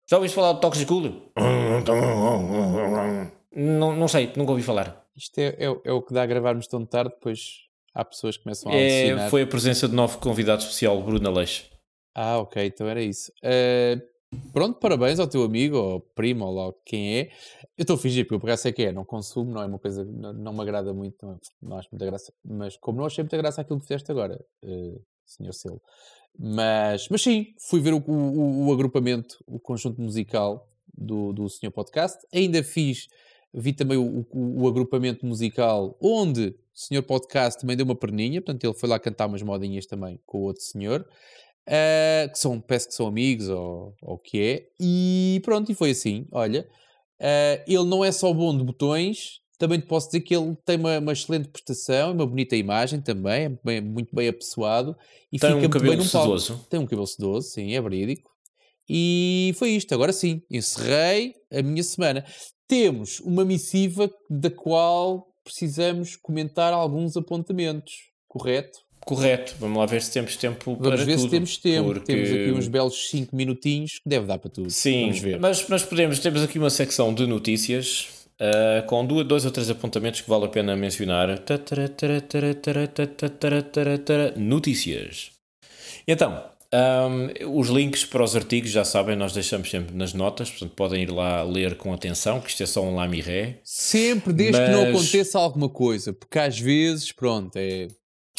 Já 0.09 0.17
ouviste 0.17 0.37
falar 0.37 0.53
do 0.53 0.61
Toxicool? 0.61 1.33
não, 3.57 3.97
não 3.97 4.07
sei, 4.07 4.31
nunca 4.37 4.53
ouvi 4.53 4.63
falar. 4.63 5.05
Isto 5.17 5.39
é, 5.41 5.57
é, 5.59 5.65
é 5.85 5.93
o 5.93 6.01
que 6.01 6.15
dá 6.15 6.23
a 6.23 6.27
gravarmos 6.27 6.69
tão 6.69 6.87
tarde, 6.87 7.11
depois 7.17 7.65
há 7.93 8.05
pessoas 8.05 8.37
que 8.37 8.45
começam 8.45 8.71
a 8.71 8.77
é, 8.77 9.29
Foi 9.31 9.43
a 9.43 9.47
presença 9.49 9.89
de 9.89 9.97
novo 9.97 10.19
convidado 10.19 10.63
especial, 10.63 11.03
Bruno 11.03 11.29
Aleixo. 11.29 11.74
Ah, 12.15 12.39
ok, 12.39 12.65
então 12.65 12.89
era 12.89 13.03
isso. 13.03 13.33
Uh, 13.43 14.01
pronto, 14.53 14.79
parabéns 14.79 15.19
ao 15.19 15.27
teu 15.27 15.43
amigo, 15.43 15.77
ou 15.77 16.01
primo, 16.01 16.45
ou 16.45 16.55
lá 16.55 16.73
quem 16.85 17.19
é. 17.19 17.31
Eu 17.77 17.83
estou 17.83 17.97
a 17.97 17.99
fingir, 17.99 18.25
porque 18.25 18.37
eu 18.37 18.41
por 18.41 18.57
sei 18.57 18.73
que 18.73 18.85
é, 18.85 18.93
não 18.93 19.05
consumo, 19.05 19.51
não 19.51 19.63
é 19.63 19.67
uma 19.67 19.79
coisa, 19.79 20.05
não, 20.05 20.33
não 20.33 20.53
me 20.53 20.61
agrada 20.61 20.95
muito, 20.95 21.17
não, 21.27 21.41
não, 21.61 21.77
acho 21.77 21.89
muita 21.91 22.07
graça. 22.07 22.33
Mas 22.45 22.77
como 22.77 22.99
não 22.99 23.07
achei 23.07 23.25
muita 23.25 23.37
graça 23.37 23.61
aquilo 23.61 23.81
que 23.81 23.87
fizeste 23.87 24.11
agora, 24.13 24.41
uh, 24.63 25.03
senhor 25.25 25.53
Selo. 25.53 25.83
Mas, 26.39 27.09
mas 27.09 27.23
sim, 27.23 27.47
fui 27.59 27.81
ver 27.81 27.95
o, 27.95 27.99
o, 27.99 28.67
o, 28.67 28.73
agrupamento, 28.73 29.43
o 29.47 29.59
conjunto 29.59 30.01
musical 30.01 30.69
do, 30.93 31.33
do 31.33 31.49
senhor 31.49 31.73
podcast. 31.73 32.19
Ainda 32.33 32.63
fiz, 32.63 33.09
vi 33.53 33.73
também 33.73 33.97
o, 33.97 34.27
o, 34.31 34.63
o 34.63 34.69
agrupamento 34.69 35.25
musical 35.25 35.97
onde 36.01 36.49
o 36.49 36.55
senhor 36.73 37.03
podcast 37.03 37.61
também 37.61 37.77
deu 37.77 37.85
uma 37.85 37.95
perninha, 37.95 38.41
portanto 38.41 38.65
ele 38.65 38.75
foi 38.75 38.89
lá 38.89 38.99
cantar 38.99 39.27
umas 39.27 39.43
modinhas 39.43 39.87
também 39.87 40.21
com 40.27 40.39
o 40.39 40.43
outro 40.43 40.63
senhor. 40.63 41.07
Uh, 41.69 42.31
que 42.31 42.39
são, 42.39 42.61
parece 42.61 42.89
que 42.89 42.95
são 42.95 43.07
amigos 43.07 43.49
ou, 43.49 43.95
o 44.03 44.19
que 44.19 44.41
é, 44.41 44.69
e 44.81 45.41
pronto, 45.45 45.71
e 45.71 45.75
foi 45.75 45.91
assim, 45.91 46.27
olha, 46.33 46.69
uh, 47.21 47.65
ele 47.67 47.85
não 47.85 48.05
é 48.05 48.13
só 48.13 48.33
bom 48.33 48.57
de 48.57 48.65
botões, 48.65 49.41
também 49.59 49.81
te 49.81 49.87
posso 49.87 50.09
dizer 50.09 50.21
que 50.21 50.35
ele 50.35 50.57
tem 50.65 50.77
uma, 50.77 50.99
uma 50.99 51.13
excelente 51.13 51.49
prestação, 51.49 52.13
uma 52.13 52.27
bonita 52.27 52.57
imagem 52.57 53.01
também, 53.01 53.45
é 53.45 53.49
bem, 53.65 53.81
muito 53.81 54.15
bem 54.15 54.29
apessoado 54.29 54.97
e 55.33 55.39
tem 55.39 55.51
fica 55.51 55.57
um 55.57 55.61
muito 55.61 55.73
cabelo 55.73 55.97
bem 55.97 56.07
sedoso. 56.07 56.67
Tem 56.69 56.81
um 56.81 56.87
cabelo 56.87 57.07
sedoso, 57.07 57.49
sim, 57.49 57.75
é 57.75 57.81
verídico. 57.81 58.31
E 58.89 59.55
foi 59.57 59.71
isto, 59.71 59.95
agora 59.95 60.13
sim, 60.13 60.43
encerrei 60.51 61.35
a 61.51 61.63
minha 61.63 61.83
semana. 61.83 62.25
Temos 62.67 63.21
uma 63.21 63.45
missiva 63.45 64.11
da 64.29 64.51
qual 64.51 65.27
precisamos 65.43 66.17
comentar 66.17 66.73
alguns 66.73 67.17
apontamentos, 67.17 68.11
correto? 68.27 68.84
Correto, 69.05 69.55
vamos 69.61 69.79
lá 69.79 69.87
ver 69.87 70.01
se 70.03 70.11
temos 70.13 70.37
tempo 70.37 70.77
Vamos 70.77 70.89
para 70.89 71.05
ver 71.05 71.17
tudo. 71.17 71.25
se 71.25 71.29
temos 71.31 71.57
tempo. 71.59 71.85
porque- 71.93 72.13
Temos 72.13 72.31
aqui 72.31 72.51
uns 72.53 72.69
belos 72.69 73.09
5 73.11 73.35
minutinhos 73.37 73.99
que 73.99 74.09
deve 74.09 74.27
dar 74.27 74.39
para 74.39 74.51
tudo. 74.51 74.71
Sim, 74.71 75.03
Vamos 75.03 75.19
ver. 75.21 75.39
mas, 75.41 75.69
mas 75.69 75.83
podemos, 75.83 76.19
temos 76.19 76.43
aqui 76.43 76.59
uma 76.59 76.71
secção 76.71 77.13
de 77.13 77.27
notícias 77.27 78.09
ah, 78.41 78.83
com 78.87 79.05
duas, 79.07 79.27
dois 79.27 79.45
ou 79.45 79.51
três 79.51 79.69
apontamentos 79.71 80.21
que 80.21 80.29
vale 80.29 80.45
a 80.47 80.49
pena 80.49 80.75
mencionar. 80.75 81.29
Notícias. 84.37 85.31
Então, 86.07 86.43
ahm, 86.73 87.29
os 87.53 87.69
links 87.69 88.05
para 88.05 88.23
os 88.23 88.35
artigos, 88.37 88.71
já 88.71 88.85
sabem, 88.85 89.17
nós 89.17 89.33
deixamos 89.33 89.71
sempre 89.71 89.95
nas 89.95 90.13
notas, 90.13 90.51
portanto 90.51 90.73
podem 90.75 91.03
ir 91.03 91.11
lá 91.11 91.43
ler 91.43 91.77
com 91.77 91.93
atenção, 91.93 92.41
que 92.41 92.51
isto 92.51 92.63
é 92.63 92.67
só 92.67 92.83
um 92.83 92.95
lamiré. 92.97 93.59
Sempre 93.65 94.33
desde 94.33 94.61
que 94.65 94.71
não 94.71 94.83
Mas- 94.87 94.95
aconteça 94.97 95.39
alguma 95.39 95.69
coisa, 95.69 96.13
porque 96.13 96.39
às 96.39 96.59
vezes, 96.59 97.13
pronto, 97.13 97.57
é, 97.57 97.89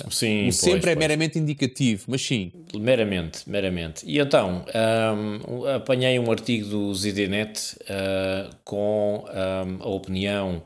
Sim, 0.10 0.42
o 0.42 0.44
pois, 0.44 0.56
sempre 0.58 0.92
é 0.92 0.94
pois. 0.94 0.98
meramente 0.98 1.40
indicativo, 1.40 2.04
mas 2.08 2.22
sim. 2.22 2.52
Meramente, 2.78 3.50
meramente. 3.50 4.06
E 4.06 4.20
então, 4.20 4.66
ahm, 4.74 5.66
apanhei 5.74 6.20
um 6.20 6.30
artigo 6.30 6.68
do 6.68 6.94
ZDNet 6.94 7.78
ah, 7.90 8.50
com 8.66 9.26
ahm, 9.30 9.78
a 9.80 9.88
opinião 9.88 10.62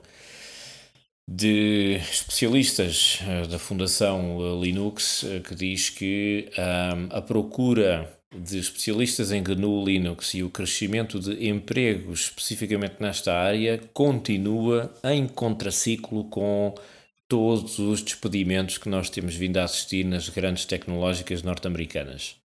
de 1.27 1.97
especialistas 2.11 3.19
ah, 3.21 3.45
da 3.45 3.59
Fundação 3.59 4.39
ah, 4.41 4.59
Linux 4.59 5.23
ah, 5.23 5.47
que 5.47 5.53
diz 5.53 5.91
que 5.91 6.49
ahm, 6.57 7.09
a 7.11 7.21
procura 7.21 8.11
de 8.35 8.57
especialistas 8.57 9.31
em 9.31 9.43
GNU 9.43 9.85
Linux 9.85 10.33
e 10.33 10.43
o 10.43 10.49
crescimento 10.49 11.19
de 11.19 11.47
empregos 11.47 12.21
especificamente 12.21 12.95
nesta 12.99 13.33
área 13.33 13.79
continua 13.93 14.91
em 15.03 15.27
contraciclo 15.27 16.23
com 16.25 16.73
todos 17.29 17.77
os 17.77 18.01
despedimentos 18.01 18.79
que 18.79 18.89
nós 18.89 19.07
temos 19.07 19.35
vindo 19.35 19.57
a 19.57 19.63
assistir 19.63 20.03
nas 20.03 20.27
grandes 20.27 20.65
tecnológicas 20.65 21.43
norte-americanas. 21.43 22.35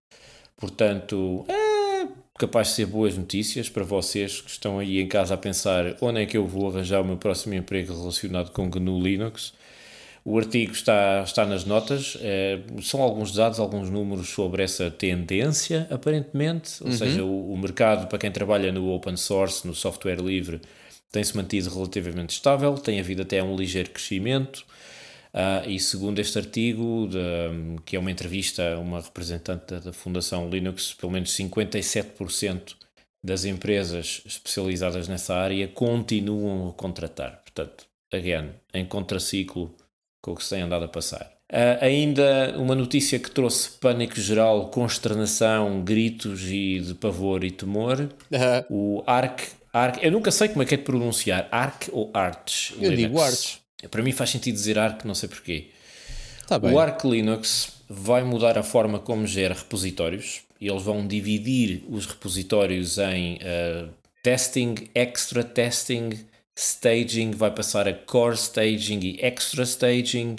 Portanto, 0.55 1.43
é 1.49 2.07
capaz 2.37 2.67
de 2.67 2.73
ser 2.75 2.85
boas 2.85 3.17
notícias 3.17 3.67
para 3.67 3.83
vocês 3.83 4.39
que 4.39 4.49
estão 4.49 4.77
aí 4.77 5.01
em 5.01 5.07
casa 5.07 5.33
a 5.33 5.37
pensar 5.37 5.97
onde 5.99 6.21
é 6.21 6.25
que 6.27 6.37
eu 6.37 6.45
vou 6.45 6.69
arranjar 6.69 7.01
o 7.01 7.05
meu 7.05 7.17
próximo 7.17 7.55
emprego 7.55 7.97
relacionado 7.97 8.51
com 8.51 8.69
GNU 8.69 9.01
Linux. 9.01 9.53
O 10.23 10.37
artigo 10.37 10.71
está, 10.71 11.23
está 11.23 11.45
nas 11.45 11.65
notas, 11.65 12.17
eh, 12.21 12.59
são 12.81 13.01
alguns 13.01 13.31
dados, 13.31 13.59
alguns 13.59 13.89
números 13.89 14.29
sobre 14.29 14.63
essa 14.63 14.89
tendência, 14.89 15.87
aparentemente, 15.91 16.83
ou 16.83 16.91
seja, 16.91 17.23
o, 17.23 17.53
o 17.53 17.57
mercado 17.57 18.07
para 18.07 18.17
quem 18.17 18.31
trabalha 18.31 18.71
no 18.71 18.91
open 18.91 19.17
source, 19.17 19.67
no 19.67 19.75
software 19.75 20.19
livre, 20.19 20.61
tem-se 21.11 21.37
mantido 21.37 21.69
relativamente 21.69 22.31
estável, 22.31 22.73
tem 22.73 22.99
havido 22.99 23.21
até 23.21 23.41
um 23.41 23.55
ligeiro 23.55 23.91
crescimento. 23.91 24.65
Ah, 25.37 25.63
e 25.67 25.77
segundo 25.79 26.19
este 26.19 26.37
artigo, 26.37 27.07
de- 27.09 27.81
que 27.85 27.95
é 27.97 27.99
uma 27.99 28.09
entrevista 28.11 28.73
a 28.75 28.79
uma 28.79 29.01
representante 29.01 29.65
da, 29.73 29.79
da 29.79 29.91
Fundação 29.93 30.49
Linux, 30.49 30.93
pelo 30.93 31.11
menos 31.11 31.31
57% 31.35 32.75
das 33.23 33.43
empresas 33.43 34.21
especializadas 34.25 35.07
nessa 35.07 35.35
área 35.35 35.67
continuam 35.67 36.69
a 36.69 36.73
contratar. 36.73 37.41
Portanto, 37.43 37.85
again, 38.13 38.51
em 38.73 38.85
contraciclo 38.85 39.75
com 40.23 40.31
o 40.31 40.35
que 40.35 40.43
se 40.43 40.51
tem 40.51 40.61
andado 40.61 40.85
a 40.85 40.87
passar. 40.87 41.31
Ah, 41.51 41.79
ainda 41.81 42.55
uma 42.57 42.73
notícia 42.73 43.19
que 43.19 43.29
trouxe 43.29 43.71
pânico 43.79 44.19
geral, 44.19 44.69
consternação, 44.69 45.83
gritos 45.83 46.43
e 46.49 46.79
de 46.79 46.93
pavor 46.95 47.43
e 47.43 47.51
temor. 47.51 48.09
Ah, 48.33 48.65
O 48.69 49.03
ARC, 49.05 49.41
ARC 49.73 50.01
eu 50.01 50.11
nunca 50.11 50.31
sei 50.31 50.47
como 50.47 50.63
é 50.63 50.65
que 50.65 50.75
é 50.75 50.77
de 50.77 50.83
pronunciar, 50.83 51.47
ARC 51.51 51.89
ou 51.91 52.09
ARCH? 52.13 52.71
Eu 52.79 52.91
Linux. 52.91 52.97
digo 52.97 53.19
Arch. 53.21 53.64
Para 53.89 54.01
mim 54.01 54.11
faz 54.11 54.29
sentido 54.29 54.55
dizer 54.55 54.77
ARC, 54.77 55.05
não 55.05 55.15
sei 55.15 55.29
porquê. 55.29 55.67
Bem. 56.61 56.73
O 56.73 56.79
Arc 56.79 57.03
Linux 57.05 57.73
vai 57.89 58.23
mudar 58.23 58.57
a 58.57 58.63
forma 58.63 58.99
como 58.99 59.25
gera 59.25 59.53
repositórios. 59.53 60.41
Eles 60.61 60.83
vão 60.83 61.05
dividir 61.05 61.83
os 61.89 62.05
repositórios 62.05 62.97
em 62.97 63.37
eh, 63.41 63.85
testing, 64.23 64.75
extra 64.93 65.43
testing, 65.43 66.11
staging, 66.55 67.31
vai 67.31 67.51
passar 67.51 67.87
a 67.87 67.93
core 67.93 68.35
staging 68.35 68.99
e 69.03 69.19
extra 69.21 69.63
staging. 69.63 70.37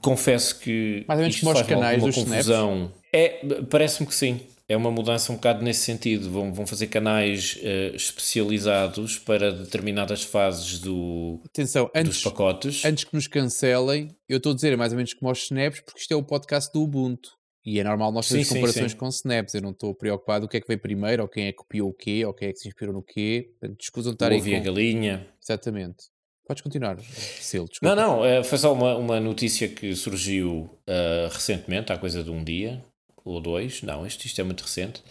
Confesso 0.00 0.58
que 0.58 1.04
Mais 1.06 1.18
ou 1.18 1.22
menos 1.22 1.36
isto 1.36 1.46
faz-me 1.46 1.68
canais 1.68 2.02
alguma 2.02 2.12
confusão. 2.12 2.92
É, 3.12 3.40
parece-me 3.68 4.06
que 4.06 4.14
sim. 4.14 4.40
É 4.70 4.76
uma 4.76 4.92
mudança 4.92 5.32
um 5.32 5.34
bocado 5.34 5.64
nesse 5.64 5.80
sentido. 5.80 6.30
Vão, 6.30 6.54
vão 6.54 6.64
fazer 6.64 6.86
canais 6.86 7.58
eh, 7.60 7.90
especializados 7.92 9.18
para 9.18 9.50
determinadas 9.50 10.22
fases 10.22 10.78
do, 10.78 11.40
Atenção, 11.44 11.86
dos 11.86 12.00
antes, 12.00 12.22
pacotes. 12.22 12.84
antes 12.84 13.02
que 13.02 13.12
nos 13.12 13.26
cancelem, 13.26 14.16
eu 14.28 14.36
estou 14.36 14.52
a 14.52 14.54
dizer 14.54 14.76
mais 14.76 14.92
ou 14.92 14.96
menos 14.96 15.12
como 15.12 15.28
aos 15.28 15.42
snaps, 15.42 15.80
porque 15.80 15.98
isto 15.98 16.12
é 16.12 16.16
o 16.16 16.22
podcast 16.22 16.72
do 16.72 16.82
Ubuntu. 16.84 17.30
E 17.66 17.80
é 17.80 17.84
normal 17.84 18.12
nós 18.12 18.26
fazermos 18.28 18.46
Sim, 18.46 18.54
sim, 18.54 18.60
comparações 18.60 18.92
sim. 18.92 18.96
com 18.96 19.08
snaps. 19.08 19.54
Eu 19.54 19.62
não 19.62 19.70
estou 19.70 19.92
preocupado 19.92 20.46
o 20.46 20.48
que 20.48 20.58
é 20.58 20.60
que 20.60 20.68
veio 20.68 20.78
primeiro, 20.78 21.24
ou 21.24 21.28
quem 21.28 21.46
é 21.46 21.50
que 21.50 21.58
copiou 21.58 21.88
o 21.88 21.92
quê, 21.92 22.24
ou 22.24 22.32
quem 22.32 22.50
é 22.50 22.52
que 22.52 22.60
se 22.60 22.68
inspirou 22.68 22.94
no 22.94 23.02
quê. 23.02 23.50
Portanto, 23.58 23.80
escusam 23.80 24.12
de 24.12 24.14
estar 24.14 24.30
Ouvi 24.30 24.54
a 24.54 24.58
com... 24.58 24.64
galinha. 24.66 25.26
Exatamente. 25.42 26.04
Podes 26.46 26.62
continuar, 26.62 26.96
Sil, 27.42 27.66
desculpa. 27.66 27.96
Não, 27.96 28.18
não, 28.18 28.24
eh, 28.24 28.44
foi 28.44 28.58
só 28.58 28.72
uma, 28.72 28.96
uma 28.96 29.18
notícia 29.18 29.68
que 29.68 29.96
surgiu 29.96 30.78
eh, 30.86 31.28
recentemente, 31.30 31.92
há 31.92 31.98
coisa 31.98 32.22
de 32.22 32.30
um 32.30 32.42
dia 32.42 32.84
ou 33.24 33.40
dois. 33.40 33.82
Não, 33.82 34.06
isto, 34.06 34.24
isto 34.24 34.40
é 34.40 34.44
muito 34.44 34.62
recente. 34.62 35.02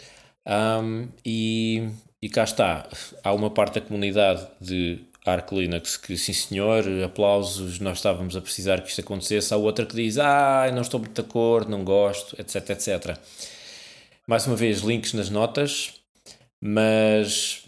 Ahm, 0.45 1.07
e, 1.25 1.89
e 2.21 2.29
cá 2.29 2.43
está. 2.43 2.87
Há 3.23 3.33
uma 3.33 3.49
parte 3.49 3.75
da 3.75 3.81
comunidade 3.81 4.47
de 4.59 4.99
Arc 5.25 5.51
Linux 5.51 5.97
que, 5.97 6.17
sim 6.17 6.33
senhor, 6.33 6.83
aplausos, 7.03 7.79
nós 7.79 7.97
estávamos 7.97 8.35
a 8.35 8.41
precisar 8.41 8.81
que 8.81 8.89
isto 8.89 9.01
acontecesse. 9.01 9.53
Há 9.53 9.57
outra 9.57 9.85
que 9.85 9.95
diz, 9.95 10.17
ah, 10.17 10.69
não 10.73 10.81
estou 10.81 10.99
muito 10.99 11.13
de 11.13 11.21
acordo, 11.21 11.69
não 11.69 11.83
gosto, 11.83 12.35
etc, 12.39 12.69
etc. 12.71 13.17
Mais 14.27 14.45
uma 14.47 14.55
vez, 14.55 14.79
links 14.81 15.13
nas 15.13 15.29
notas, 15.29 15.93
mas 16.61 17.63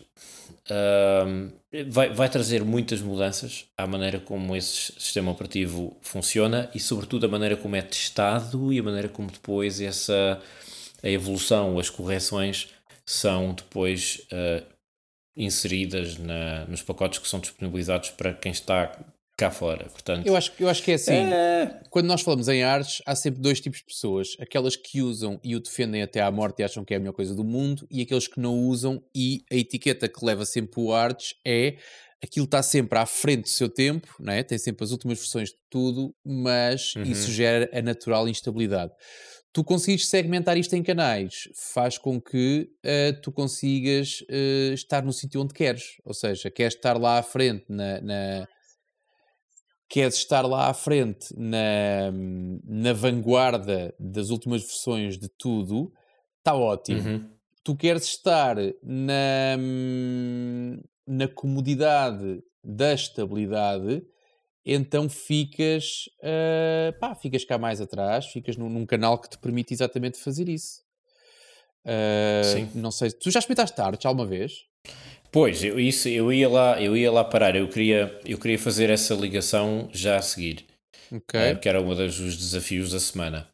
ahm, 0.69 1.49
vai, 1.88 2.09
vai 2.09 2.30
trazer 2.30 2.63
muitas 2.63 3.01
mudanças 3.01 3.65
à 3.78 3.88
maneira 3.88 4.19
como 4.19 4.55
esse 4.55 4.93
sistema 4.99 5.32
operativo 5.32 5.97
funciona 6.01 6.69
e, 6.76 6.80
sobretudo, 6.80 7.26
a 7.26 7.30
maneira 7.30 7.55
como 7.55 7.76
é 7.76 7.82
testado 7.82 8.74
e 8.74 8.80
a 8.80 8.84
maneira 8.84 9.09
como 9.09 9.32
depois 9.32 9.80
essa 9.80 10.41
a 11.03 11.09
evolução, 11.09 11.80
as 11.80 11.89
correções 11.89 12.69
são 13.05 13.53
depois 13.53 14.22
ah, 14.32 14.63
inseridas 15.36 16.17
na, 16.17 16.65
nos 16.65 16.82
pacotes 16.82 17.19
que 17.19 17.28
são 17.28 17.39
disponibilizados 17.39 18.09
para 18.11 18.34
quem 18.34 18.51
está 18.51 18.99
cá 19.41 19.51
fora. 19.51 19.85
Portanto, 19.89 20.25
Eu 20.25 20.35
acho, 20.35 20.51
eu 20.59 20.69
acho 20.69 20.81
que 20.83 20.91
é 20.91 20.95
assim. 20.95 21.11
é, 21.31 21.81
Quando 21.89 22.05
nós 22.07 22.21
falamos 22.21 22.47
em 22.47 22.63
artes, 22.63 23.01
há 23.05 23.15
sempre 23.15 23.41
dois 23.41 23.59
tipos 23.59 23.79
de 23.79 23.85
pessoas. 23.85 24.29
Aquelas 24.39 24.75
que 24.75 25.01
usam 25.01 25.39
e 25.43 25.55
o 25.55 25.59
defendem 25.59 26.01
até 26.01 26.21
à 26.21 26.31
morte 26.31 26.59
e 26.59 26.63
acham 26.63 26.83
que 26.85 26.93
é 26.93 26.97
a 26.97 26.99
melhor 26.99 27.13
coisa 27.13 27.35
do 27.35 27.43
mundo, 27.43 27.85
e 27.91 28.01
aqueles 28.01 28.27
que 28.27 28.39
não 28.39 28.57
usam 28.59 29.03
e 29.15 29.43
a 29.51 29.55
etiqueta 29.55 30.07
que 30.07 30.23
leva 30.25 30.45
sempre 30.45 30.79
o 30.81 30.93
artes 30.93 31.35
é 31.45 31.75
aquilo 32.23 32.45
está 32.45 32.61
sempre 32.61 32.99
à 32.99 33.05
frente 33.07 33.43
do 33.43 33.49
seu 33.49 33.67
tempo, 33.67 34.07
não 34.19 34.31
é? 34.31 34.43
tem 34.43 34.57
sempre 34.57 34.83
as 34.83 34.91
últimas 34.91 35.17
versões 35.17 35.49
de 35.49 35.55
tudo, 35.69 36.13
mas 36.23 36.93
Uhum. 36.95 37.03
isso 37.03 37.31
gera 37.31 37.67
a 37.73 37.81
natural 37.81 38.27
instabilidade. 38.29 38.91
Tu 39.53 39.63
conseguires 39.65 40.07
segmentar 40.07 40.55
isto 40.55 40.73
em 40.75 40.83
canais, 40.83 41.49
faz 41.73 41.97
com 41.97 42.21
que 42.21 42.69
eh, 42.83 43.11
tu 43.23 43.31
consigas 43.33 44.23
eh, 44.29 44.71
estar 44.73 45.03
no 45.03 45.11
sítio 45.11 45.41
onde 45.41 45.53
queres. 45.53 45.83
Ou 46.05 46.13
seja, 46.13 46.49
queres 46.49 46.75
estar 46.75 46.97
lá 46.97 47.17
à 47.17 47.23
frente 47.23 47.65
na- 47.67 47.99
na, 48.01 48.47
queres 49.91 50.15
estar 50.15 50.47
lá 50.47 50.69
à 50.69 50.73
frente 50.73 51.37
na, 51.37 52.09
na 52.63 52.93
vanguarda 52.93 53.93
das 53.99 54.29
últimas 54.29 54.61
versões 54.61 55.17
de 55.17 55.27
tudo, 55.27 55.91
está 56.37 56.55
ótimo. 56.55 57.01
uhum. 57.01 57.29
Tu 57.61 57.75
queres 57.75 58.05
estar 58.05 58.55
na, 58.81 59.57
na 61.05 61.27
comodidade 61.27 62.41
da 62.63 62.93
estabilidade, 62.93 64.01
então 64.65 65.09
ficas, 65.09 66.05
ah, 66.23 66.93
pá, 66.97 67.13
ficas 67.13 67.43
cá 67.43 67.57
mais 67.57 67.81
atrás, 67.81 68.27
ficas 68.27 68.55
num, 68.55 68.69
num 68.69 68.85
canal 68.85 69.19
que 69.19 69.29
te 69.29 69.37
permite 69.37 69.73
exatamente 69.73 70.17
fazer 70.17 70.47
isso. 70.47 70.81
Ah, 71.85 72.43
Sim. 72.45 72.71
Não 72.75 72.91
sei, 72.91 73.11
tu 73.11 73.29
já 73.29 73.39
experimentaste 73.39 73.79
arte 73.81 74.07
alguma 74.07 74.25
vez? 74.25 74.53
Pois, 75.32 75.63
eu, 75.63 75.79
isso, 75.79 76.09
eu, 76.09 76.32
ia 76.32 76.49
lá, 76.49 76.82
eu 76.82 76.95
ia 76.95 77.11
lá 77.11 77.23
parar, 77.23 77.55
eu 77.55 77.67
queria, 77.67 78.19
eu 78.25 78.38
queria 78.38 78.59
fazer 78.59 78.89
essa 78.89 79.13
ligação 79.13 79.89
já 79.93 80.17
a 80.17 80.21
seguir. 80.21 80.65
Ok. 81.11 81.39
uh, 81.39 81.59
que 81.59 81.67
era 81.67 81.82
um 81.82 81.93
dos 81.93 82.38
desafios 82.38 82.91
da 82.91 82.99
semana. 82.99 83.47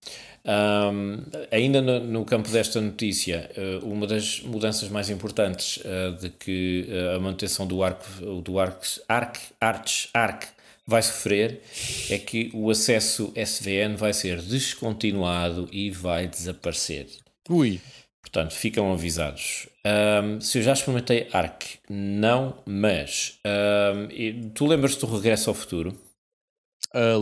Um, 0.45 1.23
ainda 1.51 1.81
no, 1.81 1.99
no, 1.99 2.25
campo 2.25 2.49
desta 2.49 2.79
notícia, 2.79 3.49
uh, 3.57 3.85
uma 3.85 4.07
das 4.07 4.39
mudanças 4.41 4.87
mais 4.89 5.09
importantes 5.09 5.77
uh, 5.77 6.15
de 6.19 6.29
que 6.29 6.87
a 7.15 7.19
manutenção 7.19 7.67
do 7.67 7.83
ARC, 7.83 8.01
do 8.43 8.59
ARC, 8.59 8.83
ARC, 9.09 9.37
ARC, 9.59 9.89
ARC 10.13 10.47
vai 10.85 11.01
sofrer 11.01 11.61
é 12.09 12.17
que 12.17 12.49
o 12.53 12.71
acesso 12.71 13.33
SVN 13.35 13.97
vai 13.97 14.13
ser 14.13 14.41
descontinuado 14.41 15.67
e 15.71 15.91
vai 15.91 16.27
desaparecer. 16.27 17.07
Ui. 17.49 17.81
Portanto, 18.21 18.53
ficam 18.53 18.91
avisados. 18.91 19.67
Um, 19.87 20.41
se 20.41 20.57
eu 20.57 20.63
já 20.63 20.73
experimentei 20.73 21.27
ARC, 21.31 21.63
não, 21.89 22.57
mas 22.65 23.39
um, 23.45 24.49
tu 24.49 24.65
lembras-te 24.65 24.99
do 24.99 25.05
Regresso 25.15 25.49
ao 25.49 25.53
Futuro? 25.53 25.95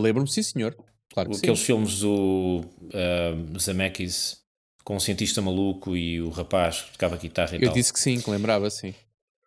Lembro-me, 0.00 0.28
sim, 0.28 0.42
senhor. 0.42 0.74
Claro 1.12 1.32
Aqueles 1.34 1.58
sim. 1.60 1.64
filmes 1.66 2.00
do 2.00 2.62
uh, 2.82 3.58
Zemeckis 3.58 4.38
com 4.84 4.96
o 4.96 5.00
cientista 5.00 5.40
maluco 5.42 5.96
e 5.96 6.20
o 6.20 6.28
rapaz 6.30 6.82
que 6.82 6.92
tocava 6.92 7.16
guitarra 7.16 7.52
e 7.56 7.56
eu 7.56 7.66
tal. 7.66 7.74
disse 7.74 7.92
que 7.92 7.98
sim, 8.00 8.20
que 8.20 8.30
lembrava, 8.30 8.68
sim. 8.70 8.94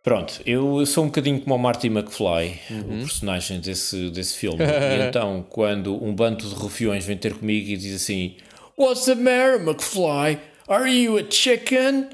Pronto, 0.04 0.42
eu 0.46 0.86
sou 0.86 1.04
um 1.04 1.08
bocadinho 1.08 1.42
como 1.42 1.56
o 1.56 1.60
Marty 1.60 1.88
McFly, 1.88 2.60
Uhum. 2.70 2.80
o 2.80 3.00
personagem 3.00 3.60
desse, 3.60 4.10
desse 4.12 4.36
filme. 4.38 4.58
e 4.64 5.08
então, 5.08 5.46
quando 5.50 6.02
um 6.04 6.14
bando 6.16 6.48
de 6.48 6.54
rufiões 6.56 7.06
vem 7.06 7.18
ter 7.18 7.34
comigo 7.36 7.70
e 7.70 7.78
diz 7.78 7.96
assim: 8.02 8.36
What's 8.78 9.06
the 9.06 9.16
matter, 9.16 9.62
McFly? 9.62 10.40
Are 10.70 10.88
you 10.90 11.18
a 11.18 11.24
chicken? 11.30 12.10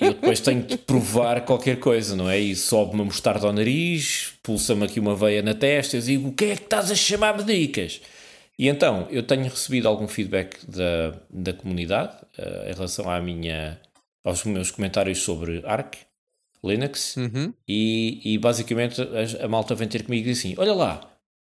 e 0.00 0.04
eu 0.04 0.12
depois 0.14 0.40
tenho 0.40 0.62
de 0.62 0.76
provar 0.76 1.40
qualquer 1.46 1.78
coisa, 1.80 2.14
não 2.14 2.28
é? 2.28 2.38
E 2.38 2.54
sobe-me 2.54 3.00
a 3.00 3.04
mostarda 3.06 3.46
ao 3.46 3.52
nariz, 3.52 4.34
pulsa-me 4.42 4.84
aqui 4.84 5.00
uma 5.00 5.14
veia 5.16 5.40
na 5.42 5.54
testa 5.54 5.96
e 5.96 6.00
eu 6.00 6.04
digo: 6.04 6.28
O 6.28 6.32
que 6.32 6.44
é 6.44 6.56
que 6.56 6.62
estás 6.64 6.90
a 6.90 6.94
chamar-me 6.94 7.42
dicas? 7.42 8.00
E 8.58 8.68
então, 8.68 9.06
eu 9.10 9.22
tenho 9.22 9.44
recebido 9.44 9.88
algum 9.88 10.06
feedback 10.08 10.58
da, 10.68 11.14
da 11.30 11.52
comunidade 11.52 12.14
uh, 12.38 12.70
em 12.70 12.74
relação 12.74 13.08
à 13.10 13.20
minha, 13.20 13.78
aos 14.24 14.44
meus 14.44 14.70
comentários 14.70 15.18
sobre 15.18 15.62
Arc, 15.64 15.94
Linux, 16.64 17.16
Uhum. 17.16 17.52
e, 17.68 18.20
e 18.24 18.38
basicamente 18.38 19.00
a, 19.00 19.44
a 19.44 19.48
malta 19.48 19.74
vem 19.74 19.88
ter 19.88 20.02
comigo 20.04 20.26
e 20.26 20.30
diz 20.32 20.38
assim: 20.38 20.54
Olha 20.58 20.72
lá, 20.74 21.00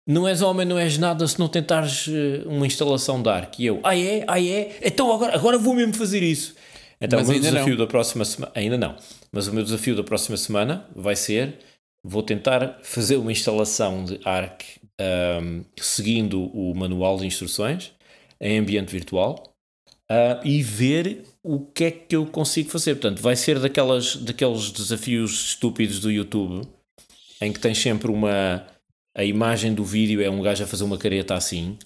não 0.09 0.27
és 0.27 0.41
homem, 0.41 0.65
não 0.65 0.77
és 0.77 0.97
nada 0.97 1.27
se 1.27 1.37
não 1.39 1.47
tentares 1.47 2.07
eh, 2.07 2.41
uma 2.47 2.65
instalação 2.65 3.21
de 3.21 3.29
Arc. 3.29 3.59
E 3.59 3.67
eu: 3.67 3.79
Ah, 3.83 3.95
é? 3.95 4.23
Ah, 4.27 4.41
é? 4.41 4.79
Então 4.81 5.13
agora, 5.13 5.35
agora 5.35 5.57
vou 5.57 5.75
mesmo 5.75 5.93
fazer 5.93 6.23
isso. 6.23 6.55
Então 6.99 7.19
Mas 7.19 7.29
o 7.29 7.31
meu 7.31 7.39
desafio 7.39 7.77
não. 7.77 7.77
da 7.77 7.87
próxima 7.87 8.25
semana, 8.25 8.51
ainda 8.55 8.77
não, 8.77 8.95
mas 9.31 9.47
o 9.47 9.53
meu 9.53 9.63
desafio 9.63 9.95
da 9.95 10.03
próxima 10.03 10.35
semana 10.35 10.85
vai 10.95 11.15
ser: 11.15 11.59
vou 12.03 12.23
tentar 12.23 12.79
fazer 12.81 13.17
uma 13.17 13.31
instalação 13.31 14.03
de 14.03 14.19
Arc 14.25 14.63
ahm, 14.99 15.61
seguindo 15.79 16.43
o 16.53 16.73
manual 16.75 17.17
de 17.17 17.27
instruções 17.27 17.91
em 18.41 18.57
ambiente 18.57 18.91
virtual 18.91 19.53
ah, 20.09 20.41
e 20.43 20.61
ver 20.63 21.23
o 21.43 21.59
que 21.59 21.83
é 21.83 21.91
que 21.91 22.15
eu 22.15 22.25
consigo 22.25 22.69
fazer. 22.69 22.95
Portanto, 22.95 23.21
vai 23.21 23.35
ser 23.35 23.59
daquelas, 23.59 24.15
daqueles 24.15 24.71
desafios 24.71 25.49
estúpidos 25.49 25.99
do 25.99 26.11
YouTube 26.11 26.67
em 27.41 27.53
que 27.53 27.59
tens 27.59 27.77
sempre 27.77 28.11
uma. 28.11 28.65
A 29.19 29.23
imagem 29.25 29.73
do 29.73 29.83
vídeo 29.83 30.21
é 30.21 30.29
um 30.29 30.41
gajo 30.41 30.63
a 30.63 30.67
fazer 30.67 30.85
uma 30.85 30.97
careta 30.97 31.35
assim, 31.35 31.77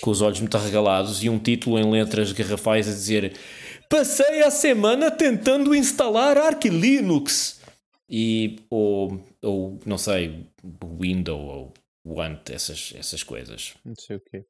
com 0.00 0.08
os 0.08 0.20
olhos 0.20 0.38
muito 0.38 0.56
arregalados, 0.56 1.20
e 1.24 1.28
um 1.28 1.36
título 1.36 1.80
em 1.80 1.90
letras 1.90 2.30
garrafais 2.30 2.86
a 2.86 2.92
dizer: 2.92 3.32
Passei 3.88 4.40
a 4.40 4.48
semana 4.48 5.10
tentando 5.10 5.74
instalar 5.74 6.38
Arch 6.38 6.66
Linux. 6.66 7.60
E, 8.08 8.60
ou, 8.70 9.20
ou 9.42 9.80
não 9.84 9.98
sei, 9.98 10.46
Windows 11.00 11.40
ou 11.40 11.72
Want, 12.06 12.50
essas, 12.50 12.92
essas 12.96 13.24
coisas. 13.24 13.74
Não 13.84 13.94
sei 13.96 14.16
o 14.16 14.20
quê. 14.20 14.44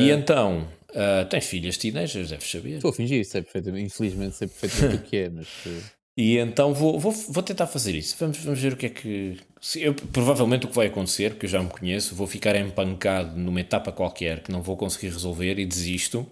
E 0.00 0.10
então, 0.10 0.66
ah, 0.92 1.24
tens 1.30 1.44
filhas 1.46 1.76
teenagers, 1.76 2.30
deves 2.30 2.50
saber. 2.50 2.76
Estou 2.76 2.90
a 2.90 2.94
fingir, 2.94 3.24
sei 3.24 3.42
perfeitamente, 3.42 3.86
infelizmente 3.86 4.34
sei 4.34 4.48
perfeitamente 4.48 4.96
o 4.96 5.06
que 5.08 5.16
é, 5.18 5.28
mas. 5.28 5.46
eh, 5.66 5.82
E 6.16 6.38
então 6.38 6.74
vou, 6.74 6.98
vou, 6.98 7.12
vou 7.12 7.42
tentar 7.44 7.68
fazer 7.68 7.94
isso. 7.94 8.16
Vamos, 8.18 8.38
vamos 8.38 8.58
ver 8.58 8.72
o 8.72 8.76
que 8.76 8.86
é 8.86 8.90
que. 8.90 9.36
Eu- 9.76 9.94
provavelmente 9.94 10.66
o 10.66 10.68
que 10.68 10.74
vai 10.76 10.86
acontecer, 10.88 11.30
porque 11.32 11.46
eu 11.46 11.50
já 11.50 11.62
me 11.62 11.70
conheço, 11.70 12.14
vou 12.14 12.26
ficar 12.26 12.54
empancado 12.56 13.38
numa 13.38 13.60
etapa 13.60 13.90
qualquer 13.92 14.40
que 14.42 14.52
não 14.52 14.62
vou 14.62 14.76
conseguir 14.76 15.08
resolver 15.08 15.58
e 15.58 15.64
desisto. 15.66 16.26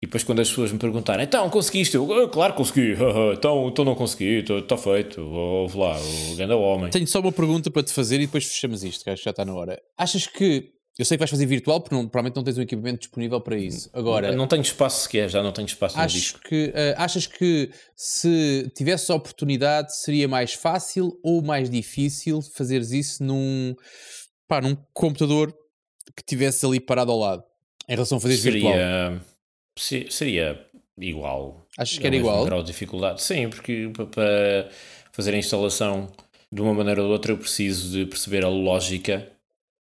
E 0.00 0.06
depois, 0.06 0.24
quando 0.24 0.40
as 0.40 0.48
pessoas 0.48 0.72
me 0.72 0.78
perguntarem, 0.80 1.24
então 1.24 1.48
conseguiste? 1.48 1.94
Eu, 1.94 2.12
"Ah, 2.12 2.28
claro 2.28 2.52
que 2.54 2.56
consegui, 2.58 2.94
então, 3.38 3.68
então 3.68 3.84
não 3.84 3.94
consegui, 3.94 4.38
está 4.38 4.76
feito, 4.76 5.20
ouve 5.20 5.78
lá, 5.78 5.96
o 6.32 6.34
grande 6.36 6.54
homem. 6.54 6.90
Tenho 6.90 7.06
só 7.06 7.20
uma 7.20 7.30
pergunta 7.30 7.70
para 7.70 7.84
te 7.84 7.92
fazer 7.92 8.16
e 8.16 8.26
depois 8.26 8.44
fechamos 8.44 8.82
isto, 8.82 9.04
que 9.04 9.10
acho 9.10 9.20
que 9.22 9.24
já 9.26 9.30
está 9.30 9.44
na 9.44 9.54
hora. 9.54 9.80
Achas 9.96 10.26
que. 10.26 10.70
Eu 10.98 11.04
sei 11.06 11.16
que 11.16 11.20
vais 11.20 11.30
fazer 11.30 11.46
virtual, 11.46 11.80
porque 11.80 11.94
não- 11.94 12.06
provavelmente 12.06 12.36
não 12.36 12.44
tens 12.44 12.58
um 12.58 12.62
equipamento 12.62 12.98
disponível 13.00 13.40
para 13.40 13.56
isso. 13.56 13.88
Agora, 13.94 14.30
não 14.36 14.46
tenho 14.46 14.60
espaço 14.60 15.04
sequer, 15.04 15.28
já 15.30 15.42
não 15.42 15.50
tenho 15.50 15.64
espaço 15.66 15.96
no 15.96 16.02
acho 16.02 16.14
disco. 16.16 16.40
que, 16.40 16.70
eh, 16.74 16.94
achas 16.98 17.26
que 17.26 17.70
se 17.96 18.70
tivesse 18.76 19.10
a 19.10 19.14
oportunidade 19.14 19.96
seria 19.96 20.28
mais 20.28 20.52
fácil 20.52 21.18
ou 21.22 21.40
mais 21.42 21.70
difícil 21.70 22.42
fazeres 22.42 22.90
isso 22.90 23.24
num, 23.24 23.74
pá, 24.46 24.60
num 24.60 24.76
computador 24.92 25.54
que 26.14 26.22
tivesse 26.22 26.64
ali 26.66 26.78
parado 26.78 27.10
ao 27.10 27.18
lado? 27.18 27.42
Em 27.88 27.94
relação 27.94 28.18
a 28.18 28.20
fazer 28.20 28.36
virtual. 28.36 28.72
Seria, 28.74 29.20
se- 29.78 30.06
seria 30.10 30.66
igual. 30.98 31.66
Achas 31.78 31.96
que 31.98 32.04
É 32.04 32.08
era 32.08 32.16
igual? 32.16 32.44
grau 32.44 32.60
de 32.62 32.66
dificuldade. 32.70 33.22
Sim, 33.22 33.48
porque 33.48 33.90
pa- 33.96 34.04
para 34.04 34.68
fazer 35.10 35.32
a 35.34 35.38
instalação 35.38 36.12
de 36.52 36.60
uma 36.60 36.74
maneira 36.74 37.00
ou 37.00 37.06
de 37.08 37.12
outra 37.14 37.32
eu 37.32 37.38
preciso 37.38 37.90
de 37.90 38.04
perceber 38.04 38.44
a 38.44 38.48
lógica 38.50 39.31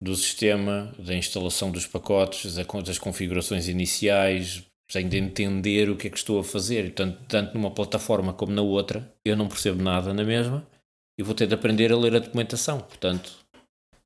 do 0.01 0.15
sistema, 0.15 0.91
da 0.97 1.13
instalação 1.13 1.69
dos 1.71 1.85
pacotes, 1.85 2.55
das 2.55 2.97
configurações 2.97 3.67
iniciais, 3.67 4.63
tenho 4.91 5.07
de 5.07 5.17
entender 5.17 5.89
o 5.89 5.95
que 5.95 6.07
é 6.07 6.09
que 6.09 6.17
estou 6.17 6.39
a 6.39 6.43
fazer. 6.43 6.93
Tanto, 6.93 7.17
tanto 7.27 7.53
numa 7.53 7.71
plataforma 7.71 8.33
como 8.33 8.51
na 8.51 8.61
outra, 8.61 9.13
eu 9.23 9.35
não 9.37 9.47
percebo 9.47 9.81
nada 9.81 10.13
na 10.13 10.23
mesma 10.23 10.67
e 11.17 11.23
vou 11.23 11.35
ter 11.35 11.47
de 11.47 11.53
aprender 11.53 11.91
a 11.91 11.97
ler 11.97 12.15
a 12.15 12.19
documentação. 12.19 12.79
Portanto, 12.79 13.31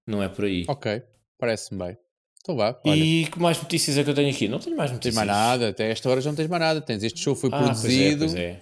não 0.05 0.21
é 0.21 0.27
por 0.27 0.45
aí. 0.45 0.65
Ok, 0.67 1.01
parece-me 1.39 1.83
bem. 1.83 1.97
Então 2.41 2.55
vá, 2.55 2.79
olha. 2.85 2.95
E 2.95 3.25
que 3.25 3.39
mais 3.39 3.59
notícias 3.59 3.97
é 3.97 4.03
que 4.03 4.09
eu 4.09 4.13
tenho 4.13 4.29
aqui? 4.29 4.47
Não 4.47 4.59
tenho 4.59 4.75
mais 4.77 4.91
Não 4.91 4.97
notícias. 4.97 5.15
tens 5.15 5.25
mais 5.25 5.39
nada, 5.39 5.69
até 5.69 5.89
esta 5.89 6.07
hora 6.09 6.21
já 6.21 6.29
não 6.29 6.35
tens 6.35 6.47
mais 6.49 6.61
nada. 6.61 6.81
Tens 6.81 7.01
este 7.03 7.19
show 7.19 7.33
foi 7.35 7.49
Ah, 7.51 7.57
pois 7.57 7.63
é, 7.69 7.71
produzido. 7.71 8.19
pois 8.25 8.35
é. 8.35 8.61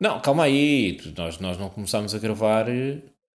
Não, 0.00 0.20
calma 0.20 0.44
aí. 0.44 0.98
Nós, 1.16 1.38
nós 1.38 1.58
não 1.58 1.68
começámos 1.68 2.14
a 2.14 2.18
gravar. 2.18 2.66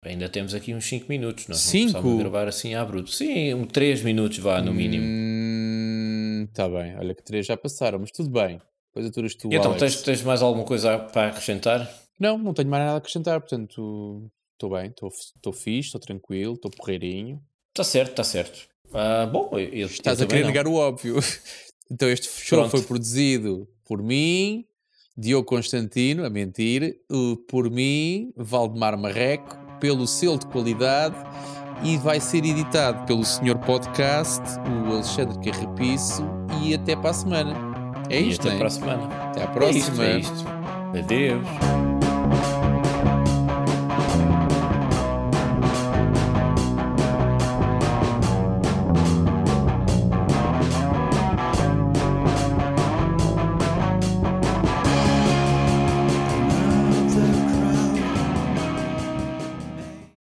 Ainda 0.03 0.29
temos 0.29 0.53
aqui 0.53 0.73
uns 0.73 0.85
5 0.85 1.05
minutos. 1.09 1.45
Cinco? 1.57 1.93
não 1.93 2.01
começámos 2.01 2.13
a 2.13 2.23
gravar 2.23 2.47
assim 2.47 2.75
à 2.75 2.85
bruto. 2.85 3.11
Sim, 3.11 3.65
3 3.65 4.03
minutos 4.03 4.37
vá, 4.37 4.61
no 4.61 4.73
mínimo. 4.73 5.03
Hum, 5.05 6.47
tá 6.53 6.69
bem, 6.69 6.95
olha 6.97 7.15
que 7.15 7.23
três 7.23 7.45
já 7.45 7.57
passaram, 7.57 7.99
mas 7.99 8.11
tudo 8.11 8.29
bem. 8.29 8.61
Depois 8.89 9.05
aturas 9.07 9.35
tu, 9.35 9.47
então, 9.51 9.71
Alex. 9.71 9.79
tens, 9.79 10.01
tens 10.01 10.21
mais 10.23 10.41
alguma 10.41 10.65
coisa 10.65 10.97
para 10.99 11.27
acrescentar? 11.29 11.91
Não, 12.19 12.37
não 12.37 12.53
tenho 12.53 12.69
mais 12.69 12.83
nada 12.83 12.95
a 12.95 12.97
acrescentar, 12.97 13.39
portanto 13.39 14.31
estou 14.53 14.71
bem, 14.71 14.89
estou 14.89 15.53
fixe, 15.53 15.87
estou 15.89 16.01
tranquilo, 16.01 16.53
estou 16.53 16.71
porreirinho. 16.71 17.41
Está 17.69 17.83
certo, 17.83 18.09
está 18.11 18.23
certo. 18.23 18.67
Ah, 18.93 19.25
bom, 19.25 19.51
eu, 19.57 19.87
Estás 19.87 20.21
a 20.21 20.25
querer 20.25 20.41
não. 20.41 20.47
negar 20.47 20.67
o 20.67 20.73
óbvio. 20.73 21.17
então 21.91 22.09
este 22.09 22.27
show 22.27 22.67
foi 22.69 22.81
produzido 22.81 23.67
por 23.85 24.01
mim, 24.01 24.65
Diogo 25.15 25.45
Constantino, 25.45 26.25
a 26.25 26.29
mentir, 26.29 26.97
por 27.47 27.69
mim, 27.69 28.33
Valdemar 28.35 28.97
Marreco, 28.97 29.66
pelo 29.79 30.07
selo 30.07 30.37
de 30.37 30.45
qualidade 30.47 31.15
e 31.83 31.97
vai 31.97 32.19
ser 32.19 32.43
editado 32.45 33.05
pelo 33.05 33.23
Senhor 33.23 33.57
Podcast, 33.59 34.41
o 34.87 34.93
Alexandre 34.93 35.37
Carrapiço 35.51 36.25
e 36.61 36.73
até 36.73 36.95
para 36.95 37.11
a 37.11 37.13
semana. 37.13 37.55
É 38.09 38.19
E 38.21 38.29
isto, 38.29 38.41
até 38.41 38.51
né? 38.51 38.57
para 38.57 38.67
a 38.67 38.71
semana. 38.71 39.07
Até 39.25 39.41
à 39.41 39.43
É 39.43 39.47
próxima. 39.47 39.77
isto, 39.79 40.01
é 40.01 40.19
isto. 40.19 40.45
Adeus. 40.97 41.47